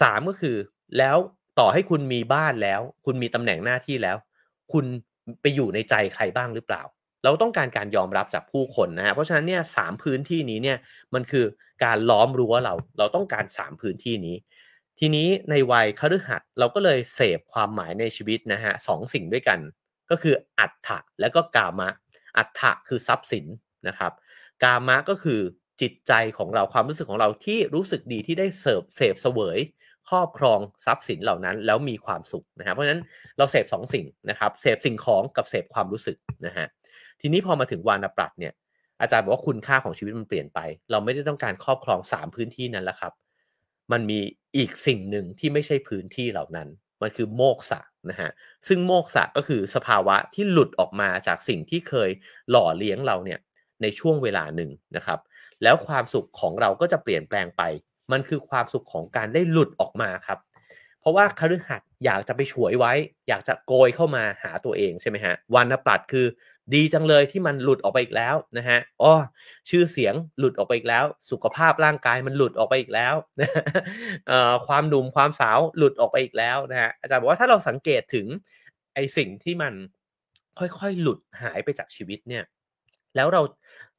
[0.01, 0.55] สามก็คือ
[0.97, 1.17] แล้ว
[1.59, 4.17] ต่อให้คุณมีบ้านแล้ว คุณมีตำแหน่งหน้าที่แล้ว
[4.73, 4.85] คุณ
[5.41, 6.81] ไปอยู่ในใจใครบ้างหรือเปล่า
[7.23, 10.77] เราต้องการการยอมรับจากผู้คนนะฮะเพราะฉะนั้นเนี่ยสามพื้นที่นี้เนี่ย
[11.13, 11.45] มันคือ
[11.83, 14.35] การล้อมรั้วเราเราต้องการสามพื้นที่นี้
[14.99, 19.59] ทีนี้ในวัยคฤหัสเราก็เลยเสพความหมายในชีวิตนะฮะสองสิ่งด้วยกัน
[20.09, 21.89] ก็คืออัฏฐะและก็กามะ
[22.37, 23.45] อัฏฐะคือทรัพย์สิน
[23.87, 24.11] นะครับ
[24.63, 25.39] กามะก็คือ
[25.81, 29.59] จิตใจของเราความรู้สึกของเราที่รู้สึกดีที่ได้เสพเสพเสวย
[30.09, 33.01] ครอบครองทรัพย์สินเหล่านั้นแล้วมีความสุขนะครับเพราะฉะนั้น
[33.37, 36.67] เราเสพสองสิ่งนะครับเสพสิ่งของกับเสพความรู้สึกนะฮะ
[37.21, 38.53] ทีนี้พอมาถึงวานปรัตเนี่ย
[39.01, 40.59] อาจารย์บอกว่าคุณค่าของชีวิตมันเปลี่ยนไป
[40.91, 43.13] เราไม่ได้ต้องการครอบครองสามพื้นที่นั้นแล้วครับ
[43.91, 44.19] มันมี
[44.57, 46.67] อีกสิ่งหนึ่งที่ไม่ใช่พื้นที่เหล่านั้น
[47.01, 48.29] มันคือโมกษะนะฮะ
[48.67, 52.09] ซึ่งโมกษะก็คือสภาวะที่หลุดออกมาจากสิ่งที่เคย
[52.51, 53.39] หล่อเลี้ยงเราเนี่ย
[53.81, 55.19] ในช่วงเวลาหนึ่งนะครับ
[55.63, 57.61] แล้วความสุขของเราก็จะเปลี่ยนแปลงไป
[58.11, 60.39] มันคือความสุขของการได้หลุดออกมาครับ
[60.99, 62.93] เพราะว่าคฤหัสถ์อยากจะไปฉวยไว้
[63.27, 66.25] อยากจะโกยเข้ามาหาตัวเองใช่ไหมฮะวันนปรัตคือ
[66.73, 69.13] ดีจังเลยที่มันหลุดออกไปอีกแล้วนะฮะอ๋อ
[69.69, 73.13] ชื่อเสียงหลุดออกไปอีกแล้ว สุขภาพร่างกายมันหลุดออกไปอีกแล้ว
[74.27, 78.27] เอ่อความหนุ่มความสาวหลุดออกไปอีกแล้วนะฮะอาจารย์บอกว่าถ้าเราสังเกตถึง
[78.95, 79.73] ไอสิ่งที่มัน
[80.59, 82.43] ค่อยๆหลุดหายไปจากชีวิตเนี่ย
[83.15, 83.41] แล้วเรา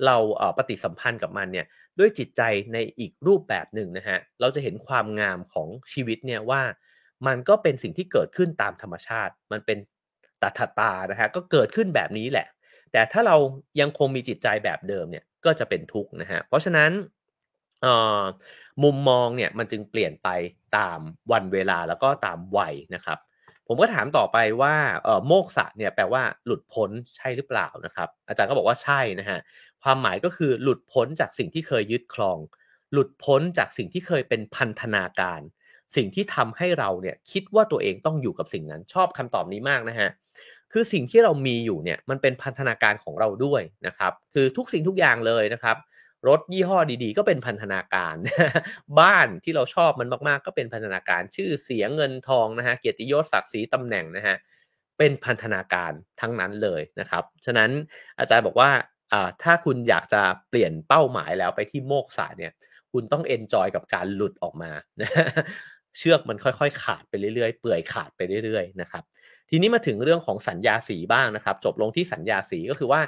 [0.06, 1.66] เราเอ่อปฏิสัมพันธ์กับมันเนี่ย
[1.98, 2.42] ด้วยจิตใจ
[2.72, 6.62] ในอีกรูปแบบหนึ่งนะฮะเราจะเห็นความงามของชีวิตเนี่ยว่า
[7.26, 9.78] มันก็เป็นสิ่งที่เกิดขึ้นตามธรรมชาติ มันเป็น
[10.42, 12.46] ตาตาตานะฮะก็เกิดขึ้นแบบนี้แหละ
[12.92, 13.36] แต่ถ้าเรา
[13.80, 16.90] ยังคงมีจิตใจแบบเดิมเนี่ยก็จะเป็นทุกข์นะฮะเพราะฉะนั้น
[18.82, 20.28] มุมมองเนี่ยมันจึงเปลี่ยนไป
[20.76, 20.98] ตาม
[21.32, 23.18] วันเวลาแล้วก็ตามวัยนะครับ
[23.66, 24.74] ผมก็ถามต่อไปว่า
[25.26, 29.38] โมกษะเนี่ยแปลว่าหลุดพ้นใช่หรือเปล่านะครับ อาจารย์ก็บอกว่าใช่นะฮะ
[29.82, 32.38] ความหมายก็คือหลุดพ้นจากสิ่งที่เคยยึดครอง
[32.92, 35.40] หลุดพ้นจากสิ่งที่เคยเป็นพันธนาการ
[35.96, 40.10] สิ่งที่ทำให้เราเนี่ยคิดว่าตัวเองต้องอยู่กับสิ่งนั้นชอบคำตอบนี้มากนะฮะ
[40.72, 45.76] คือสิ่งที่เรามีอยู่เนี่ยมันเป็นพันธนาการของเราด้วยนะครับคือทุกสิ่งทุกอย่างเลยนะครับ
[46.28, 48.16] รถยี่ห้อดีๆ ก็เป็นพันธนาการ
[49.00, 54.36] บ้านที่เราชอบมันมากๆ ก็เป็นพันธนาการชื่อเสียงเงินทองนะฮะเกียรติยศศักดิ์ศรีตำแหน่งนะฮะ
[54.98, 57.70] เป็นพันธนาการทั้งนั้นเลยนะครับฉะนั้น
[58.18, 58.70] อาจารย์บอกว่า
[59.42, 62.52] ถ้าคุณอยากจะเปลี่ยนเป้าหมายแล้วไปที่โมกษาเนี่ย
[62.92, 64.70] คุณต้อง enjoy กับการหลุดออกมา
[65.98, 69.04] เชือกมันค่อยๆ ขาดไปเรื่อยๆ เปื่อยขาดไปเรื่อยๆนะครับ
[69.54, 73.00] ทีนี้มาถึงเรื่องของสันยาสีบ้างนะครับ จบลงที่สันยาสีก็คือว่า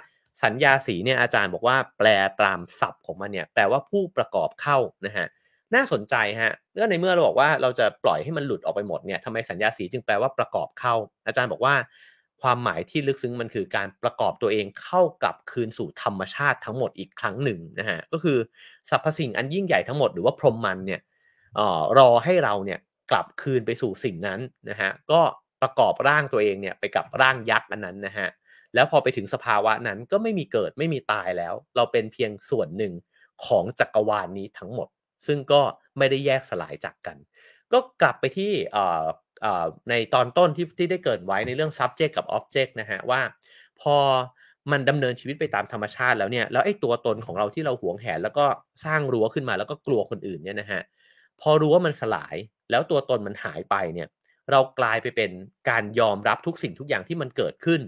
[0.44, 2.08] สันยาสีเนี่ยอาจารย์บอกว่าแปล
[2.40, 5.26] ตามศัพท์ของมันเนี่ยแปลว่าผู้ประกอบเข้านะฮะ
[5.74, 10.94] น่าสนใจฮะเรื่องในเมื่อเราบอกว่าเราจะปล่อยให้มันหลุดออกไปหมดเนี่ยทำไมสันยาสีจึงแปลว่าประกอบเข้า
[11.26, 11.74] อาจารย์บอกว่า
[12.42, 18.38] ความหมายที่ลึกซึ้งมันคือการประกอบตัวเองเข้ากับคืนสู่ธรรมชาติทั้งหมดอีกครั้งหนึ่งนะฮะก็คือ
[18.88, 21.00] สรรพสิ่งอันยิ่งใหญ่ทั้งหมดหรือว่าพรหมมันเนี่ย
[21.58, 22.78] ออรอให้เราเนี่ย
[23.10, 24.40] กลับคืนไปสู่สิ่งนั้น
[24.70, 25.20] นะฮะก็
[25.64, 28.28] ประกอบร่างตัวเองเนี่ยไปกับร่างยักษ์อันนั้นนะฮะ
[28.74, 32.92] แล้วพอไปถึงสภาวะนั้นก็ไม่มีเกิดไม่มีตายแล้ว เราเป็นเพียงส่วนหนึ่ง
[33.46, 34.88] ของจักรวาลนนี้ทั้งหมด
[35.26, 35.60] ซึ่งก็
[35.98, 37.16] ไม่ได้แยกสลายจากกัน
[37.72, 38.52] ก็กลับไปที่
[39.90, 43.20] ในตอนต้นที่ที่ได้เกิดไว้ในเรื่อง subject กับ object นะฮะว่า
[43.80, 43.96] พอ
[44.70, 48.44] มันดำเนินชีวิตไปตามธรรมชาติแล้วเนี่ยแล้วไอ้ตัวตนของเราที่เราหวงแหน แล้วก็
[48.84, 50.82] สร้างรั้วขึ้นมาแล้วก็กลัวคนอื่นเนี่ยนะฮะ
[51.40, 52.36] พอรู้ว่ามันสลาย
[52.70, 54.08] แล้วตัวตนมันหายไปเนี่ย
[54.50, 55.30] เรากลายไปเป็น
[55.70, 57.80] การยอมรับทุกสิ่งทุกอย่างที่มันเกิดขึ้น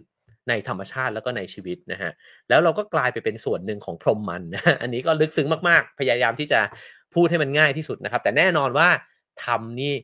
[0.48, 2.10] ในธรรมชาติแล้วก็ในชีวิตนะฮะ
[2.48, 6.60] แล้วเราก็กลายไปเป็นส่วนหนึ่งของพรหมมันนะอันนี้ก็ลึกซึ้งมากๆ พยายามที่จะ
[7.14, 8.88] พูดให้มันง่ายที่สุดนะครับ แต่แน่นอนว่า
[9.44, 9.94] ทำนี่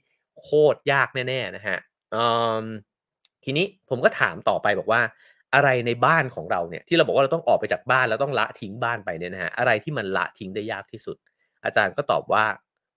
[0.41, 1.79] โคตรยากแน่ๆนะฮะ
[3.45, 5.01] ทีนี้ผมก็ถามต่อไปบอกว่า
[5.55, 11.17] อะไรในบ้านของเราเนี่ยที่เราบอกว่าเราต้องออกไปจากบ้านแล้วต้องละทิ้งบ้านไปเนี่ยนะฮะอะไรที่มันละทิ้งได้ยากที่สุด
[11.65, 12.45] อาจารย์ก็ตอบว่า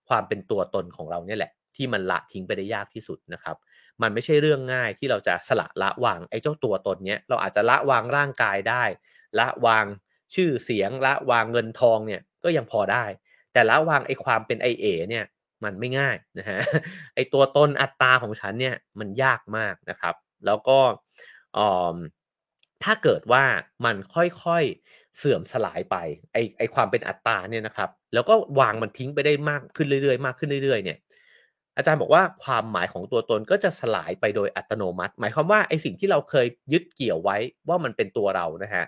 [0.08, 3.56] ความเป็นตัวตนของเราเนี่ยแหละ ที่มันละทิ้งไปได้ยากที่สุดนะครับ
[4.02, 8.84] มันไม่ใช่เรื่องง่ายที่เราจะสละละวางไอ้เจ้าตัวตนเนี้ยเราอาจจะละวางร่างกายได้
[9.38, 9.86] ละวาง
[10.34, 13.04] ชื่อเสียงละวางเงินทองเนี่ยก็ยังพอได้
[13.52, 15.24] แต่ละวางไอ้ความเป็นไอเอเนี่ย
[15.64, 16.58] มันไม่ง่ายนะฮะ
[17.14, 20.14] ไอตัวตนอัตราของฉันเนี่ยมันยากมากนะครับ
[20.46, 20.78] แล้วก็
[22.84, 23.44] ถ้าเกิดว่า
[23.84, 25.96] มันค่อยๆเสื่อมสลายไป
[26.32, 30.98] ไอไอความเป็นอัตราเนี่ยนะครับ แล้วก็วางมันทิ้งไปได้มากขึ้นเรื่อยๆ มากขึ้นเรื่อยๆเนี่ย
[31.76, 37.36] อาจารย์บอกว่าความหมายของตัวตนก็จะสลายไปโดยอัตโนมัติ หมายความว่าไอสิ่งที่เราเคยยึดเกี่ยวไว้
[37.68, 38.84] ว่ามันเป็นตัวเรานะฮะ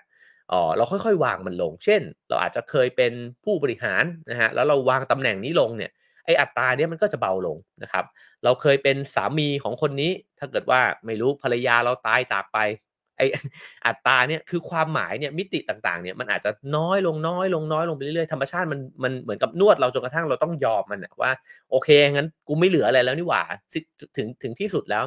[0.52, 3.12] อ๋อเราค่อยๆ วางมันลง เช่น เราอาจจะเคยเป็น
[3.44, 5.90] ผู้บริหารนะฮะแล้วเราวางตำแหน่งนี้ลงเนี่ย
[6.24, 8.04] ไออัตราเนี้ยมันก็จะเบาลงนะครับ
[8.44, 12.58] เราเคยเป็นสามีของคนนี้ ถ้าเกิดว่าไม่รู้ภรรยาเราตายจากไป
[13.18, 13.22] ไอ
[13.86, 21.30] อัตราเนี่ยคือความหมายเนี่ยมิติต่างๆเนี่ยมันอาจจะน้อยลงน้อยลงน้อยลงไปเรื่อยๆธรรมชาติมันมันเหมือนกับนวดเราจนกระทั่งเราต้องยอมมันว่า
[21.70, 23.42] โอเคงั้นกูไม่เหลืออะไรแล้วนี่หว่า
[24.16, 25.04] ถึงถึงที่สุดแล้ว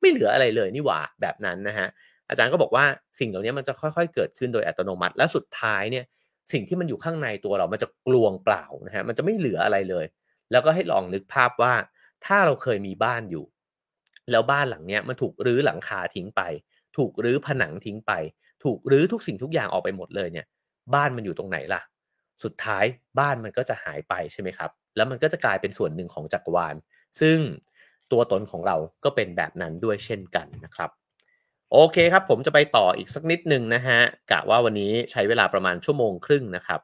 [0.00, 1.88] ไม่เหลืออะไรเลยนี่หว่าแบบนั้นนะฮะ
[2.28, 2.84] อาจารย์ก็บอกว่า
[3.18, 6.04] สิ่งเหล่านี้มันจะค่อยๆ เกิดขึ้นโดยอัตโนมัติ และสุดท้ายเนี่ย
[6.52, 10.04] สิ่งที่มันอยู่ข้างในตัวเรา มันจะกลวงเปล่านะฮะมันจะไม่เหลืออะไรเลย
[10.52, 11.74] แล้วก็ให้ลองนึกภาพว่า
[12.26, 13.44] ถ้าเราเคยมีบ้านอยู่
[14.30, 16.42] แล้วบ้านหลังเนี้ยมันถูกรื้อหลังคาทิ้งไป
[16.96, 18.12] ถูกรื้อผนังทิ้งไป
[18.64, 20.46] ถูกรื้อทุกสิ่งทุกอย่างออกไปหมดเลยเนี่ย
[20.94, 21.80] บ้านมันอยู่ตรงไหนล่ะ
[22.44, 22.84] สุดท้าย
[23.18, 26.74] บ้านมันก็จะหายไปใช่ไหมครับ แล้วมันก็จะกลายเป็นส่วนหนึ่งของจักรวาล
[27.20, 27.38] ซึ่ง
[28.12, 30.90] ตัวตนของเราก็เป็นแบบนั้นด้วยเช่นกันนะครับ
[31.72, 36.80] โอเคครับ ผมจะไปต่ออีกสักนิดหนึ่งนะฮะกะว่าวันนี้ใช้เวลาประมาณชั่วโมงครึ่งนะครับ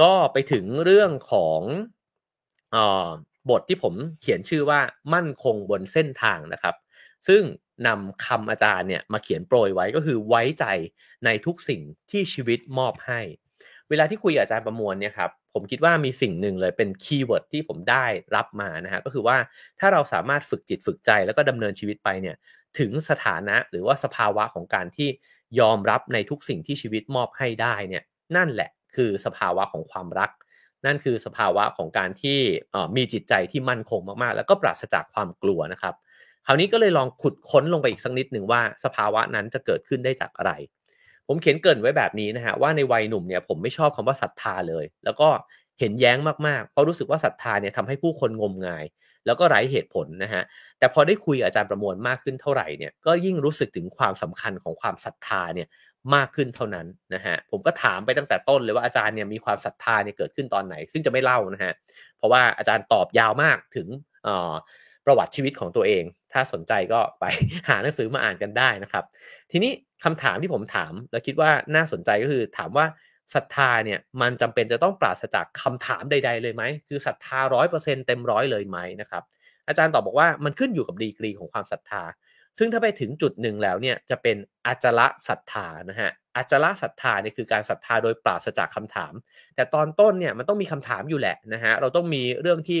[0.00, 1.60] ก็ไปถึงเรื่องของ
[3.50, 4.80] บทที่ผมเขียนชื่อว่า
[5.14, 6.74] มั่นคงบนเส้นทางนะครับ
[7.28, 7.42] ซึ่ง
[7.86, 10.64] นำคำอาจารย์เนี่ยมาเขียนโปรยไว้ก็คือไว้ใจ
[11.24, 13.20] ในทุกสิ่งที่ชีวิตมอบให้
[13.88, 18.04] เวลาที่คุยกับอาจารย์ประมวลเนี่ยครับผมคิดว่ามีสิ่งหนึ่งเลยเป็น keyword ที่ผมได้
[18.36, 19.36] รับมานะฮะก็คือว่า
[19.80, 22.36] ถ้าเราสามารถฝึกจิตฝึกใจแล้วก็ดำเนินชีวิตไปเนี่ย
[22.78, 25.08] ถึงสถานะหรือว่าสภาวะของการที่
[25.60, 28.02] ยอมรับในทุกสิ่งที่ชีวิตมอบให้ได้เนี่ย
[28.36, 30.30] นั่นแหละคือสภาวะของความรัก
[30.86, 32.38] นั่นคือสภาวะของการที่
[32.96, 35.94] มีจิตใจที่มั่นคงมากๆ แล้วก็ปราศจากความกลัวนะครับ
[36.46, 40.52] คราวนี้ก็เลยลองขุดค้นลงไปอีกสักนิดหนึ่งว่าสภาวะนั้นจะเกิดขึ้นได้จากอะไร
[41.26, 45.28] ผมเขียนเกินไว้แบบนี้นะฮะว่าในวัยหนุ่มเนี่ยผมไม่ชอบคำว่าศรัทธาเลย แล้วก็
[45.80, 48.84] เห็นแย้งมากๆ เพราะรู้สึกว่าศรัทธาเนี่ยทำให้ผู้คนงมงาย
[49.26, 50.42] แล้วก็ไร้เหตุผลนะฮะ
[50.78, 55.68] แต่พอได้คุยอาจารย์ประมวลมากขึ้นเท่าไหร่เนี่ย ก็ยิ่งรู้สึกถึงความสำคัญของความศรัทธาเนี่ย
[56.14, 61.72] มากขึ้นเท่านั้นนะฮะ ผมก็ถามไปตั้งแต่ต้นเลยว่าอาจารย์เนี่ยมีความศรัทธาเนี่ยเกิดขึ้นตอนไหน ซึ่งจะไม่เล่านะฮะ
[62.18, 63.88] เพราะว่าอาจารย์ตอบยาวมากถึง
[65.06, 67.24] ประวัติชีวิตของตัวเอง ถ้าสนใจก็ไป
[67.68, 69.04] หาหนังสือมาอ่านกันได้นะครับ
[69.50, 69.72] ทีนี้
[70.04, 72.86] คำถามที่ผมถามแล้วคิดว่าน่าสนใจก็คือถามว่า
[73.34, 79.22] ศรัทธาเนี่ยมันจำเป็นจะต้องปราศจากคำถามใด ๆ เลยไหมคือศรัทธาร้อยเปอร์เซ็นเต็มร้อยเลยไหมนะครับ
[79.68, 82.02] อาจารย์ตอบบอกว่ามันขึ้นอยู่กับดีกรีของความศรัทธา
[82.58, 89.12] ซึ่งถ้าไปถึงจุดหนึ่งแล้วเนี่ยจะเป็นอาจละศรัทธานะฮะอาจละศรัทธาเนี่ยคือการศรัทธาโดยปราศจากคำถาม
[89.56, 92.80] แต่ตอนต้นเนี่ยมันต้องมีคำถามอยู่แหละนะฮะเราต้องมีเรื่องที่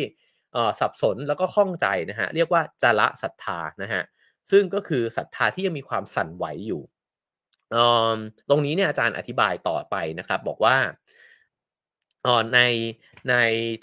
[0.80, 4.02] สับสนแล้วก็ข้องใจนะฮะเรียกว่าจละศรัทธานะฮะ
[4.50, 6.82] ซึ่งก็คือศรัทธาที่ยังมีความสั่นไหวอยู่
[8.48, 10.76] ตรงนี้เนี่ยอาจารย์อธิบายต่อไปนะครับ บอกว่า
[12.54, 12.60] ใน
[13.30, 13.34] ใน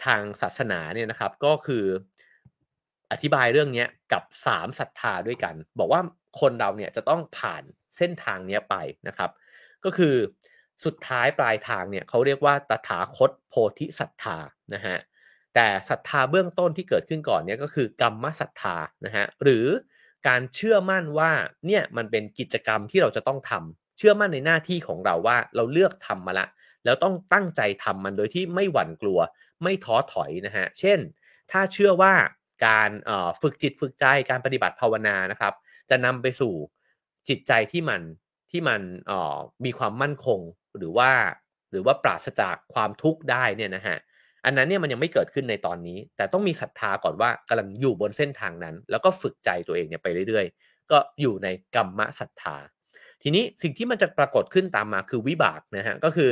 [0.06, 1.86] ทางศาสนาเนี่ยนะครับก็คือ
[3.12, 6.02] อธิบายเรื่องนี้กับสามศรัทธาด้วยกัน บอกว่า
[6.40, 7.64] คนเราเนี่ยจะต้องผ่าน
[7.98, 8.76] เส้นทางนี้ไป
[9.08, 9.30] นะครับ
[9.86, 10.16] ก็คือ
[10.86, 14.38] สุดท้ายปลายทางเนี่ยเขาเรียกว่าตถาคตโพธิศรัทธา
[14.74, 14.98] นะฮะ
[15.56, 18.76] แต่ศรัทธาเบื้องต้นที่เกิดขึ้นก่อนเนี่ยก็คือกรรมศรัทธา
[19.06, 19.66] นะฮะหรือ
[20.28, 21.32] การเชื่อมั่นว่า
[21.68, 26.48] เนี่ยมันเป็นกิจกรรมที่เราจะต้องทำเชื่อมั่นในหน้าที่ของเราว่าเราเลือกทำมาละ
[26.86, 29.20] แล้วต้องตั้งใจทำมันโดยที่ไม่หวั่นกลัว
[29.64, 31.00] ไม่ท้อถอยนะฮะเช่น
[31.52, 32.14] ถ้าเชื่อว่า
[32.66, 32.90] การ
[33.42, 35.54] ฝึกจิตฝึกใจการปฏิบัติภาวนานะครับ
[35.90, 36.54] จะนำไปสู่
[37.30, 38.02] จิตใจที่มัน
[38.52, 38.82] ที่มัน
[39.66, 40.40] มีความมั่นคง
[40.78, 41.12] หรือว่า
[41.72, 43.98] หรือว่าปราศจากความทุกข์ได้เนี่ยนะฮะ
[44.46, 52.56] อันนั้นเนี่ยมันยังไม่เกิดขึ้นในตอนนี้ แต่ต้องมีศรัทธาก่อนว่ากำลังอยู่บนเส้นทางนั้น แล้วก็ฝึกใจตัวเองเนี่ยไปเรื่อยๆ ก็อยู่ในกรรมศรัทธา
[53.24, 56.30] ทีนี้สิ่งที่มันจะปรากฏขึ้นตามมาคือวิบากนะฮะก็คือ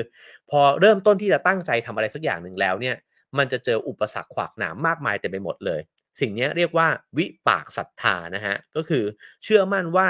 [0.49, 2.95] พอเริ่มต้นที่จะตั้งใจทำอะไรสักอย่างหนึ่งแล้วเนี่ย
[3.37, 5.81] มันจะเจออุปสรรคขวากหนามมากมายเต็มไปหมดเลย
[6.19, 6.87] สิ่งนี้เรียกว่า
[7.17, 9.03] วิปากศรัทธานะฮะก็คือ
[9.43, 10.07] เชื่อมั่นว่า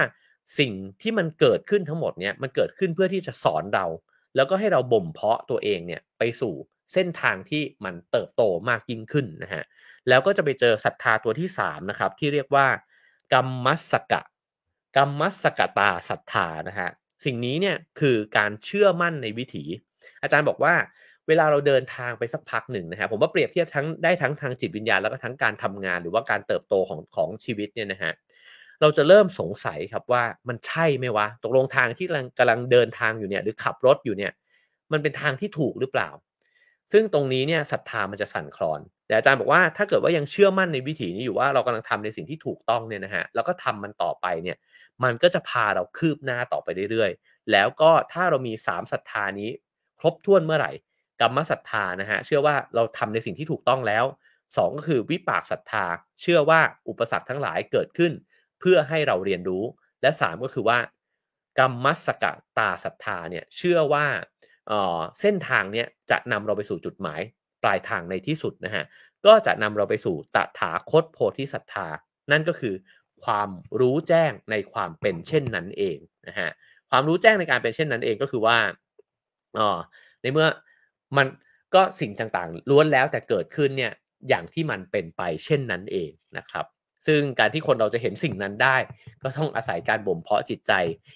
[0.59, 3.85] สิ่งที่มันเกิดขึ้นทั้งหมดเนี่ยมันเกิดขึ้นเพื่อที่จะสอนเรา
[4.35, 6.53] แล้วก็ให้เราบ่มเพาะตัวเองเนี่ยไปสู่
[6.93, 9.63] เส้นทางที่มันเติบโตมากยิ่งขึ้นนะฮะ
[10.09, 12.67] แล้วก็จะไปเจอศรัทธาตัวที่3นะครับที่เรียกว่า
[13.33, 14.21] กรรมัสกะ
[14.95, 16.89] กรรมัสกตาศรัทธานะฮะ
[17.25, 19.63] สิ่งนี้เนี่ยคือการเชื่อมั่นในวิถี
[20.21, 20.73] อาจารย์บอกว่า
[21.27, 28.13] เวลาเราเดินทางไปสักพักหนึ่งนะฮะผมว่าเปรียบเทียบทั้งได้ทั้งทางจิตวิญญาณแล้วก็ทั้งการทำงานหรือว่าการเติบโตของของชีวิตเนี่ยนะฮะ
[28.81, 34.31] เราจะเริ่มสงสัยครับว่ามันใช่ไหมวะตกลงทางที่กำลังกำลังเดินทางอยู่เนี่ยหรือขับรถอยู่เนี่ย
[34.91, 36.09] มันเป็นทางที่ถูกหรือเปล่า
[36.91, 44.57] ซึ่งตรงนี้เนี่ยศรัทธามันจะสั่นคลอน แต่อาจารย์บอกว่าถ้าเกิดว่ายังเชื่อมั่นในวิถีนี้อยู่ว่าเรากำลังทำในสิ่งที่ถูกต้องเนี่ยนะฮะแล้วก็ทำมันต่อไปเนี่ย
[45.03, 49.49] มันก็จะพาเราคืบหน้าต่อไปเรื่อยๆ แล้วก็ถ้าเรามี3ศรัทธานี้
[49.99, 50.71] ครบถ้วนเมื่อไหร่
[51.21, 54.05] กรรมศรัทธานะฮะเชื่อว่าเราทำในสิ่งที่ถูกต้องแล้ว
[54.41, 55.85] 2 ก็คือวิปากศรัทธา
[56.21, 56.59] เชื่อว่า
[56.89, 58.11] อุปสรรคทั้งหลายเกิดขึ้น
[58.59, 59.63] เพื่อให้เราเรียนรู้
[60.01, 60.79] และ 3 ก็คือว่า
[61.59, 62.25] กรรมสก
[62.57, 64.05] ตาศรัทธาเนี่ยเชื่อว่า
[65.21, 67.21] เส้นทางเนี้ยจะนำเราไปสู่จุดหมาย
[67.63, 68.83] ปลายทางในที่สุดนะฮะ
[69.25, 71.87] ก็จะนำเราไปสู่ตถาคตโพธิศรัทธา
[72.31, 72.75] นั่นก็คือ
[73.25, 73.49] ความ
[73.79, 75.97] รู้แจ้งในความเป็นเช่นนั้นเอง
[76.27, 76.49] นะฮะ
[76.89, 78.57] ความรู้แจ้งในการเป็นเช่นนั้นเองก็คือว่า
[79.59, 79.69] อ๋อ
[80.21, 80.47] ในเมื่อ
[81.17, 81.27] มัน
[81.75, 83.93] ก็สิ่งต่างๆล้วนแล้วแต่เกิดขึ้นเนี่ย
[84.29, 86.65] อย่างที่มันเป็นไปเช่นนั้นเองนะครับ
[87.07, 88.77] ซึ่งการที่คนเราจะเห็นสิ่งนั้นได้
[89.23, 90.71] ก็ต้องอาศัยการบ่มเพาะจิตใจ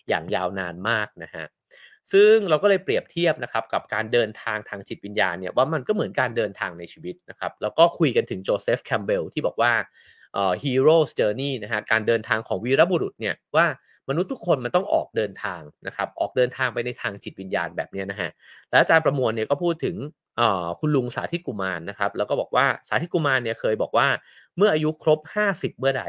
[0.09, 1.45] อย่างยาวนานมากนะฮะ
[2.11, 9.71] ซึ่งเราก็เลยเปรียบเทียบนะครับกับการเดินทางทางจิตวิญญาณเนี่ยว่ามันก็เหมือนการเดินทางในชีวิตนะครับแล้วก็คุยกันถึงโจเซฟแคมป์เบลล์ที่บอกว่า
[10.33, 13.65] เอ่อ hero's journey นะฮะการเดินทางของวีรบุรุษเนี่ยว่า
[14.09, 18.29] มนุษย์ทุกคนมันต้องออกเดินทางนะครับออกเดินทางไปในทางจิตวิญญาณแบบนี้นะฮะ
[18.69, 19.95] และอาจารย์ประมวลเนี่ยก็พูดถึง
[20.79, 24.07] คุณลุงสาทิศ กุมารนะครับแล้วก็บอกว่าสาทิศ กุมารเนี่ยเคยบอกว่า
[24.57, 26.03] เมื่ออายุครบ 50 เมื่อใด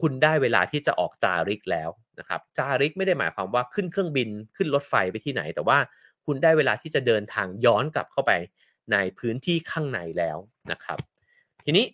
[0.00, 5.78] คุณได้เวลาที่จะออกจาริกแล้วนะครับจาริกไม่ได้หมายความว่าขึ้นเครื่องบินขึ้นรถไฟไปที่ไหน แต่ว่า
[6.26, 8.32] คุณได้เวลาที่จะเดินทางย้อนกลับเข้าไป
[8.92, 10.38] ในพื้นที่ข้างในแล้ว
[10.70, 10.98] นะครับ
[11.64, 11.86] ทีนี้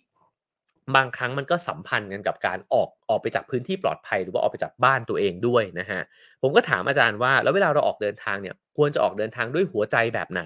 [0.95, 6.01] บางครั้งมันก็สัมพันธ์กันกับการออกออกไปจากพื้นที่ปลอดภัย หรือว่าออกไปจากบ้านตัวเองด้วยนะฮะ
[6.41, 10.41] ผมก็ถามอาจารย์ว่า แล้วเวลาเราออกเดินทางเนี่ยควรจะออกเดินทางด้วยหัวใจแบบไหน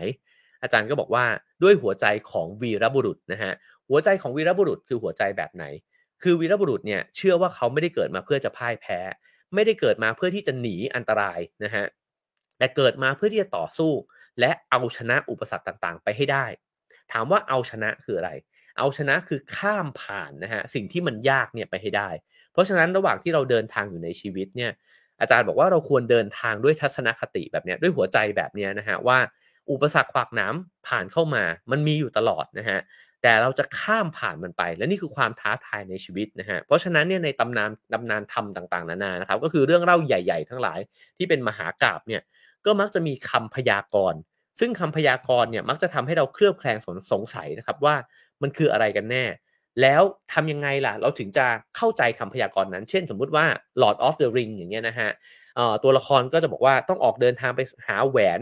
[0.63, 1.25] อาจารย์ก็บอกว่า
[1.63, 3.53] ด้วยหัวใจของวีรบุรุษนะฮะ
[3.89, 5.65] หัวใจของวีรบุรุษคือหัวใจแบบไหน
[6.24, 8.99] คือวีรบุรุษเนี่ยเชื่อว่าเขาไม่ได้เกิดมาเพื่อจะพ่ายแพ้
[9.53, 11.86] ไม่ได้เกิดมาเพื่อที่จะหนีอันตรายนะฮะ
[12.57, 13.91] แต่เกิดมาเพื่อที่จะต่อสู้
[14.39, 16.45] และเอาชนะอุปสรรคต่างๆ ไปให้ได้
[17.11, 18.32] ถามว่าเอาชนะคืออะไร
[18.78, 22.09] เอาชนะคือข้ามผ่านนะฮะสิ่งที่มันยากเนี่ยไปให้ได้
[22.51, 24.72] เพราะฉะนั้นระหว่างที่เราเดินทางอยู่ในชีวิตเนี่ย
[25.22, 29.18] อาจารย์บอกว่าเราควรเดินทางด้วยทัศนคติแบบนี้ด้วยหัวใจแบบนี้นะฮะว่า
[29.72, 32.80] อุปสรรคขวากน้ำผ่านเข้ามา มันมีอยู่ตลอดนะฮะ
[33.22, 40.80] แต่เราจะข้ามผ่านมันไป และนี่คือความท้าทายในชีวิตนะฮะเพราะฉะนั้นเนี่ยในตำนานตำนานธรรมต่างๆนานานะครับก็คือเรื่องเล่าใหญ่ ๆ ทั้งหลาย
[41.18, 42.22] ที่เป็นมหากราบเนี่ย
[42.65, 44.19] ก็มักจะมีคำพยากรณ์
[44.60, 47.95] ซึ่งคำพยากรณ์เนี่ยมักจะทำให้เราเคลือบแคลงสสงสัยนะครับว่า
[48.41, 49.26] มันคืออะไรกันแน่
[49.81, 50.02] แล้ว
[50.34, 51.45] ทำยังไงล่ะ เราถึงจะ
[51.77, 53.45] เข้าใจคำพยากรณ์นั้น เช่น สมมุติว่า
[53.81, 55.10] Lord of the Ring อย่างเงี้ยนะฮะ
[55.84, 58.41] ตัวละครก็จะบอกว่าต้องออกเดินทางไปหาแหวน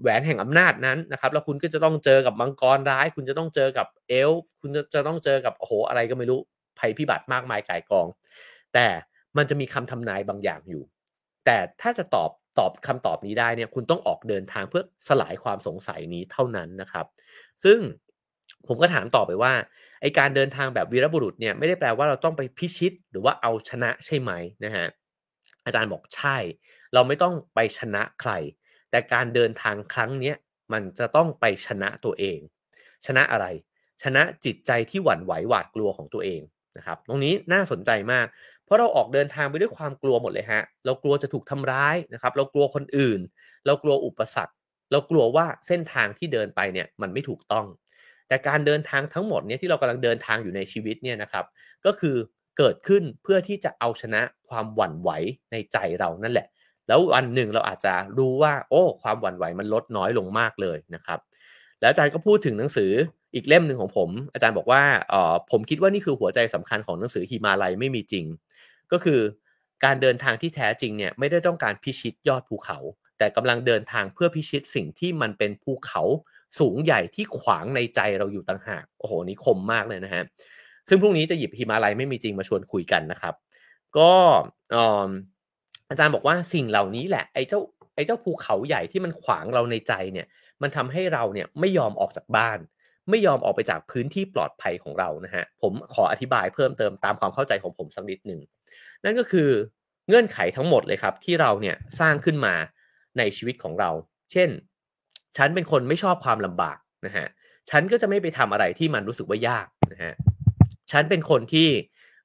[0.00, 4.30] แหวนแห่งอำนาจนั้นนะครับแล้วคุณก็จะต้องเจอกับมังกรร้าย คุณจะต้องเจอกับเอล
[4.60, 6.40] คุณจะต้องเจอกับโอ้โหอะไรก็ไม่รู้
[6.78, 8.06] ภัยพิบัติมากมายกายกอง
[8.74, 8.86] แต่
[9.36, 10.82] มันจะมีคำทำนายบางอย่างอยู่
[11.44, 17.06] แต่ถ้าจะตอบตอบคำตอบนี้ได้เนี่ยคุณต้องออกเดินทางเพื่อสลายความสงสัยนี้เท่านั้นนะครับ
[17.64, 17.78] ซึ่ง
[18.66, 19.52] ผมก็ถามต่อไปว่า
[20.00, 24.30] ไอการเดินทางแบบวีรบุรุษเนี่ยไม่ได้แปลว่าเราต้องไปพิชิตหรือว่าเอาชนะใช่ไหม
[24.64, 24.86] นะฮะ
[25.64, 26.36] อาจารย์บอกใช่
[26.94, 28.32] เราไม่ต้องไปชนะใคร
[28.90, 30.32] แต่การเดินทางครั้งนี้
[30.72, 32.38] มันจะต้องไปชนะตัวเอง
[33.06, 33.46] ชนะอะไร
[34.02, 36.40] ชนะจิตใจที่หวั่นไหวหวาดกลัวของตัวเอง
[36.76, 38.26] นะครับ ตรงนี้น่าสนใจมาก
[38.64, 43.20] เพราะเราออกเดินทางไปด้วยความกลัวหมดเลยฮะ เรากลัวจะถูกทำร้ายนะครับ เรากลัวคนอื่น
[43.66, 44.54] เรากลัวอุปสรรค
[44.92, 47.66] เรากลัวว่าเส้นทางที่เดินไปเนี่ยมันไม่ถูกต้อง
[48.28, 51.44] แต่การเดินทางทั้งหมดเนี่ยที่เรากำลังเดินทางอยู่ในชีวิตเนี่ยนะครับ
[51.86, 52.16] ก็คือ
[52.58, 55.10] เกิดขึ้นเพื่อที่จะเอาชนะความหวั่นไหว
[55.52, 56.46] ในใจเรานั่นแหละ
[56.90, 61.18] แล้ววันหนึ่งเราอาจจะรู้ว่า โอ้ ความหวั่นไหวมันลดน้อยลงมากเลยนะครับ
[61.80, 62.92] แล้วอาจารย์ก็พูดถึงหนังสือ
[63.34, 68.24] อีกเล่มหนึ่งของผม อาจารย์บอกว่าเออผมคิดว่านี่คือหัวใจสำคัญของหนังสือฮิมาลัยไม่มีจริง
[68.92, 69.20] ก็คือ
[69.84, 72.78] การเดินทางที่แท้จริงเนี่ยไม่ได้ต้องการพิชิตยอดภูเขา
[73.18, 76.02] แต่กำลังเดินทางเพื่อพิชิตสิ่งที่มันเป็นภูเขา
[76.58, 80.24] สูงใหญ่ที่ขวางในใจเราอยู่ต่างหากโอ้โหนี่คมมากเลยนะฮะ
[80.88, 83.34] ซึ่งพรุ่งนี้จะหยิบฮิมาลัยไม่มีจริงมาชวนคุยกันนะครับ
[83.98, 84.12] ก็
[85.90, 87.60] อาจารย์บอกว่าสิ่งเหล่านี้แหละไอ้เจ้า
[87.94, 90.26] ไอ้เจ้าภูเขาใหญ่ที่มันขวางเราในใจเนี่ย
[90.62, 92.58] มันทำให้เราเนี่ยไม่ยอมออกจากบ้าน
[93.10, 98.40] ไม่ยอมออกไปจากพื้นที่ปลอดภัยของเรานะฮะผมขออธิบายเพิ่มเติมตามความเข้าใจของผมสักนิดหนึ่ง
[99.04, 99.48] นั่นก็คือ
[100.08, 102.54] เงื่อนไขทั้งหมดเลยครับ ที่เราเนี่ยสร้างขึ้นมา
[103.18, 103.90] ในชีวิตของเรา
[104.32, 104.48] เช่น
[105.36, 107.26] ฉันเป็นคนไม่ชอบความลำบากนะฮะ
[107.70, 110.14] ฉันก็จะไม่ไปทำอะไรที่มันรู้สึกว่ายากนะฮะ
[110.92, 111.68] ฉันเป็นคนที่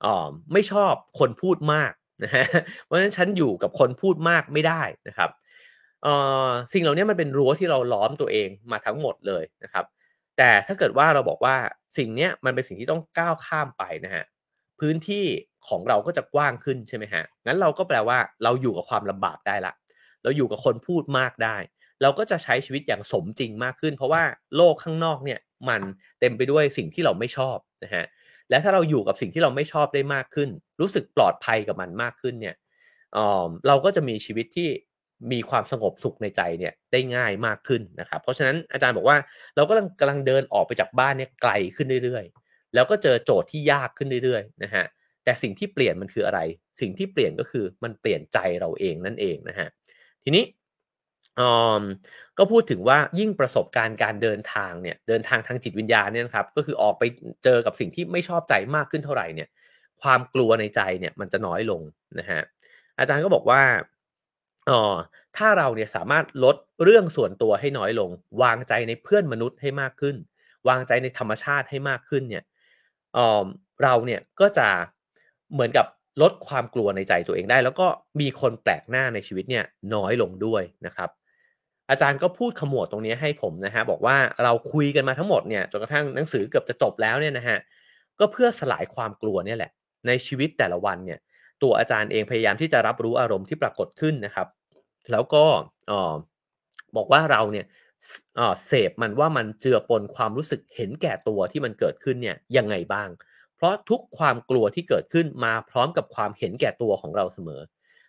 [0.05, 0.15] อ๋อ
[0.53, 1.91] ไม่ชอบคนพูดมาก
[2.23, 2.45] นะฮะ
[2.85, 5.29] เพราะฉะนั้นฉันอยู่กับคนพูดมากไม่ได้นะครับ
[6.03, 6.13] เอ่
[6.47, 9.85] อสิ่งเหล่านี้มันเป็นรั้วที่เราล้อมตัวเองมาทั้งหมดเลยนะครับ
[10.37, 11.55] แต่ถ้าเกิดว่าเราบอกว่า
[11.97, 14.23] สิ่งนี้มันเป็นสิ่งที่ต้องก้าวข้ามไปนะฮะ
[14.79, 15.25] พื้นที่
[15.67, 19.73] ของเราก็จะกว้างขึ้นใช่ไหมฮะงั้นเราก็แปลว่าเราอยู่กับความลำบากได้ละ
[20.23, 21.57] เราอยู่กับคนพูดมากได้
[22.01, 24.23] เราก็จะใช้ชีวิตอย่างสมจริงมากขึ้น เพราะว่า
[24.55, 25.39] โลกข้างนอกเนี่ย
[25.69, 25.81] มัน
[26.19, 28.05] เต็มไปด้วยสิ่งที่เราไม่ชอบนะฮะ
[28.49, 30.49] และถ้าเราอยู่กับสิ่งที่เราไม่ชอบได้มากขึ้น
[30.81, 32.55] รู้สึกปลอดภัยกับมันมากขึ้นเนี่ย
[33.67, 34.69] เราก็จะมีชีวิตที่
[35.31, 39.17] มีความสงบสุขในใจเนี่ยได้ง่ายมากขึ้นนะครับ เพราะฉะนั้นอาจารย์บอกว่า
[39.55, 44.85] เราก็กำลังเดินออกไปจากบ้านเนี่ยไกลขึ้นเรื่อยๆ แล้วก็เจอโจทย์ที่ยากขึ้นเรื่อยๆนะฮะ
[45.23, 46.39] แต่สิ่งที่เปลี่ยนมันคืออะไร
[46.81, 49.67] สิ่งที่เปลี่ยนก็คือมันเปลี่ยนใจเราเองนั่นเองนะฮะ
[50.23, 50.43] ทีนี้
[52.37, 57.03] ก็พูดถึงว่ายิ่งประสบการณ์การเดินทางเนี่ยเดินทางทางจิตวิญญาณเนี่ยครับก็คือออกไป
[57.43, 59.49] เจอกับสิ่งที่ไม่ชอบใจมากขึ้นเท่าไหร่เนี่ย
[60.01, 61.81] ความกลัวในใจเนี่ยมันจะน้อยลง
[62.19, 62.41] นะฮะ
[62.99, 63.61] อาจารย์ก็บอกว่า
[64.69, 64.81] อ๋อ
[65.37, 68.09] ถ้าเราเนี่ยสามารถลดเรื่องส่วนตัวให้น้อยลง
[68.41, 70.15] วางใจในเพื่อนมนุษย์ให้มากขึ้น
[70.69, 72.43] วางใจในธรรมชาติให้มากขึ้นเนี่ย
[73.17, 73.45] อ๋อ
[73.83, 74.67] เราเนี่ยก็จะ
[75.53, 75.85] เหมือนกับ
[76.21, 77.87] ลดความกลัวในใจตัวเองได้ แล้วก็
[78.19, 81.09] มีคนแปลกหน้าในชีวิตเนี่ยน้อยลงด้วยนะครับ
[81.89, 87.57] อาจารย์ก็พูดขมวดตรงนี้ให้ผมนะฮะบอกว่าเราคุยกันมาทั้งหมดเนี่ยจนกระทั่งหนังสือเกือบจะจบแล้วเนี่ยนะฮะ
[88.19, 89.71] ก็เพื่อสลายความกลัวเนี่ยแหละ
[90.07, 91.19] ในชีวิตแต่ละวันเนี่ย
[91.63, 94.47] ตัวอาจารย์เองพยายามที่จะรับรู้อารมณ์ที่ปรากฏขึ้นนะครับ
[95.11, 95.43] แล้วก็
[95.91, 96.13] ออ
[96.95, 97.65] บอกว่าเราเนี่ย
[98.67, 103.09] เสพมันว่ามันเจือปนความรู้สึกเห็นแก่ตัวที่มันเกิดขึ้นเนี่ยยังไงบ้าง
[103.55, 107.61] เพราะทุกความกลัวที่เกิดขึ้นมาพร้อมกับความเห็นแก่ตัวของเราเสมอ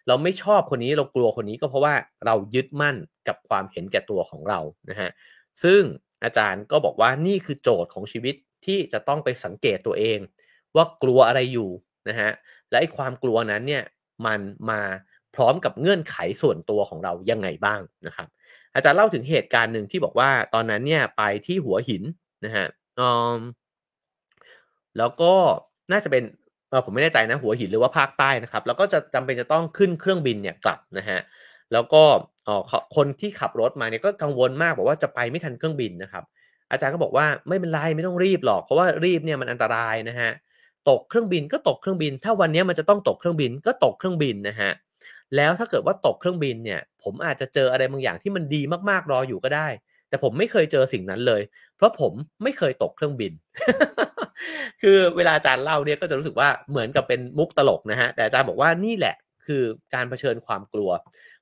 [0.08, 1.94] เราไม่ชอบคนนี้เรากลัวคนนี้ก็เพราะว่า
[2.26, 2.96] เรายึดมั่น
[3.28, 4.60] กับความเห็นแก่ตัวของเรา
[4.90, 5.10] นะฮะ
[5.62, 5.82] ซึ่ง
[6.24, 8.34] อาจารย์ก็บอกว่านี่คือโจทย์ของชีวิต
[8.66, 10.18] ที่จะต้องไปสังเกตตัวเอง
[10.76, 11.70] ว่ากลัวอะไรอยู่
[12.08, 12.30] นะฮะ
[12.70, 13.84] และไอ้ความกลัวนั้นเนี่ย
[14.26, 14.80] มันมา
[15.34, 18.28] พร้อมกับเงื่อนไขส่วนตัวของเรายังไงบ้างนะครับ
[18.74, 22.02] อาจารย์เล่าถึงเหตุการณ์หนึ่งที่บอกว่าตอนนั้นเนี่ยไปที่หัวหิน
[22.44, 22.66] นะฮะ
[24.98, 25.34] แล้วก็
[25.92, 26.24] น่าจะเป็น
[26.84, 31.18] ผมไม่แน่ใจนะหัวหินหรือว่าภาคใต้นะครับ แล้วก็จะจำเป็นจะต้องขึ้นเครื่องบินเนี่ยกลับนะฮะ
[31.72, 32.02] แล้วก็
[32.48, 32.62] อ๋อ
[32.96, 36.24] คนที่ขับรถมาเนี่ยก็กังวลมากบอกว่าจะไปไม่ทันเครื่องบินนะครับ
[36.70, 40.30] อาจารย์ก็บอกว่าไม่เป็นไรไม่ต้องรีบหรอก เพราะว่ารีบเนี่ยมันอันตรายนะฮะ
[40.90, 44.70] ตกเครื่องบินก็ตกเครื่องบิน ถ้าวันนี้มันจะต้องตกเครื่องบินก็ตกเครื่องบินนะฮะ
[45.36, 49.68] แล้วถ้าเกิดว่าตกเครื่องบินเนี่ย ผมอาจจะเจออะไรบางอย่างที่มันดีมากๆรออยู่ก็ได้
[50.16, 51.42] แต่ผมไม่เคยเจอสิ่งนั้นเลย
[51.76, 52.12] เพราะผม
[52.42, 53.32] ไม่เคยตกเครื่องบิน
[54.82, 59.16] คือเวลาอาจารย์เล่าเนี่ยก็จะรู้สึกว่าเหมือนกับเป็นมุกตลกนะฮะแต่อาจารย์บอกว่านี่แหละ
[59.46, 59.62] คือ
[59.94, 60.90] การเผชิญความกลัว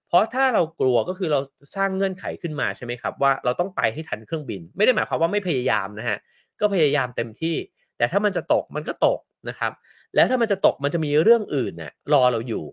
[0.08, 1.40] เพราะถ้าเรากลัวก็คือเรา
[1.76, 6.18] สร้างเงื่อนไขขึ้นมาใช่ไหมครับ ว่าเราต้องไปให้ทันเครื่องบิน ไม่ได้หมายความว่าไม่พยายามนะฮะ
[6.60, 7.56] ก็พยายามเต็มที่
[7.96, 9.72] แต่ถ้ามันจะตกมันก็ตกนะครับ
[10.14, 12.64] แล้วถ้ามันจะตกมันจะมีเรื่องอื่นเนี่ยรอเราอยู่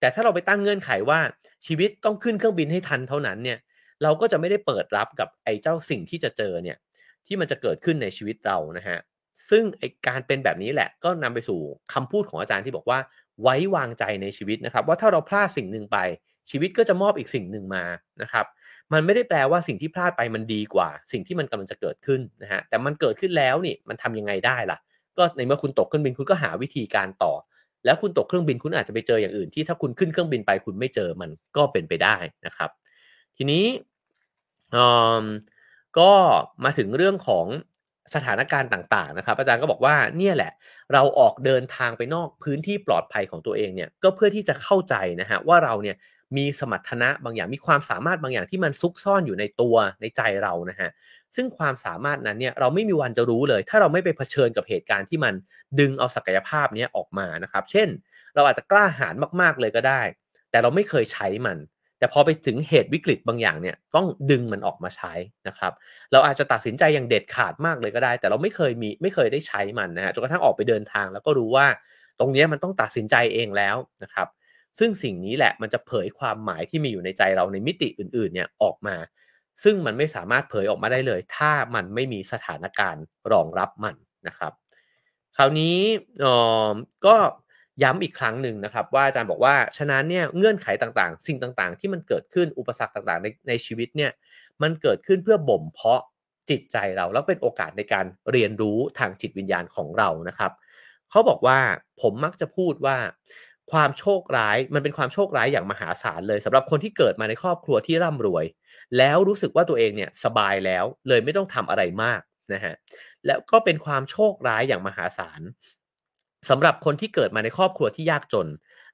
[0.00, 1.18] แต่ถ้าเราไปตั้งเงื่อนไขว่า
[1.66, 3.58] ชีวิตต้องขึ้นเครื่องบินให้ทันเท่านั้นเนี่ย
[4.02, 6.76] เราก็จะไม่ได้เปิดรับกับไอ้เจ้าสิ่งที่จะเจอเนี่ย
[7.26, 8.98] ที่มันจะเกิดขึ้นในชีวิตเรานะฮะ
[9.50, 11.60] ซึ่งไอการเป็นแบบนี้แหละก็นำไปสู่
[11.92, 12.98] คำพูดของอาจารย์ที่บอกว่า
[13.42, 15.98] ไว้วางใจในชีวิตนะครับ ว่าถ้าเราพลาดสิ่งหนึ่งไป
[16.50, 17.84] ชีวิตก็จะมอบอีกสิ่งหนึ่งมา
[18.22, 18.46] นะครับ
[18.92, 24.78] มันไม่ได้แปลว่าสิ่งที่พลาดไปมันดีกว่า สิ่งที่มันกำลังจะเกิดขึ้นนะฮะแต่มันเกิดขึ้นแล้วนี่มันทำยังไงได้ล่ะ
[25.18, 27.32] ก็ในเมื่อคุณตกเครื่องบินคุณก็หาวิธีการต่อ
[27.84, 32.16] แล้วคุณตกเครื่องบินคุณอาจจะไปเจออย่างอื่นที่ถ้าคุณขึ้นเครื่องบินไปคุณไม่เจอมันก็เป็นไปได้
[32.46, 32.70] นะครับ
[33.36, 33.64] ทีนี้
[35.98, 36.12] ก็
[36.64, 37.46] มาถึงเรื่องของ
[38.14, 40.52] สถานการณ์ต่างๆนะครับ อาจารย์ก็บอกว่าเนี่ยแหละ
[40.92, 45.96] เราออกเดินทางไปนอกพื้นที่ปลอดภัยของตัวเองเนี่ยก็เพื่อที่จะเข้าใจนะฮะว่าเราเนี่ย
[46.36, 50.90] มีสมรรถนะบางอย่างมีความสามารถบางอย่างที่มันซุกซ่อนอยู่ในตัวในใจเรานะฮะ
[51.36, 55.34] ซึ่งความสามารถนั้นเนี่ยเราไม่มีวันจะรู้เลย ถ้าเราไม่ไปเผชิญกับเหตุการณ์ที่มัน
[55.80, 57.88] ดึงเอาศักยภาพนี้ออกมานะครับ เช่น
[58.34, 60.02] เราอาจจะกล้าหาญมากๆเลยก็ได้
[60.50, 61.58] แต่เราไม่เคยใช้มัน
[62.06, 65.12] แต่พอไปถึงเหตุวิกฤตบางอย่างเนี่ยต้องดึงมันออกมาใช้
[65.48, 65.72] นะครับ
[66.12, 71.66] เราอาจจะตัดสินใจอย่างเด็ดขาดมากเลยก็ได้ แต่เราไม่เคยมีไม่เคยได้ใช้มันนะฮะจนกระทั่งออกไปเดินทาง แล้วก็รู้ว่า
[72.18, 74.28] ตรงนี้มันต้องตัดสินใจเองแล้วนะครับ
[74.78, 78.96] ซึ่งสิ่งนี้แหละมันจะเผยความหมายที่มีอยู่ในใจเราในมิติอื่นๆเนี่ยออกมา
[79.64, 83.96] ซึ่งมันไม่สามารถเผยออกมาได้เลย ถ้ามันไม่มีสถานการณ์รองรับมัน
[84.28, 84.52] นะครับ
[85.36, 85.78] คราวนี้
[87.06, 87.16] ก็
[87.82, 94.10] ย้ำอีกครั้งหนึ่งนะครับ ว่าอาจารย์บอกว่าฉะนั้นเนี่ยเงื่อนไขต่างๆ สิ่งต่างๆ ที่มันเกิดขึ้นอุปสรรคต่างๆ ในในชีวิตเนี่ย
[94.62, 96.02] มันเกิดขึ้นเพื่อบ่มเพาะ
[96.50, 100.52] จิตใจเราแล้วเป็นโอกาสในการเรียนรู้ทางจิตวิญญาณของเรานะครับ
[101.10, 101.58] เขาบอกว่า
[102.02, 102.96] ผมมักจะพูดว่า
[103.72, 108.44] ความโชคร้ายมันเป็นความโชคร้ายอย่างมหาศาลเลยสำหรับคนที่เกิดมาในครอบครัวที่ร่ำรวย
[108.98, 112.20] แล้วรู้สึกว่าตัวเองเนี่ยสบายแล้วเลยไม่ต้องทำอะไรมาก
[112.52, 112.74] นะฮะ
[113.26, 115.40] แล้วก็เป็นความโชคร้ายอย่างมหาศาล
[116.48, 118.48] สำหรับคนที่เกิดมาในครอบครัวที่ยากจน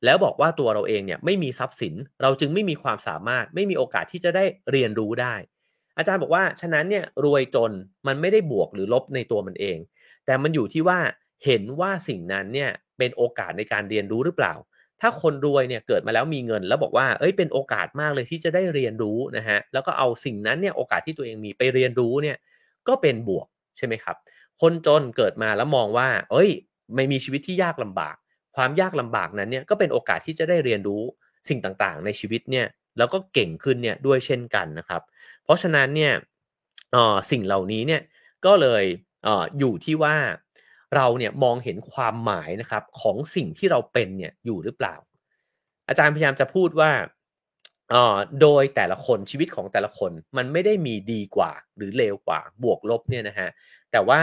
[0.04, 5.34] แล้วบอกว่าตัวเราเองเนี่ยไม่มีทรัพย์สิน เราจึงไม่มีความสามารถ ไม่มีโอกาสที่จะได้เรียนรู้ได้
[5.98, 7.72] อาจารย์บอกว่าฉะนั้นเนี่ยรวยจน
[8.06, 9.78] มันไม่ได้บวกหรือลบในตัวมันเอง
[10.26, 10.98] แต่มันอยู่ที่ว่า
[11.44, 14.54] เห็นว่าสิ่งนั้นเนี่ยเป็นโอกาสในการเรียนรู้หรือเปล่า
[15.00, 22.36] ถ้าคนรวยเนี่ยเกิดมาแล้วมีเงิน แล้วบอกว่าเอ้ยเป็นโอกาสมากเลยที่จะได้เรียนรู้นะฮะแล้วก็เอาสิ่งนั้นเนี่ยโอกาสที่ตัวเองมีไปเรียนรู้เนี่ย
[22.88, 23.46] ก็เป็นบวก
[23.78, 24.16] ใช่ไหมครับ
[24.60, 26.50] คนจนเกิดมาแล้วมองว่า เอ้ย
[26.96, 28.16] ไม่มีชีวิตที่ยากลำบาก
[28.56, 31.02] ความยากลำบากนั้นเนี่ยก็เป็นโอกาสที่จะได้เรียนรู้
[31.48, 32.66] สิ่งต่างๆ ในชีวิตเนี่ย
[32.98, 35.02] แล้วก็เก่งขึ้นเนี่ยด้วยเช่นกันนะครับ
[35.44, 36.12] เพราะฉะนั้นเนี่ย
[37.30, 38.02] สิ่งเหล่านี้เนี่ย
[38.46, 38.84] ก็เลย
[39.26, 39.28] อ
[39.58, 40.16] อยู่ที่ว่า
[40.96, 44.94] เราเนี่ยมองเห็นความหมายนะครับของสิ่งที่เราเป็นเนี่ยอยู่หรือเปล่า
[45.88, 46.90] อาจารย์พยายามจะพูดว่า
[48.40, 53.48] โดยแต่ละคนชีวิตของแต่ละคนมันไม่ได้มีดีกว่าหรือเลวกว่าบวกลบเนี่ยนะฮะ
[53.92, 54.20] แต่ว่า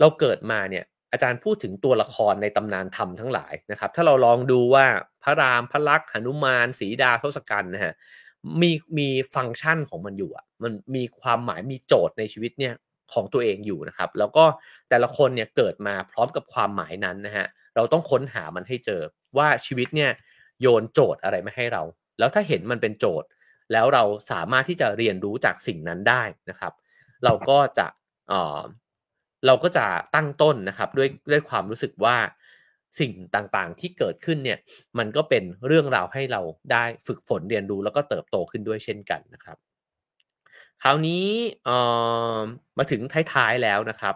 [0.00, 4.86] เราเกิดมาเนี่ย อาจารย์พูดถึงตัวละครในตำนานธรรมทั้งหลายนะครับ ถ้าเราลองดูว่า
[5.22, 7.94] พระรามพระลักษ์หนุมานสีดาทศกัณฐ์นะฮะ
[8.60, 12.74] มีมีฟังก์ชันของมันอยู่อะมันมีความหมายมีโจทย์ในชีวิตเนี่ย
[13.12, 14.44] ของตัวเองอยู่นะครับ แล้วก็
[14.88, 17.46] แต่ละคนเนี่ยเกิดมาพร้อมกับความหมายนั้นนะฮะ
[17.76, 19.00] เราต้องค้นหามันให้เจอ
[19.38, 20.10] ว่าชีวิตเนี่ย
[20.60, 21.82] โยนโจทย์อะไรมาให้เรา
[22.18, 23.28] แล้วถ้าเห็นมันเป็นโจทย์
[23.72, 26.72] แล้วเราสามารถที่จะเรียนรู้จากสิ่งนั้นได้นะครับ
[27.24, 27.86] เราก็จะ
[29.46, 32.16] เราก็จะตั้งต้นนะครับด้วยด้วยความรู้สึกว่า
[33.00, 34.58] สิ่งต่างๆ ที่เกิดขึ้นเนี่ย
[34.98, 36.40] มันก็เป็นเรื่องราวให้เรา
[36.72, 39.56] ได้ฝึกฝนเรียนรู้แล้วก็เติบโตขึ้นด้วยเช่นกันนะครับ
[40.82, 41.26] คราวนี้
[42.78, 43.00] มาถึง
[43.34, 44.14] ท้ายๆแล้วนะครับ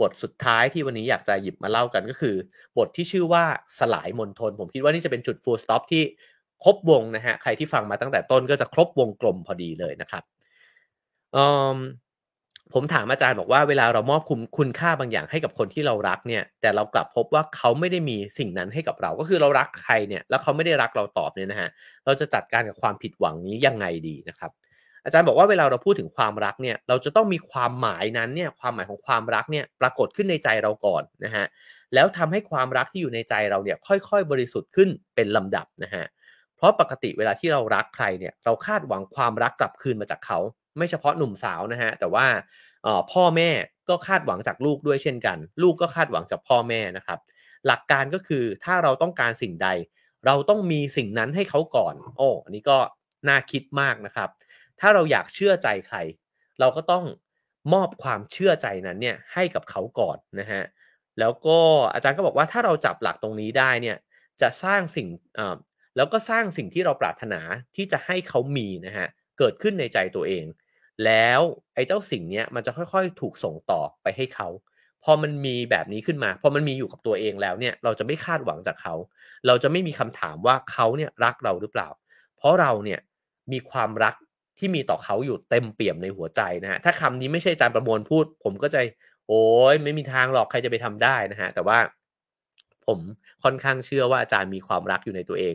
[0.00, 2.36] บทสุดท้ายที่วันนี้อยากจะหยิบมาเล่ากันก็คือ
[2.78, 3.44] บทที่ชื่อว่า
[3.78, 6.02] สลายมนทน ผมคิดว่านี่จะเป็นจุด full stop ที่
[6.64, 10.22] ครบวงนะฮะใครที่ฟังมาตั้งแต่ต้นก็จะครบวงกลมพอดีเลยนะครับ
[12.74, 21.68] ผมถามอาจารย์บอกว่าเวลาเรามอบคุณคุณค่าบางอย่างให้กับคนที่เรารักเนี่ย แต่เรากลับพบว่าเขาไม่ได้มีสิ่งนั้นให้กับเรา ก็คือเรารักใครเนี่ย แล้วเขาไม่ได้รักเราตอบเนี่ยนะฮะ
[22.04, 24.50] เราจะจัดการกับความผิดหวังนี้ยังไงดีนะครับ
[25.04, 31.44] อาจารย์บอกว่าเวลาเราพูดถึงความรักเนี่ย เราจะต้องมีความหมายนั้นเนี่ย ความหมายของความรักเนี่ย ปรากฏขึ้นในใจเราก่อนนะฮะ
[31.94, 36.04] แล้วทำให้ความรักที่อยู่ในใจเราเนี่ย ค่อยๆ บริสุทธิ์ขึ้นเป็นลำดับนะฮะ
[36.56, 40.38] เพราะปกติเวลาที่เรารักใครเนี่ย เราคาดหวังความรักกลับคืนมาจากเขา
[40.76, 42.26] ไม่เฉพาะหนุ่มสาวนะฮะแต่ว่า
[43.12, 43.50] พ่อแม่
[43.88, 47.18] ก็คาดหวังจากลูกด้วยเช่นกัน ลูกก็คาดหวังจากพ่อแม่นะครับ
[47.66, 49.68] หลักการก็คือถ้าเราต้องการสิ่งใด
[50.26, 52.78] เราต้องมีสิ่งนั้นให้เขาก่อน โอ้อันนี้ก็
[53.28, 54.28] น่าคิดมากนะครับ
[54.80, 55.98] ถ้าเราอยากเชื่อใจใคร
[56.60, 57.04] เราก็ต้อง
[57.72, 60.62] มอบความเชื่อใจนั้นเนี่ยให้กับเขาก่อนนะฮะ
[61.20, 61.58] แล้วก็
[61.94, 63.96] อาจารย์ก็บอกว่าถ้าเราจับหลักตรงนี้ได้เนี่ย
[64.40, 65.08] จะสร้างสิ่ง
[65.96, 67.40] แล้วก็สร้างสิ่งที่เราปรารถนา
[67.76, 69.08] ที่จะให้เขามีนะฮะ
[69.38, 70.44] เกิดขึ้นในใจตัวเอง
[71.04, 71.40] แล้ว
[71.74, 74.48] ไอ้เจ้าสิ่งนี้มันจะค่อยๆ ถูกส่งต่อไปให้เขา
[75.04, 78.94] พอมันมีแบบนี้ขึ้นมาพอมันมีอยู่กับตัวเองแล้วเนี่ยเราจะไม่คาดหวังจากเขา
[79.46, 81.88] เราจะไม่มีคำถามว่าเขาเนี่ยรักเราหรือเปล่า
[82.36, 83.00] เพราะเราเนี่ย
[83.52, 84.14] มีความรัก
[84.58, 88.80] ที่มีต่อเขาอยู่เต็มเปี่ยมในหัวใจนะฮะถ้าคำนี้ไม่ใช่อาจารย์ประมวลพูด ผมก็จะ
[89.28, 91.78] โอ้ยไม่มีทางหรอกใครจะไปทำได้นะฮะแต่ว่า
[92.86, 92.98] ผม
[93.44, 95.54] ค่อนข้างเชื่อว่าอาจารย์มีความรักอยู่ในตัวเอง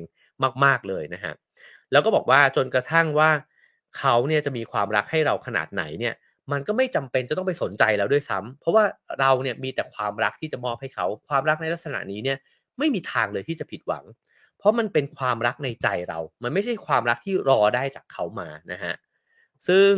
[0.64, 1.34] มาก ๆเลยนะฮะ
[1.92, 3.30] แล้วก็บอกว่าจนกระทั่งว่า
[3.98, 6.14] เขาเนี่ยจะมีความรักให้เราขนาดไหนเนี่ย
[6.52, 8.84] มันก็ไม่จำเป็นจะต้องไปสนใจแล้วด้วยซ้ำเพราะว่า
[9.20, 12.38] เราเนี่ยมีแต่ความรักที่จะมอบให้เขา ความรักในลักษณะนี้เนี่ย
[12.80, 14.06] ไม่มีทางเลยที่จะผิดหวัง
[14.58, 18.94] เพราะมันเป็นความรักในใจเรา มันไม่ใช่ความรักที่รอได้จากเขามานะฮะ
[19.68, 19.92] ซึ่ง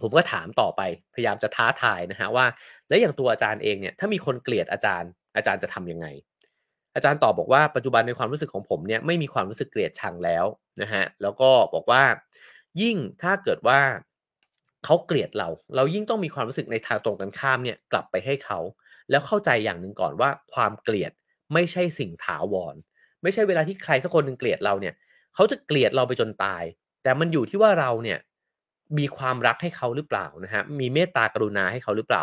[0.00, 0.80] ผมก็ถามต่อไป
[1.14, 2.46] พยายามจะท้าทายนะฮะว่า
[2.88, 6.06] แล้วอย่างตัวอาจารย์เองเนี่ยถ้ามีคนเกลียดอาจารย์ อาจารย์จะทํำยังไง
[6.94, 10.44] อาจารย์ตอบบอกว่าปัจจุบันในความรู้สึกของผมเนี่ยไม่มีความรู้สึกเกลียดชังแล้ว
[10.82, 12.02] นะฮะแล้วก็บอกว่า
[12.80, 13.80] ยิ่งถ้าเกิดว่า
[14.84, 18.58] เขาเกลียดเรา เรายิ่งต้องมีความรู้สึกในทางตรงกันข้ามเนี่ยกลับไปให้เขา
[19.10, 21.12] แล้วเข้าใจอย่างหนึ่งก่อนว่าความเกลียด
[21.52, 22.74] ไม่ใช่สิ่งถาวร
[23.22, 24.94] ไม่ใช่เวลาที่ใครสักคนหนึ่งเกลียดเราเนี่ย
[25.34, 26.64] เขาจะเกลียดเราไปจนตาย
[27.02, 28.18] แต่มันอยู่ที่ว่าเราเนี่ย
[28.98, 32.22] มีความรักให้เขาหรือเปล่านะฮะมีเมตตากรุณาให้เขาหรือเปล่า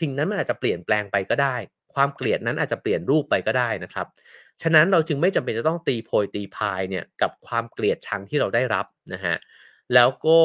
[0.00, 1.56] สิ่งนั้นมันอาจจะเปลี่ยนแปลงไปก็ได้
[1.94, 4.06] ความเกลียดนั้นอาจจะเปลี่ยนรูปไปก็ได้นะครับ
[4.62, 9.36] ฉะนั้นเราจึงไม่จำเป็นจะต้องตีโพยตีพายเนี่ยกับความเกลียดชังที่เราได้รับนะฮะ
[9.94, 10.38] แล้วก็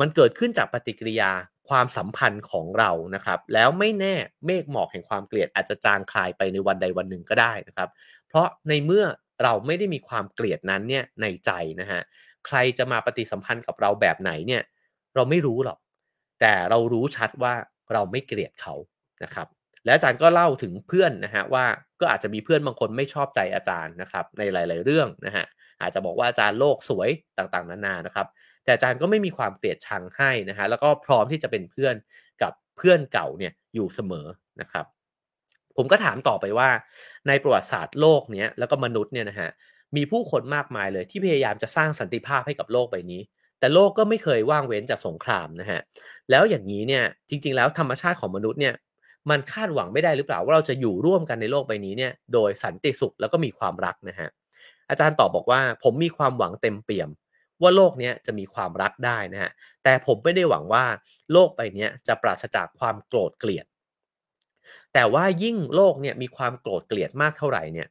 [0.00, 1.30] มันเกิดขึ้นจากปฏิกิริยา
[1.68, 4.14] ความสัมพันธ์ของเรานะครับ แล้วไม่แน่
[4.46, 7.88] เมฆหมอกแห่งความเกลียดอาจจะจางคลายไปในวันใดวันหนึ่งก็ได้นะครับ
[8.28, 9.04] เพราะในเมื่อ
[9.42, 12.00] เราไม่ได้มีความเกลียดนั้นเนี่ยในใจนะฮะ
[12.46, 14.62] ใครจะมาปฏิสัมพันธ์กับเราแบบไหนเนี่ย
[15.14, 15.78] เราไม่รู้หรอก
[16.40, 17.54] แต่เรารู้ชัดว่า
[17.92, 18.74] เราไม่เกลียดเขา
[19.24, 19.46] นะครับ
[19.84, 21.64] และอาจารย์ก็เล่าถึงเพื่อนนะฮะว่า
[22.00, 25.44] ก็อาจจะมีเพื่อนบางคนไม่ชอบใจอาจารย์นะครับ ในหลาย ๆ เรื่องนะฮะ
[25.80, 28.26] อาจจะบอกว่าอาจารย์โลกสวยต่างๆ นานานะครับ
[28.64, 31.94] แต่อาจารย์ก็ไม่มีความเกลียดชังให้นะฮะแล้วก็พร้อมที่จะเป็นเพื่อน
[32.42, 34.26] กับเพื่อนเก่าเนี่ยอยู่เสมอ
[34.60, 34.86] นะครับ
[35.76, 36.68] ผมก็ถามต่อไปว่า
[37.28, 39.50] ในประวัติศาสตร์โลกเนี้ยแล้วก็มนุษย์เนี่ยนะฮะ
[39.96, 43.20] มีผู้คนมากมายเลยที่พยายามจะสร้างสันติภาพให้กับโลกใบนี้
[43.58, 45.80] แต่โลกก็ไม่เคยว่างเว้นจากสงครามนะฮะ
[46.30, 48.74] แล้วอย่างนี้เนี่ยจริง ๆ แล้วธรรมชาติของมนุษย์เนี่ย
[49.30, 54.28] มันคาดหวังไม่ได้หรือเปล่าว่าเราจะอยู่ร่วมกันในโลกใบนี้เนี่ยโดยสันติสุขแล้วก็มีความรักนะฮะ
[54.90, 57.08] อาจารย์ตอบบอกว่าผมมีความหวังเต็มเปี่ยม
[57.62, 59.50] ว่าโลกนี้จะมีความรักได้นะฮะ
[59.84, 60.84] แต่ผมไม่ได้หวังว่า
[61.32, 63.66] โลกใบนี้จะปราศจากความโกรธเกลียด
[64.92, 67.88] แต่ว่ายิ่งโลกเนี่ยมีความโกรธเกลียดมากเท่าไหร่เนี่ย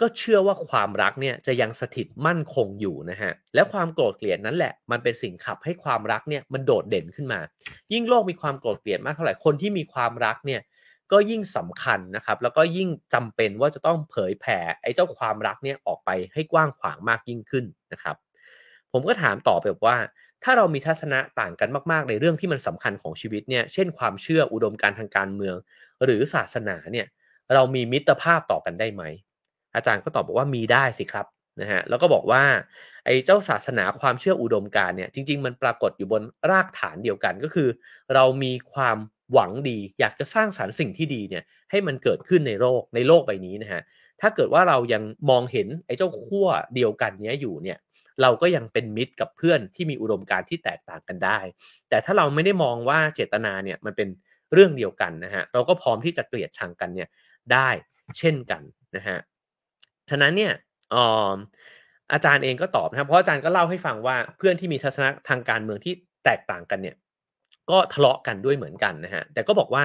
[0.00, 7.40] ก็เชื่อว่าความรักเนี่ยจะยังสถิตมั่นคงอยู่นะฮะ และความโกรธเกลียดนั้นแหละ มันเป็นสิ่งขับให้ความรักเนี่ยมันโดดเด่นขึ้นมา
[7.92, 10.60] ยิ่งโลกมีความโกรธเกลียดมากเท่าไหร่ คนที่มีความรักเนี่ย
[11.12, 18.16] ก็ยิ่งสำคัญนะครับ แล้วก็ยิ่งจำเป็นว่าจะต้องเผยแผ่ไอ้เจ้าความรักเนี่ยออกไปให้กว้างขวางมากยิ่งขึ้นนะครับ
[18.92, 19.96] ผมก็ถามต่อไปว่า
[20.44, 25.56] ถ้าเรามีทัศนะต่างกันมากๆ ในเรื่องที่มันสำคัญของชีวิตเนี่ยเช่นความเชื่ออุดมการทางการเมือง
[26.04, 27.06] หรือศาสนาเนี่ย
[27.54, 29.02] เรามีมิตรภาพต่อกันได้ไหม
[29.74, 31.26] อาจารย์ก็ตอบบอกว่ามีได้สิครับ
[31.60, 32.42] นะฮะแล้วก็บอกว่า
[33.04, 37.68] ไอ้เจ้าศาสนาความเชื่ออุดมการเนี่ยจริง ๆ มันปรากฏอยู่บนรากฐานเดียวกันก็คือ
[38.14, 38.98] เรามีความ
[39.32, 43.82] หวังดี อยากจะสร้างสารรค์สิ่งที่ดีเนี่ยให้มันเกิดขึ้นในโลกในโลกใบนี้นะฮะ
[44.20, 47.78] ถ้าเกิดว่าเรายังมองเห็นไอ้เจ้าขั้วเดียวกันเนี้ยอยู่เนี่ย
[48.22, 51.38] เราก็ยังเป็นมิตรกับเพื่อนที่มีอุดมการที่แตกต่างกันได้
[51.88, 54.08] แต่ถ้าเราไม่ได้มองว่าเจตนาเนี่ยมันเป็น
[54.52, 57.08] เรื่องเดียวกันนะฮะเราก็พร้อมที่จะเกลียดชังกันเนี่ย
[57.52, 57.68] ได้
[58.18, 58.62] เช่นกัน
[58.96, 59.18] นะฮะ
[60.10, 60.52] ฉะนั้นเนี่ย
[60.94, 60.96] อ
[62.12, 65.94] อาจารย์เองก็ตอบนะครับเพราะอาจารย์ก็เล่าให้ฟังว่าเพื่อนที่มีทัศนะทางการเมืองที่
[66.24, 66.96] แตกต่างกันเนี่ย
[67.70, 69.84] ก็ทะเลาะกันด้วยเหมือนกันนะฮะแต่ก็บอกว่า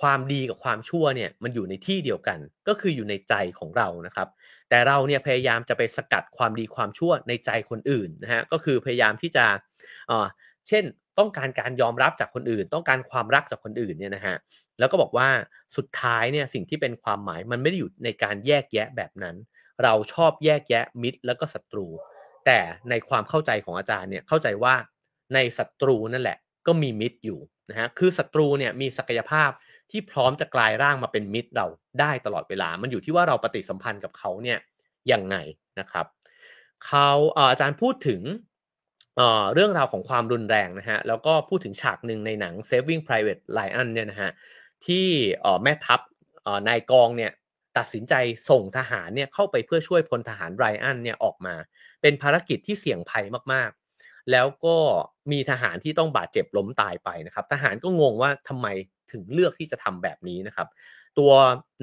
[0.00, 4.28] ความดีกับความชั่วเนี่ยมันอยู่ในที่เดียวกัน ก็คืออยู่ในใจของเรานะครับ
[4.68, 9.44] แต่เราเนี่ยพยายามจะไปสกัดความดีความชั่วในใจคนอื่นนะฮะก็คือพยายามที่จะ
[10.68, 10.84] เช่น
[11.18, 14.36] ต้องการการยอมรับจากคนอื่น ต้องการความรักจากคนอื่นเนี่ยนะฮะ
[14.78, 15.28] แล้วก็บอกว่า
[15.76, 19.36] สุดท้ายเนี่ยสิ่งที่เป็นความหมายมันไม่ได้อยู่ในการแยกแยะแบบนั้น
[19.82, 21.86] เราชอบแยกแยะมิตรแล้วก็ศัตรู
[22.46, 22.58] แต่
[22.90, 24.74] ในความเข้าใจของอาจารย์เนี่ยเข้าใจว่า
[25.34, 27.40] ในศัตรูนั่นแหละ ก็มีมิตรอยู่
[27.70, 29.50] นะฮะคือศัตรูเนี่ยมีศักยภาพ
[29.90, 31.66] ที่พร้อมจะกลายร่างมาเป็นมิตรเรา
[32.00, 34.58] ได้ตลอดเวลา มันอยู่ที่ว่าเราปฏิสัมพันธ์กับเขาเนี่ย
[35.12, 35.36] ยังไง
[35.80, 36.06] นะครับ
[36.86, 38.22] เขาอาจารย์พูดถึง
[39.54, 44.30] เรื่องราวของความรุนแรงนะฮะแล้วก็พูดถึงฉากหนึ่งในหนัง Saving Private Ryan เนี่ยนะฮะ
[44.86, 45.06] ที่
[45.62, 46.00] แม่ทัพ
[46.68, 47.32] นายกองเนี่ย
[47.78, 48.14] ตัดสินใจ
[48.50, 51.54] ส่งทหารเนี่ยเข้าไปเพื่อช่วยพลทหารไรอันเนี่ยออกมา
[52.02, 54.76] เป็นภารกิจที่เสี่ยงภัยมากๆ แล้วก็
[55.32, 58.66] มีทหารที่ต้องบาดเจ็บล้มตายไปนะครับ ทหารก็งงว่าทำไม
[59.16, 60.68] ถึงเลือกที่จะทำแบบนี้นะครับ
[61.18, 61.30] ตัว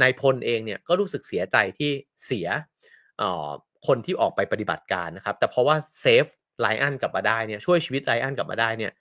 [0.01, 1.91] นายพลเองเนี่ยก็รู้สึกเสียใจที่
[2.25, 2.47] เสีย
[3.87, 6.25] คนที่ออกไปปฏิบัติการนะครับ แต่เพราะว่าเซฟ
[6.61, 8.93] ไลอันกลับมาได้เนี่ยช่วยชีวิตไลอันกลับมาได้เนี่ย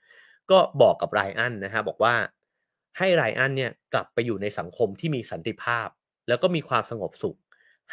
[0.51, 2.15] ก็บอกกับไรอันนะฮะบอกว่า
[2.99, 5.89] ให้ไรอันเนี่ยกลับไปอยู่ในสังคมที่มีสันติภาพ
[6.29, 7.37] แล้วก็มีความสงบสุข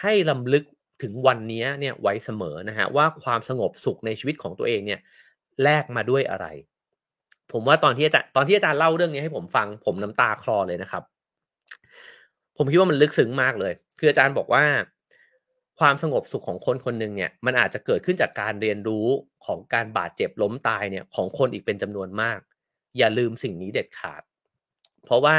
[0.01, 0.63] ให้ลำลึก
[1.03, 4.99] ถึงวันนี้เนี่ยไว้เสมอนะฮะว่าความสงบสุขในชีวิตของตัวเองเนี่ย
[5.63, 6.45] แลกมาด้วยอะไร
[7.51, 11.03] ผมว่าตอนที่อาจารย์ตอนที่อาจารย์เล่าเรื่องนี้ให้ผมฟัง ผมน้ำตาคลอเลยนะครับ
[12.57, 14.63] ผมคิดว่ามันลึกซึ้งมากเลย คืออาจารย์บอกว่า
[15.79, 19.07] ความสงบสุขของคนคนหนึ่งเนี่ย มันอาจจะเกิดขึ้นจากการเรียนรู้
[19.45, 22.39] ของการบาดเจ็บล้มตายเนี่ย ของคนอีกเป็นจำนวนมาก
[22.97, 24.21] อย่าลืมสิ่งนี้เด็ดขาด
[25.05, 25.37] เพราะว่า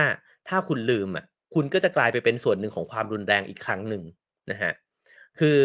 [0.49, 1.25] ถ้าคุณลืมอะ
[1.55, 4.03] คุณก็จะกลายไปเป็นส่วนหนึ่งของความรุนแรงอีกครั้งหนึ่ง
[4.51, 4.73] นะฮะ
[5.39, 5.57] คือ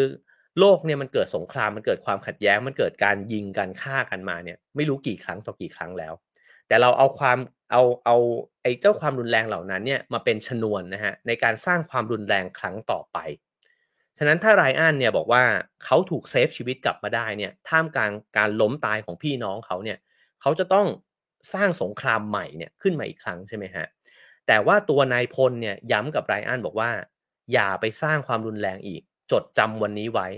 [0.58, 6.12] โลกเนี่ยมันเกิดสงครามมันเกิดความขัดแย้งมันเกิดการยิงกันฆ่ากันมาเนี่ย ไม่รู้กี่ครั้งต่อกี่ครั้งแล้ว
[6.68, 7.38] แต่เราเอาความ
[7.70, 8.16] เอาเอา
[8.62, 13.18] ไอ้เจ้าความรุนแรงเหล่านั้นเนี่ยมาเป็นชนวนนะฮะในการสร้างความรุนแรงครั้งต่อไป
[14.18, 15.42] ฉะนั้นถ้าไรอันเนี่ยบอกว่า
[15.84, 19.98] เขาถูกเซฟชีวิตกลับมาได้เนี่ยท่ามกลางการล้มตายของพี่น้องเขาเนี่ย
[20.40, 20.86] เขาจะต้อง
[21.54, 23.86] สร้างสงครามใหม่เนี่ยขึ้นมาอีกครั้งใช่ไหมฮะ
[24.46, 26.90] แต่ว่าตัวนายพลเนี่ยย้ำกับไรอันบอกว่า
[27.52, 29.02] อย่าไปสร้างความรุนแรงอีก
[29.32, 30.28] จดจำวันนี้ไว้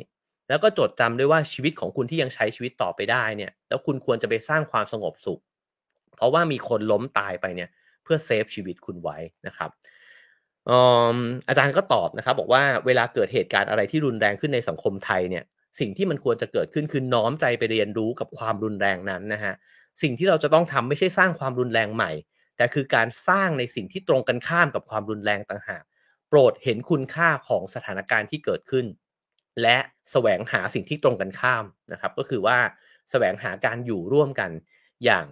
[0.48, 5.40] แล้วก็จดจำด้วยว่าชีวิตของคุณที่ยังใช้ชีวิตต่อไปได้เนี่ยแล้วคุณควรจะไปสร้างความสงบสุข
[6.18, 7.68] เพราะว่ามีคนล้มตายไปเนี่ย
[8.04, 9.16] เพื่อเซฟชีวิตคุณไว้
[9.46, 9.70] นะครับ
[11.48, 15.44] อาจารย์ก็ตอบนะครับ บอกว่าเวลาเกิดเหตุการณ์อะไรที่รุนแรงขึ้นในสังคมไทยเนี่ย
[15.80, 19.54] สิ่งที่มันควรจะเกิดขึ้นคือน้อมใจไปเรียนรู้กับความรุนแรงนั้นนะฮะ
[20.02, 22.10] สิ่งที่เราจะต้องทำไม่ใช่สร้างความรุนแรงใหม่
[22.56, 25.82] แต่คือการสร้างในสิ่งที่ตรงกันข้ามกับความรุนแรงต่างหาก
[26.28, 28.86] โปรดเห็นคุณค่าของสถานการณ์ที่เกิดขึ้น
[29.62, 29.78] และ
[30.10, 32.58] แสวงหาสิ่งที่ตรงกันข้ามนะครับ ก็คือว่า
[33.10, 34.50] แสวงหาการอยู่ร่วมกัน
[35.04, 35.26] อย่าง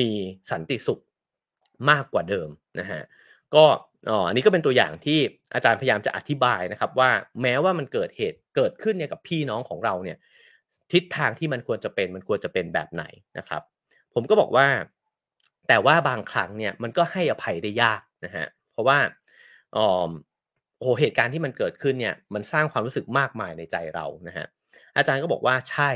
[0.00, 0.10] มี
[0.50, 1.00] สันติสุข
[1.90, 2.48] มากกว่าเดิม
[2.80, 3.02] นะฮะ
[3.54, 3.64] ก็
[4.10, 5.18] อ๋ออันนี้ก็เป็นตัวอย่างที่
[5.54, 7.10] อาจารย์พยายามจะอธิบายนะครับว่า
[7.42, 10.18] แม้ว่ามันเกิดเหตุเกิดขึ้นเนี่ยกับพี่น้องของเราเนี่ย
[10.92, 13.04] ทิศทางที่มันควรจะเป็นมันควรจะเป็นแบบไหน
[13.38, 13.62] นะครับ
[14.14, 14.66] ผมก็บอกว่า
[15.68, 18.98] แต่ว่าบางครั้งเนี่ยมันก็ให้อภัยได้ยากนะฮะเพราะว่า
[19.76, 20.10] อ๋อ
[20.78, 24.46] โอ้เหตุการณ์ที่มันเกิดขึ้นเนี่ยมันสร้างความรู้สึกมากมายในใจเรานะฮะ
[24.96, 25.90] อาจารย์ก็บอกว่าใช่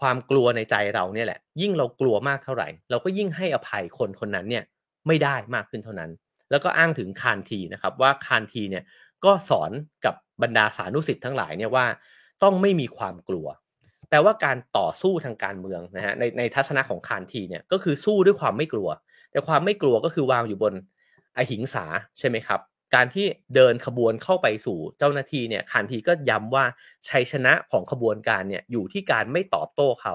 [0.00, 4.64] ความกลัวในใจเราเนี่ยแหละ ยิ่งเรากลัวมากเท่าไหร่ เราก็ยิ่งให้อภัยคนคนนั้นเนี่ย
[5.06, 6.10] ไม่ได้มากขึ้นเท่านั้น
[6.50, 8.84] แล้วก็อ้างถึงคานทีนะครับว่าคานทีเนี่ย
[9.24, 9.70] ก็สอน
[10.04, 11.86] กับบรรดาสานุสิทธิ์ทั้งหลายเนี่ยว่า
[12.42, 13.46] ต้องไม่มีความกลัว
[14.08, 18.88] แปลว่าการต่อสู้ทางการเมืองนะฮะในในทัศนะของคานทีเนี่ยก็คือสู้ด้วยความไม่กลัว
[19.30, 20.74] แต่ความไม่กลัวก็คือวางอยู่บน
[21.36, 21.84] อหิงสา
[22.18, 22.60] ใช่ไหมครับ
[22.94, 26.64] การที่เดินขบวนเข้าไปสู่เจ้าหน้าที่เนี่ยคานทีก็ย้ำว่า
[27.08, 30.14] ชัยชนะของขบวนการเนี่ยอยู่ที่การไม่ตอบโต้เขา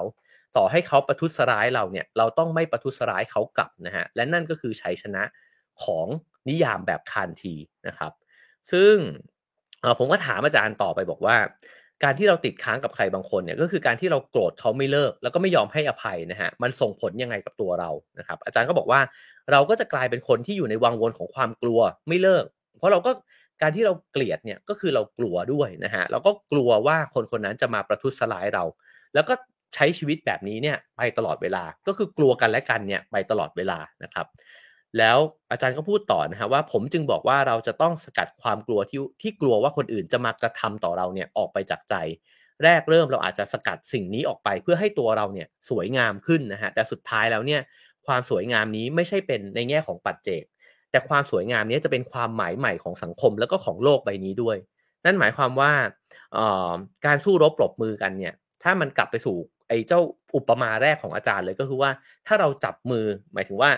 [0.56, 5.22] ต่อให้เขาประทุษร้ายเราเนี่ยเราต้องไม่ประทุษร้ายเขากลับนะฮะและนั่นก็คือชัยชนะ
[5.84, 6.06] ของ
[6.48, 7.54] นิยามแบบคานที
[7.86, 8.12] นะครับ
[8.72, 8.94] ซึ่ง
[9.98, 11.36] ผมก็ถามอาจารย์ต่อไปบอกว่า
[12.04, 19.00] การที่เราติดค้างกับใครบางคนเนี่ยก็คือการที่เราโกรธเขาไม่เลิก แล้วก็ไม่ยอมให้อภัยนะฮะมันส่งผลยังไงกับตัวเรานะครับ อาจารย์ก็บอกว่า
[19.52, 22.44] เราก็จะกลายเป็นคนที่อยู่ในวังวนของความกลัวไม่เลิก
[22.82, 23.12] เพราะเราก็
[23.62, 28.64] การที่เราเกลียดเนี่ยก็คือเรากลัวด้วยนะฮะเราก็กลัวว่าคนคนนั้นจะมาประทุษร้ายเรา
[29.14, 29.34] แล้วก็
[29.74, 34.26] ใช้ชีวิตแบบนี้เนี่ยไปตลอดเวลาก็คือกลัวกันและกันเนี่ยไปตลอดเวลานะครับ
[34.98, 35.18] แล้ว
[35.50, 41.94] อาจารย์ก็พูดต่อนะฮะว่าผมจึงบอกว่าเราจะต้องสกัดความกลัวที่ที่กลัวว่าคนอื่นจะมากระทำต่อเราเนี่ยออกไปจากใจ
[42.64, 47.60] แรกเริ่มเราอาจจะสกัดสิ่งนี้ออกไปเพื่อให้ตัวเราเนี่ยสวยงามขึ้นนะฮะแต่สุดท้ายแล้วเนี่ย
[48.06, 50.42] ความสวยงามนี้ไม่ใช่เป็นในแง่ของปัจเจก
[50.92, 54.56] แต่ความสวยงามนี้จะเป็นความหมายใหม่ของสังคมแล้วก็ของโลกใบนี้ด้วย
[55.04, 55.72] นั่นหมายความว่า
[57.06, 59.36] การสู้รบปรบมือกันเนี่ย ถ้ามันกลับไปสู่
[59.68, 60.00] ไอ้เจ้า
[60.36, 61.90] อุปมาแรกของอาจารย์เลยก็คือว่า
[62.26, 63.04] ถ้าเราจับมือ
[63.34, 63.70] หมายถึงว่า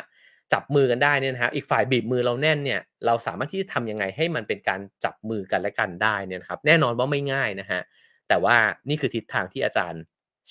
[0.53, 7.81] จับมือกันได้เนี่ยนะครับอีกฝ่ายบีบมือเราแน่นเนี่ย เราสามารถที่จะทำยังไงให้มันเป็นการจับมือกันและกันได้เนี่ยครับ แน่นอนว่าไม่ง่ายนะฮะ
[8.29, 8.57] แต่ว่า
[8.89, 10.03] นี่คือทิศทางที่อาจารย์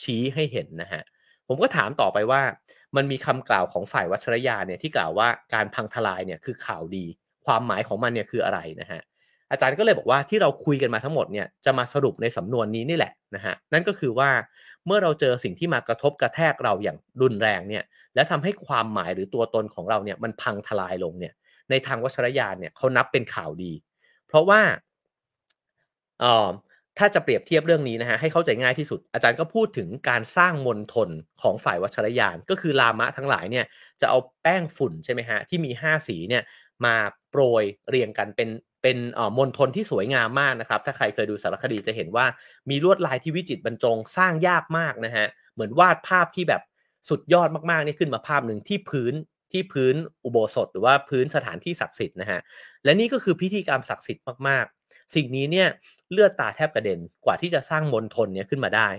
[0.01, 1.01] ชี้ให้เห็นนะฮะ
[1.47, 2.41] ผมก็ถามต่อไปว่า
[2.95, 7.05] มันมีคำกล่าวของฝ่ายวัชรยาเนี่ยที่กล่าวว่าการพังทลายเนี่ยคือข่าวดี
[7.45, 9.01] ความหมายของมันเนี่ยคืออะไรนะฮะ
[9.51, 14.29] อาจารย์ก็เลยบอกว่าที่เราคุยกันมาทั้งหมดเนี่ยจะมาสรุปในสำนวนนี้นี่แหละนะฮะนั่นก็คือว่า
[14.85, 17.83] เมื่อเราเจอสิ่งที่มากระทบกระแทกเราอย่างรุนแรงเนี่ย
[18.15, 21.33] และทำให้ความหมายหรือตัวตนของเราเนี่ยมันพังทลายลงเนี่ย
[21.69, 23.73] ในทางวัชรยานเนี่ยเขานับเป็นข่าวดี
[24.27, 24.61] เพราะว่า
[26.19, 26.49] เอ่อ
[26.99, 31.09] ถ้าจะเปรียบเทียบเรื่องนี้นะฮะให้เข้าใจง่ายที่สุด อาจารย์ก็พูดถึงการสร้างมนทน
[31.41, 33.65] ของฝ่ายวัชรยาน ก็คือลามะทั้งหลายเนี่ย
[34.01, 36.43] จะเอาแป้งฝุ่นใช่ไหมฮะที่มี 5 สีเนี่ย
[36.85, 36.95] มา
[37.31, 38.49] โปรยเรียงกันเป็น
[38.81, 38.97] เป็น
[39.37, 42.25] มณฑลที่สวยงามมากนะครับ ถ้าใครเคยดูสารคดีจะเห็นว่า
[42.69, 46.61] มีลวดลายที่วิจิตรบรรจงสร้างยากมากนะฮะเหมือนวาดภาพที่แบบ
[47.09, 49.13] สุดยอดมากๆนี่ขึ้นมาภาพหนึ่งที่พื้น
[49.51, 52.39] ที่พื้นอุโบสถ หรือว่าพื้นสถานที่ศักดิ์สิทธิ์นะฮะ
[52.83, 54.65] และนี่ก็คือพิธีกรรมศักดิ์สิทธิ์มาก
[55.15, 55.67] สิ่งนี้เนี่ย
[56.11, 58.89] เลือดตาแทบกระเด็นกว่าที่จะสร้างมณฑลเนี้ยขึ้นมาได้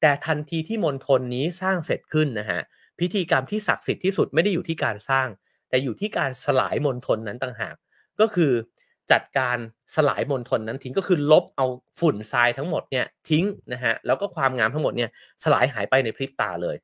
[0.00, 2.60] แต่ทันทีที่มณฑลนี้สร้างเสร็จขึ้นนะฮะ
[3.00, 5.28] พิธีกรรมที่ศักดิ์สิทธิ์ที่สุดไม่ได้อยู่ที่การสร้าง
[5.68, 7.74] แต่อยู่ที่การสลายมณฑลนั้นต่างหาก
[8.20, 8.52] ก็คือ
[9.12, 9.56] จัดการ
[9.94, 11.66] สลายมลทนนั้นทิ้งก็คือลบเอา
[12.00, 15.10] ฝุ่นทรายทั้งหมดเนี่ยทิ้งนะฮะแล้วก็ความงามทั้งหมดเนี่ย
[15.44, 16.76] สลายหายไปในพริบตาเลย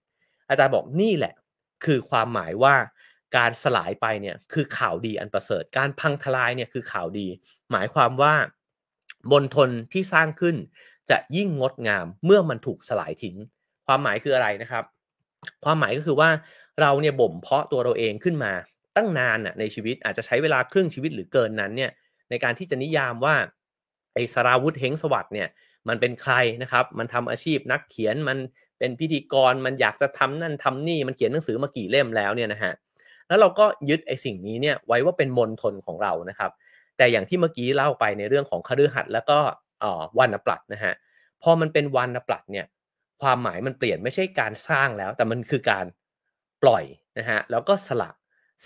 [0.48, 1.34] อาจารย์บอกนี่แหละ
[1.84, 2.74] คือความหมายว่า
[3.36, 7.26] การสลายไปเนี่ยคือข่าวดีอันประเสริฐ การพังทลายเนี่ยคือข่าวดี
[7.72, 8.34] หมายความว่า
[9.30, 10.56] มลทนที่สร้างขึ้น
[11.10, 13.36] จะยิ่งงดงามเมื่อมันถูกสลายทิ้ง
[13.86, 14.84] ความหมายคืออะไรนะครับ
[15.64, 16.30] ความหมายก็คือว่า
[16.80, 18.52] เราเนี่ยบ่มเพาะตัวเราเองขึ้นมา
[18.96, 21.90] ตั้งนานในชีวิตอาจจะใช้เวลาครึ่งชีวิตหรือเกินนั้นเนี่ย
[22.30, 23.34] ในการที่จะนิยามว่า
[24.14, 25.48] ไอ้สราวุธเฮงสวัสด์เนี่ย
[25.88, 28.38] มันเป็นใครนะครับ มันทำอาชีพนักเขียนมัน
[28.78, 32.72] เป็นพิธีกรมันอยากจะทำนั่นทำนี่มันเขียนหนังสือมากี่เล่มแล้วเนี่ยนะฮะ
[33.28, 36.50] แล้วเราก็ยึดไอ้สิ่งนี้เนี่ยไว้ว่าเป็นมนทนของเรานะครับ
[36.98, 39.38] แต่อย่างที่เมื่อกี้เล่าไปในเรื่องของคฤหัสถ์แล้วก็
[40.18, 40.94] วรรณปลัดนะฮะ
[41.42, 42.66] พอมันเป็นวรรณปลัดเนี่ย
[43.22, 45.86] ความหมายมันเปลี่ยนไม่ใช่การสร้างแล้ว แต่มันคือการ
[46.62, 46.84] ปล่อย
[47.18, 48.10] นะฮะแล้วก็สละ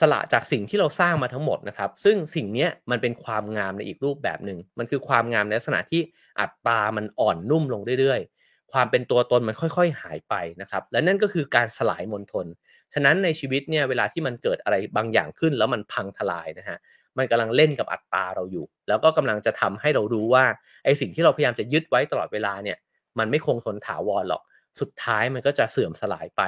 [0.01, 6.01] สละจากสิ่งที่เราสร้างมาทั้งหมดนะครับ ซึ่งสิ่งนี้มันเป็นความงามในอีกรูปแบบหนึ่งมันคือความงามในลักษณะที่
[6.41, 12.47] อัตรามันอ่อนนุ่มลงเรื่อยๆ ความเป็นตัวตนมันค่อยๆ หายไปนะครับ และนั่นก็คือการสลายมนทน
[12.95, 16.79] ฉะนั้นในชีวิตเนี่ยเวลาที่มันเกิดอะไรบางอย่างขึ้นแล้วมันพังทลายนะฮะ
[17.19, 20.45] มันกำลังเล่นกับอัตตาเราอยู่ แล้วก็กำลังจะทำให้เรารู้ว่า
[20.85, 22.79] ไอสิ่งที่เราพยายามจะยึดไว้ตลอดเวลาเนี่ย
[23.19, 24.43] มันไม่คงทนถาวรหรอก
[24.81, 26.43] สุดท้ายมันก็จะเสื่อมสลายไป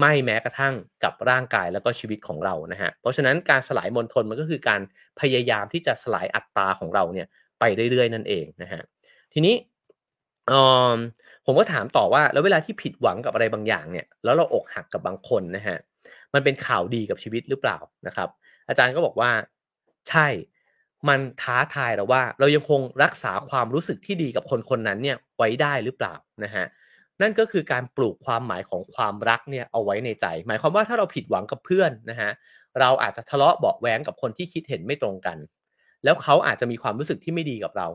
[0.00, 4.80] ไม่แม้กระทั่งกับร่างกายแล้วก็ชีวิตของเรานะฮะ เพราะฉะนั้นการสลายมนทนมันก็คือการ
[5.20, 7.26] พยายามที่จะสลายอัตตาของเราเนี่ย
[7.60, 8.82] ไปเรื่อยๆ นั่นเองนะฮะ
[9.32, 9.54] ทีนี้
[11.46, 15.78] ผมก็ถามต่อว่าแล้วเวลาที่ผิดหวังกับอะไรบางอย่างเนี่ย แล้วเราอกหักกับบางคนนะฮะ
[16.34, 18.28] มันเป็นข่าวดีกับชีวิตหรือเปล่านะครับ
[18.68, 19.30] อาจารย์ก็บอกว่า
[20.08, 20.26] ใช่
[21.08, 26.14] มันท้าทายเราว่า เรายังคงรักษาความรู้สึกที่ดีกับคนคนนั้นเนี่ยไว้ได้หรือเปล่า
[26.44, 26.66] นะฮะ
[27.22, 32.30] นั่นก็คือการปลูกความหมายของความรักเนี่ยเอาไว้ในใจ หมายความว่าถ้าเราผิดหวังกับเพื่อนนะฮะ
[32.80, 35.38] เราอาจจะทะเลาะเบาแหวงกับคนที่คิดเห็นไม่ตรงกัน
[36.04, 37.88] แล้วเขาอาจจะมีความรู้สึกที่ไม่ดีกับเรา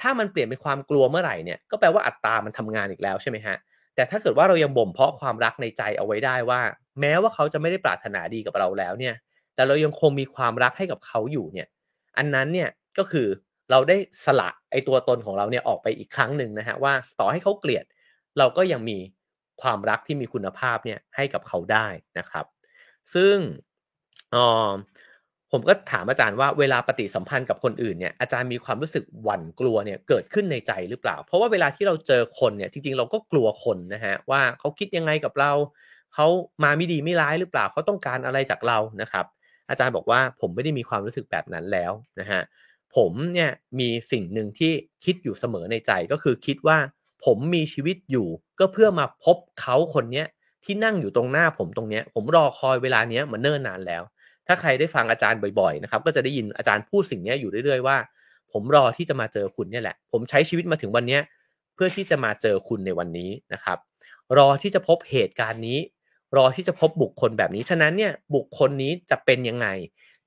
[0.00, 3.56] ถ้ามันเปลี่ยนเป็นความกลัวเมื่อไหร่เนี่ยก็แปลว่าอัตตามันทำงานอีกแล้วใช่ไหมฮะ
[3.94, 6.60] แต่ถ้าเกิดว่าเรายังบ่มเพาะความรักในใจเอาไว้ได้ว่า
[7.00, 9.14] แม้ว่าเขาจะไม่ได้ปรารถนาดีกับเราแล้วเนี่ย
[9.54, 11.68] แต่เรายังคงมีความรักให้กับเขาอยู่เนี่ย
[12.16, 12.68] อันนั้นเนี่ย
[12.98, 13.26] ก็คือ
[13.70, 17.84] เราได้สละไอตัวตนของเราเนี่ยออกไปอีกครั้งหนึ่งนะฮะว่าต่อให้เขาเกลียด
[18.38, 18.98] เราก็ยังมี
[19.62, 21.86] ความรักที่มีคุณภาพเนี่ยให้กับเขาได้
[22.18, 22.44] นะครับ
[23.14, 23.36] ซึ่ง
[24.34, 24.36] อ
[24.68, 24.70] อ
[25.52, 35.52] ผมก็ถามอาจารย์ว่าเวลาปฏิสัมพันธ์กับคนอื่นเนี่ยอาจารย์มีความรู้สึกหวั่นกลัวเนี่ยเกิดขึ้นในใจหรือเปล่า เพราะว่าเวลาที่เราเจอคนเนี่ยจริงๆ เราก็กลัวคนนะฮะว่าเขาคิดยังไงกับเรา
[36.14, 36.26] เขา
[36.64, 39.26] มาไม่ดีไม่ร้ายหรือเปล่าเขาต้องการอะไรจากเรานะครับ
[39.68, 42.42] อาจารย์บอกว่าผมไม่ได้มีความรู้สึกแบบนั้นแล้วนะฮะ
[42.96, 43.50] ผมเนี่ย
[43.80, 44.72] มีสิ่งหนึ่งที่
[45.04, 46.78] คิดอยู่เสมอในใจก็คือคิดว่า
[47.24, 48.28] ผมมีชีวิตอยู่
[48.58, 50.26] ก็เพื่อมาพบเขาคนเนี้ย
[50.64, 54.02] ที่นั่งอยู่ตรงหน้าผมตรงเนี้ยผมรอคอยเวลาเนี้ยมาเนิ่นนานแล้ว
[54.46, 57.96] ถ้าใครได้ฟังอาจารย์บ่อยๆนะครับก็จะได้ยินอาจารย์พูดสิ่งนี้อยู่เรื่อยๆว่า
[58.52, 61.22] ผมรอที่จะมาเจอคุณเนี่ยแหละ ผมใช้ชีวิตมาถึงวันเนี้ย
[61.74, 63.78] เพื่อที่จะมาเจอคุณในวันนี้นะครับ
[64.38, 65.78] รอที่จะพบเหตุการณ์นี้
[66.36, 69.66] รอที่จะพบบุคคลแบบนี้ ฉะนั้นเนี่ยบุคคลนี้จะเป็นยังไง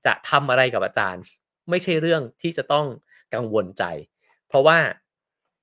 [0.06, 1.22] จะทำอะไรกับอาจารย์
[1.70, 2.86] ไม่ใช่เรื่องที่จะต้อง
[3.34, 3.84] กังวลใจ
[4.48, 4.78] เพราะว่า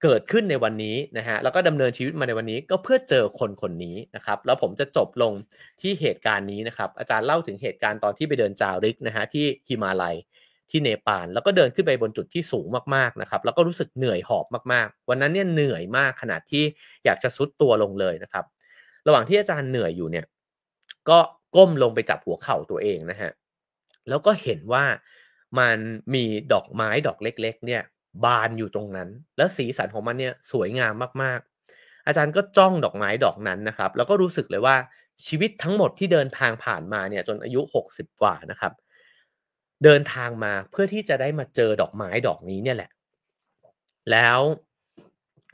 [0.03, 5.33] เกิดขึ้นในวันนี้นะฮะแล้วก็ดำเนินชีวิตมาในวันนี้ก็เพื่อเจอคนคนนี้นะครับ แล้วผมจะจบลง
[5.81, 10.15] ที่เหตุการณ์นี้นะครับ อาจารย์เล่าถึงเหตุการณ์ตอนที่ไปเดินจาริกนะฮะที่ฮิมาลัย
[10.69, 12.65] ที่เนปาลแล้วก็เดินขึ้นไปบนจุดที่สูง
[12.95, 16.63] มากๆนะครับ แล้วก็รู้สึกเหนื่อยหอบมากๆ วันนั้นเนี่ยเหนื่อยมากขนาดที่
[17.05, 18.45] อยากจะซุดตัวลงเลยนะครับ
[19.07, 20.25] ระหว่างที่อาจารย์เหนื่อยอยู่เนี่ย
[21.09, 21.19] ก็
[21.55, 23.31] ก้มลงไปจับหัวเข่าตัวเองนะฮะ
[24.09, 24.85] แล้วก็เห็นว่า
[25.59, 25.77] มัน
[26.13, 27.81] มีดอกไม้ดอกเล็ก ๆ เนี่ย
[28.25, 34.75] บานอยู่ตรงนั้น แล้วสีสันของมันเนี่ยสวยงามมากๆ อาจารย์ก็จ้องดอกไม้ดอกนั้นนะครับ แล้วก็รู้สึกเลยว่า
[35.27, 38.73] ชีวิตทั้งหมดที่เดินทางผ่านมาเนี่ยจนอายุ 60 กว่านะครับ
[39.83, 42.89] เดินทางมาเพื่อที่จะได้มาเจอดอกไม้ดอกนี้เนี่ยแหละ
[44.11, 44.39] แล้ว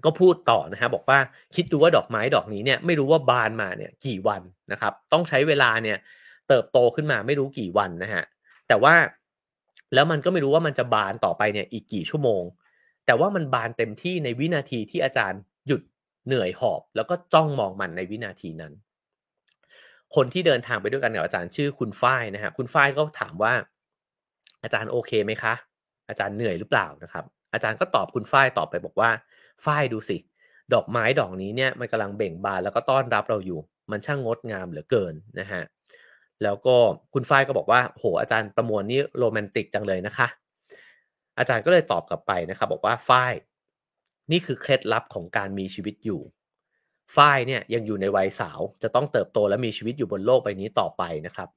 [0.05, 1.19] ก็พูดต่อนะฮะบอกว่า
[1.55, 4.41] คิดดูว่าดอกไม้ดอกนี้เนี่ยไม่รู้ว่าบานมาเนี่ยกี่วัน
[4.71, 5.97] นะครับต้องใช้เวลาเนี่ย
[6.47, 8.23] เติบโตขึ้นมาไม่รู้กี่วันนะฮะ
[8.67, 8.95] แต่ว่า
[9.93, 12.43] แล้วมันก็ไม่รู้ว่ามันจะบานต่อไปเนี่ยอีกกี่ชั่วโมง
[13.05, 15.81] แต่ว่ามันบานเต็มที่ในวินาทีที่อาจารย์หยุด
[16.25, 18.73] เหนื่อยหอบ แล้วก็จ้องมองมันในวินาทีนั้น
[20.15, 23.53] คนที่เดินทางไปด้วยกันกับอาจารย์ชื่อคุณฝ้ายนะฮะคุณฝ้ายก็ถามว่า
[24.63, 25.53] อาจารย์โอเคไหมคะ
[26.09, 29.09] อาจารย์เหนื่อยหรือเปล่านะครับ อาจารย์ก็ตอบคุณฝ้ายตอบไปบอกว่า
[29.65, 30.17] ฝ้ายดูสิ
[30.73, 33.59] ดอกไม้ดอกนี้เนี่ยมันกำลังเบ่งบานแล้วก็ต้อนรับเราอยู่
[33.91, 35.63] มันช่างงดงามเหลือเกินนะฮะ
[36.43, 36.75] แล้วก็
[37.13, 40.27] คุณฝ้ายก็บอกว่าโหอาจารย์ประมวลนี่โรแมนติกจังเลยนะคะ
[41.37, 43.33] อาจารย์ก็เลยตอบกลับไปนะครับบอกว่าฝ้าย
[44.31, 46.21] นี่คือเคล็ดลับของการมีชีวิตอยู่
[47.15, 51.49] ฝ้ายเนี่ยยังอยู่ในวัยสาวจะต้องเติบโตและมีชีวิตอยู่บนโลกใบนี้ต่อไปนะครับ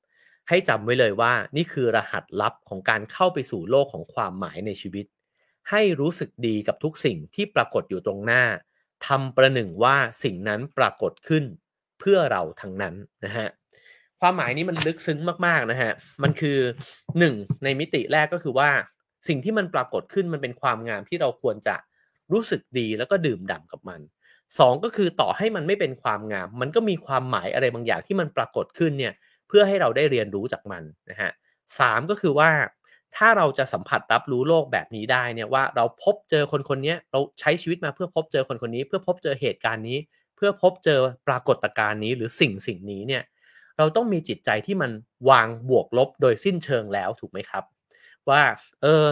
[0.48, 5.06] ให้จำไว้เลยว่านี่คือรหัสลับของการเข้าไปสู่โลกของความหมายในชีวิต
[5.70, 8.44] ให้รู้สึกดีกับทุกสิ่งที่ปรากฏอยู่ตรงหน้า
[9.06, 11.44] ทำประหนึ่งว่าสิ่งนั้นปรากฏขึ้น
[12.00, 13.48] เพื่อเราทั้งนั้นนะฮะ
[14.20, 15.92] ความหมายนี้มันลึกซึ้งมากๆนะฮะ
[16.22, 16.58] มันคือ
[17.18, 17.34] หนึ่ง
[17.64, 18.70] ในมิติแรกก็คือว่า
[19.28, 21.76] สิ่งที่มันปรากฏขึ้นมันเป็นความงามที่เราควรจะ
[22.32, 24.00] รู้สึกดีแล้วก็ดื่มด่ากับมัน
[24.58, 29.14] สองก็คือต่อให้มันไม่เป็นความงาม มันก็มีความหมายอะไรบางอย่างที่มันปรากฏขึ้นเนี่ย
[29.48, 31.30] เพื่อให้เราได้เรียนรู้จากมันนะฮะ
[31.78, 32.50] สามก็คือว่า
[33.16, 39.98] ถ้าเราจะสัมผัสรับรู้โลกแบบนี้ได้เนี่ยว่าเราพบเจอคนคนนี้เราใช้ชีวิตมาเพื่อพบเจอคนคนนี้ เพื่อพบเจอเหตุการณ์นี้
[40.36, 43.22] เพื่อพบเจอปรากฏการณ์นี้หรือสิ่งสิ่งนี้เนี่ย
[43.78, 44.90] เราต้องมีจิตใจที่มัน
[45.30, 47.64] วางบวกลบโดยสิ้นเชิงแล้วถูกไหมครับ
[48.30, 48.42] ว่า
[48.82, 49.04] เออ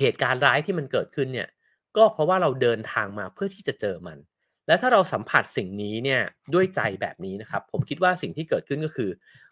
[0.00, 1.48] เหตุการณ์ร้ายที่มันเกิดขึ้นเนี่ย
[1.96, 4.18] ก็เพราะว่าเราเดินทางมาเพื่อที่จะเจอมัน
[4.66, 6.20] และถ้าเราสัมผัสสิ่งนี้เนี่ย
[6.54, 9.10] ด้วยใจแบบนี้นะครับ ผมคิดว่าสิ่งที่เกิดขึ้นก็คือ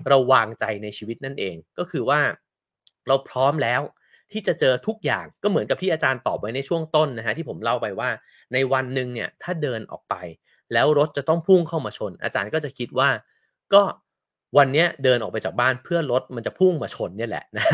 [0.08, 2.20] เราวางใจในชีวิตนั่นเองก็คือว่า
[3.08, 3.80] เราพร้อมแล้ว
[4.32, 8.10] ที่จะเจอทุกอย่างก็เหมือนกับที่อาจารย์ตอบไว้ในช่วงต้นนะฮะที่ผมเล่าไปว่า
[8.52, 10.14] ในวันหนึ่งเนี่ยถ้าเดินออกไป
[10.72, 13.08] แล้วรถจะต้องพุ่งเข้ามาชน อาจารย์ก็จะคิดว่า
[13.74, 13.82] ก็
[14.58, 17.64] วันนี้เดินออกไปจากบ้านเพื่อรถมันจะพุ่งมาชนเนี่ยแหละนะ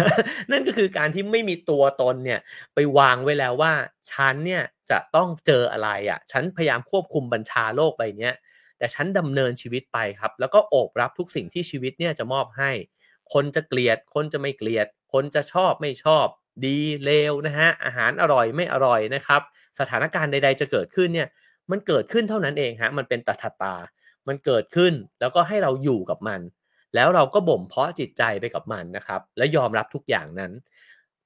[0.50, 2.40] นั่นก็คือการที่ไม่มีตัวตนเนี่ย
[2.74, 3.72] ไปวางไว้แล้วว่า
[4.12, 8.30] ฉันเนี่ยจะต้องเจออะไรอะ่ะฉันพยายามควบคุมบัญชาโลกใบนี้
[8.78, 12.70] แต่ฉันดำเนินชีวิตไปครับ แล้วก็โอบรับทุกสิ่งที่ชีวิตเนี่ยจะมอบให้
[13.32, 16.26] คนจะเกลียด คนจะไม่เกลียด คนจะชอบไม่ชอบ
[16.64, 19.42] ดีเลวนะฮะอาหารอร่อยไม่อร่อยนะครับ
[19.80, 21.28] สถานการณ์ใด ๆ จะเกิดขึ้นเนี่ย
[21.70, 23.74] มันเกิดขึ้นเท่านั้นเองฮะมันเป็นตถตา
[24.28, 26.40] มันเกิดขึ้นแล้วก็ให้เราอยู่กับมัน
[26.94, 30.52] แล้วเราก็บ่มเพาะจิตใจไปกับมันนะครับ และยอมรับทุกอย่างนั้น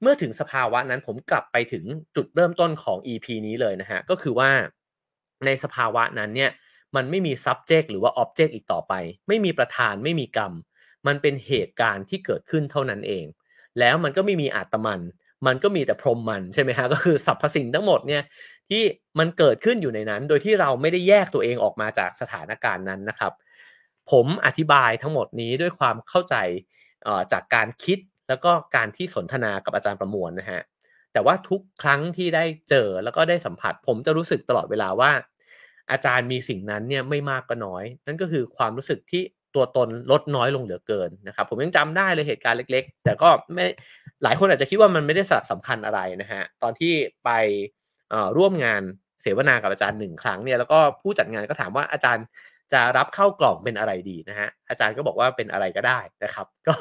[0.02, 1.84] เมื่อถึงสภาวะนั้นผมกลับไปถึง
[2.16, 4.50] จุดเริ่มต้นของ EP นี้เลยนะฮะก็คือว่า
[5.46, 6.50] ในสภาวะนั้นเนี่ย
[6.96, 8.94] มันไม่มี subject หรือว่า object อีกต่อไป
[9.28, 10.52] ไม่มีประธานไม่มีกรรม
[11.06, 13.24] มันเป็นเหตุการณ์ที่เกิดขึ้นเท่านั้นเอง
[13.80, 15.00] แล้วมันก็ไม่มีอาตมัน
[15.46, 18.22] มันก็มีแต่พรหมมันใช่ไหมฮะก็คือสรรพสิ่งทั้งหมดเนี่ย
[18.70, 18.82] ที่
[19.18, 23.32] มันเกิดขึ้นอยู่ในนั้น โดยที่เราไม่ได้แยกตัวเองออกมาจากสถานการณ์นั้นนะครับ
[24.10, 26.36] ผมอธิบายทั้งหมดนี้ด้วยความเข้าใจ
[27.32, 27.98] จากการคิด
[28.28, 30.60] แล้วก็การที่สนทนากับอาจารย์ประมวลนะฮะ
[31.12, 35.10] แต่ว่าทุกครั้งที่ได้เจอแล้วก็ได้สัมผัส ผมจะรู้สึกตลอดเวลาว่า
[35.90, 39.22] อาจารย์มีสิ่งนั้นเนี่ยไม่มากก็น้อย นั่นก็คือความรู้สึกที่
[39.56, 43.64] ตัวตนลดน้อยลงเหลือเกินนะครับ ผมยังจำได้เลยเหตุการณ์เล็ก ๆ แต่ก็ไม่
[44.22, 46.92] หลายคนอาจจะคิดว่ามันไม่ได้สำคัญอะไรนะฮะตอนที่
[47.24, 47.30] ไป
[48.36, 48.82] ร่วมงาน
[49.22, 52.26] เสวนากับอาจารย์หนึ่งครั้งเนี่ยแล้วก็ผู้จัดงานก็ถามว่าอาจารย์
[52.72, 56.74] จะรับเข้ากล่องเป็นอะไรดีนะฮะอาจารย์ก็บอกว่าเป็นอะไรก็ได้นะครับ ก็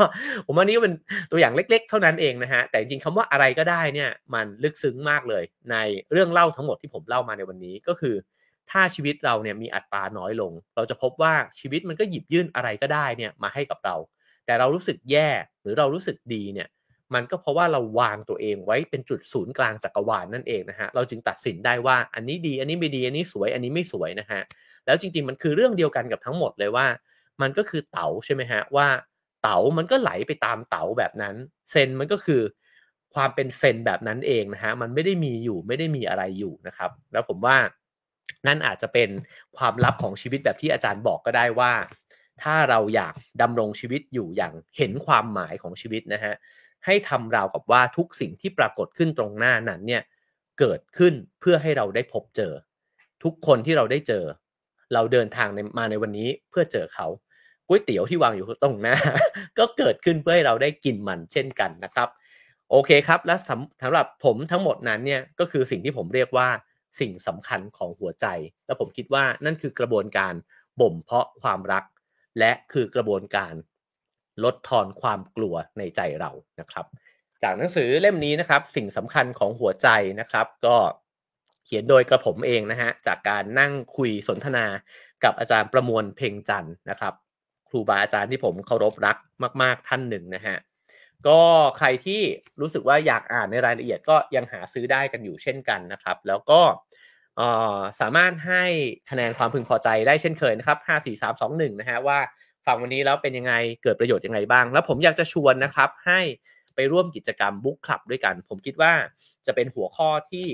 [0.45, 0.93] ผมว่านี้ก็เป็น
[1.31, 5.75] ตัวอย่างเล็ก ๆ เท่านั้นเองนะฮะแต่จริงๆคำว่าอะไรก็ได้เนี่ยมันลึกซึ้งมากเลยใน
[6.11, 8.15] เรื่องเล่าทั้งหมดที่ผมเล่ามาในวันนี้ก็คือ
[8.71, 13.95] ถ้าชีวิตเราเนี่ยมีอัตราน้อยลง เราจะพบว่าชีวิตมันก็หยิบยื่นอะไรก็ได้เนี่ยมาให้กับเรา
[14.45, 15.29] แต่เรารู้สึกแย่
[15.61, 16.67] หรือเรารู้สึกดีเนี่ย
[17.13, 24.41] มันก็เพราะว่าเราวางตัวเองไว้เป็นจุดศูนย์กลางจักรวาลนั่นเองนะฮะเราจึงตัดสินได้ว่าอันนี้ดี อันนี้ไม่ดีอันนี้สวยอันนี้ไม่สวยนะฮะ
[24.85, 26.87] แล้วจริงๆมันคือเรื่องเดียวกันกับทั้งหมดเลยว่า
[27.41, 28.87] มันก็คือเต๋าใช่ไหมฮะว่า
[29.41, 31.35] เต๋ามันก็ไหลไปตามเต๋าแบบนั้น
[31.71, 32.41] เซนมันก็คือ
[33.15, 37.57] ความเป็นเซนแบบนั้นเองนะฮะมันไม่ได้มีอยู่ไม่ได้มีอะไรอยู่นะครับ แล้วผมว่า
[38.47, 39.09] นั่นอาจจะเป็น
[39.57, 41.73] ความลับของชีวิตแบบที่อาจารย์บอกก็ได้ว่า
[42.43, 46.33] ถ้าเราอยากดำรงชีวิตอยู่อย่างเห็นความหมายของชีวิตนะฮะ
[46.85, 50.03] ให้ทำราวกับว่าทุกสิ่งที่ปรากฏขึ้นตรงหน้านั้นเนี่ย
[50.59, 52.53] เกิดขึ้นเพื่อให้เราได้พบเจอ
[53.23, 54.23] ทุกคนที่เราได้เจอ
[54.93, 55.47] เราเดินทาง
[55.77, 57.07] มาในวันนี้เพื่อเจอเขา
[57.67, 58.95] ก๋วยเตี๋ยวที่วางอยู่ตรงหน้า
[59.59, 62.07] ก็เกิดขึ้นเพื่อให้เราได้กินมันเช่นกันนะครับ
[62.71, 63.35] โอเคครับ และ
[63.81, 66.47] สำหรับผมทั้งหมดนั้นเนี่ยก็คือสิ่งที่ผมเรียกว่า
[66.99, 68.27] สิ่งสำคัญของหัวใจ
[68.65, 70.33] แล้วผมคิดว่านั่นคือกระบวนการ
[70.81, 71.83] บ่มเพาะความรัก
[72.39, 73.53] และคือกระบวนการ
[74.43, 76.85] ลดทอนความกลัวในใจเรานะครับ
[77.43, 79.87] จากหนังสือเล่มนี้นะครับ สิ่งสำคัญของหัวใจ
[80.19, 80.77] นะครับ ก็
[81.65, 84.65] เขียนโดยกระผมเองนะฮะจากการนั่งคุยสนทนา
[85.23, 87.13] กับอาจารย์ประมวลเพ่งจันนะครับ
[87.69, 89.17] ครูบาอาจารย์ที่ผมเคารพรัก
[89.61, 90.57] มาก ๆท่านหนึ่งนะฮะ
[91.27, 91.41] ก็
[91.77, 92.21] ใครที่
[92.61, 96.61] รู้สึกว่าอยากอ่านในรายละเอียดก็ยังหาซื้อได้กันอยู่เช่นกันนะครับ แล้วก็
[97.99, 98.63] สามารถให้
[99.09, 102.19] คะแนนความพึงพอใจได้เช่นเคยนะครับ 5 4 3 2 1 นะฮะว่า
[102.65, 106.19] ฟังวันนี้แล้วเป็นยังไงเกิดประโยชน์ยังไงบ้าง แล้วผมอยากจะชวนนะครับ ให้
[106.75, 108.93] ไปร่วมกิจกรรมบุ๊กคลับด้วยกัน ผมคิดว่า
[109.45, 110.47] จะเป็นหัวข้อที่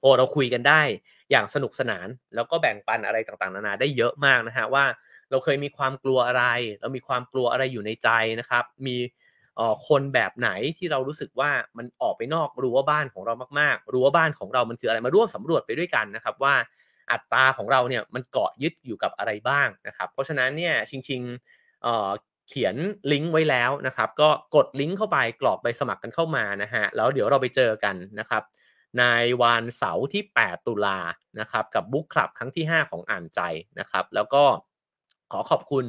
[0.00, 0.82] โอเราคุยกันได้
[1.30, 4.84] อย่างสนุกสนาน แล้วก็แบ่งปันอะไรต่างๆ นานาได้เยอะมากนะฮะว่า
[5.30, 6.44] เราเคยมีความกลัวอะไร
[6.80, 8.08] เรามีความกลัวอะไรอยู่ในใจ
[8.40, 8.96] นะครับ มี
[9.88, 10.48] คนแบบไหน
[10.78, 16.54] ที่เรารู้สึกว่ามันออกไปนอกรั้วบ้านของเรามากๆรั้วบ้านของเรามันคืออะไรมาร่วมสำรวจไปด้วยกันนะครับว่า
[17.12, 22.76] อัตราของเราเนี่ยมันเกาะยึดอยู่กับอะไรบ้างนะครับ เพราะฉะนั้นเนี่ยจริงๆเขียน
[23.12, 28.42] ลิงก์ไว้แล้วนะครับ ก็กดลิงก์เข้าไปกรอกใบสมัครกันเข้ามานะฮะแล้วเดี๋ยวเราไปเจอกันนะครับ
[28.98, 29.04] ใน
[29.42, 30.98] วันเสาร์ที่ 8 ตุลา
[31.40, 33.40] นะครับ กับบุ๊กคลับครั้งที่ 5 ของอ่านใจ
[33.78, 34.44] นะครับ แล้วก็
[35.32, 35.84] ขอขอบคุณ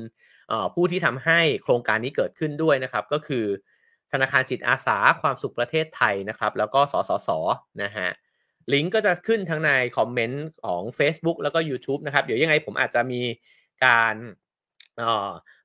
[0.76, 3.46] ผู้ที่ทำให้โครงการนี้เกิดขึ้นด้วยนะครับ ก็คือ
[4.12, 7.30] ธนาคารจิตอาสาความสุขประเทศไทยนะครับ แล้วก็สสส
[7.84, 8.10] นะฮะ
[8.74, 13.22] ลิงก์ก็จะขึ้นทั้งในคอมเมนต์ของ Facebook แล้วก็ YouTube นะครับ เดี๋ยวยังไงผมอาจจะมี
[13.86, 14.16] การ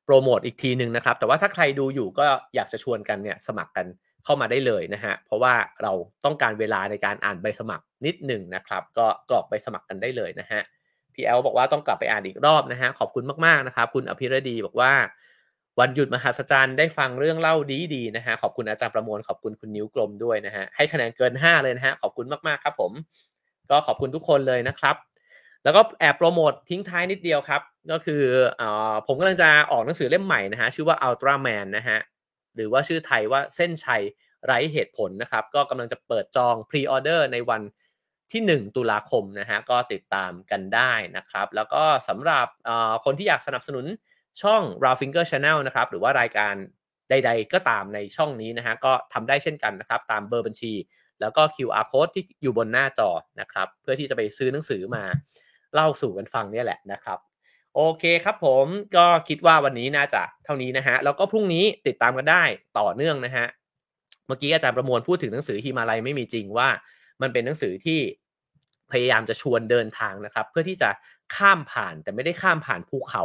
[0.04, 2.24] โปรโมทอีกทีหนึ่งนะครับ แต่ว่าถ้าใครดูอยู่ก็
[2.54, 3.86] อยากจะชวนกันเนี่ยสมัครกัน
[4.24, 5.92] เข้ามาได้เลยนะฮะ เพราะว่าเรา
[6.24, 10.60] ต้องการเวลาในการอ่านใบสมัครนิดหนึ่งนะครับ ก็กรอกใบสมัครกันได้เลยนะฮะ
[11.18, 14.92] พี่แอลบอกว่าต้องกลับไปอ่านอีกรอบนะฮะขอบคุณมากๆนะครับ คุณอภิรดีบอกว่า
[15.80, 17.54] วันหยุดมหัศจรรย์ได้ฟังเรื่องเล่า
[17.94, 22.92] ดีๆนะฮะขอบคุณอาจารย์ประมวลขอบคุณคุณนิ้วกลมด้วยนะฮะให้คะแนนเกิน 5 เลยนะฮะขอบคุณมากๆครับผม
[23.70, 24.96] ก็ขอบคุณทุกคนเลยนะครับ
[25.64, 27.62] แล้วก็แอบโปรโมททิ้งท้ายนิดเดียวครับ
[27.92, 28.22] ก็คือ
[28.60, 28.62] อ
[29.06, 31.98] ผมกำลังจะออกหนังสือเล่มใหม่นะฮะชื่อว่า Ultra Man นะฮะ
[32.54, 34.02] หรือว่าชื่อไทยว่าเส้นชัย
[34.46, 37.62] ไร้เหตุผลนะครับ ก็กำลังจะเปิดจองพรีออเดอร์ในวัน
[38.32, 42.46] ที่ 1 ตุลาคมนะฮะก็ติดตามกันได้นะครับ แล้วก็สำหรับ
[43.04, 43.86] คนที่อยากสนับสนุน
[44.42, 46.54] ช่อง r a w Finger Channel นะครับ หรือว่ารายการ
[47.10, 50.72] ใด ๆ ก็ตามในช่องนี้นะฮะก็ทำได้เช่นกันนะครับ ตามเบอร์บัญชี
[51.20, 53.10] แล้วก็ QR code ที่อยู่บนหน้าจอ
[53.40, 55.04] นะครับ เพื่อที่จะไปซื้อหนังสือมา
[55.74, 57.18] เล่าสู่กันฟังเนี่ยแหละนะครับ
[57.74, 62.42] โอเคครับผมก็คิดว่าวันนี้น่าจะเท่านี้นะฮะแล้วก็พรุ่งนี้ติดตามกันได้
[62.78, 63.46] ต่อเนื่องนะฮะ
[64.26, 66.68] เมื่อกี้อาจารย์ประมวลพูดถึงหนังสือฮิมาลัยไม่มีจริงว่า
[67.22, 68.00] มันเป็นหนังสือที่
[68.92, 70.90] พยายามจะชวนเดินทางนะครับ เพื่อที่จะ
[71.36, 73.22] ข้ามผ่านแต่ไม่ได้ข้ามผ่านภูเขา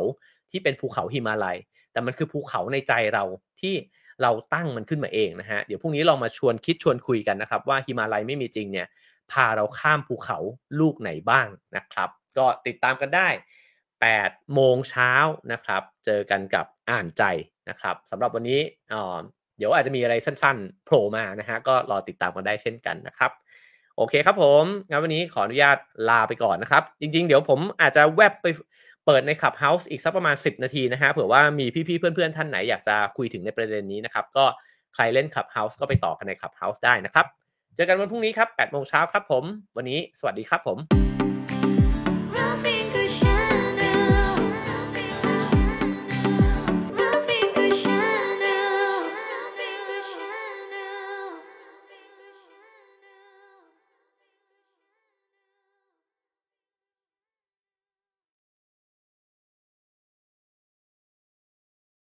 [0.52, 1.58] ที่เป็นภูเขาฮิมาลัย
[1.92, 3.24] แต่มันคือภูเขาในใจเรา
[3.62, 3.76] ที่
[4.22, 8.88] เราตั้งมันขึ้นมาเองนะฮะเดี๋ยวพรุ่งนี้เรามาชวนคิดชวนคุยกันนะครับ ว่าฮิมาลัยไม่มีจริงเนี่ย
[9.32, 10.38] พาเราข้ามภูเขา
[10.80, 13.28] ลูกไหนบ้างนะครับ ก็ติดตามกันได้
[13.92, 15.12] 8 โมงเช้า
[15.52, 17.24] นะครับ เจอกันกับอ่านใจ
[17.70, 18.60] นะครับสำหรับวันนี้
[19.58, 23.32] เดี๋ยวอาจจะมีอะไรสั้นๆโผล่มานะฮะก็รอติดตามกันได้เช่นกันนะครับ
[23.98, 25.78] โอเคครับผมงั้นวันนี้ขออนุญาต
[26.10, 28.48] ลาไปก่อนนะครับ จริงๆ เดี๋ยวผมอาจจะแวบไป
[29.06, 34.46] เปิดใน Clubhouse อีกสักประมาณ 10 นาทีนะฮะเผื่อว่ามีพี่ๆ เพื่อนๆ ท่านไหนอยากจะคุยถึงในประเด็นนี้นะครับ ก็
[34.96, 37.26] ใครเล่น Clubhouse ก็ไปต่อกันใน Clubhouse ได้นะครับ
[37.76, 39.44] เจอกันวันพรุ่งนี้ครับ8โมงเช้าครับผม
[39.78, 41.13] วันนี้สวัสดีครับผม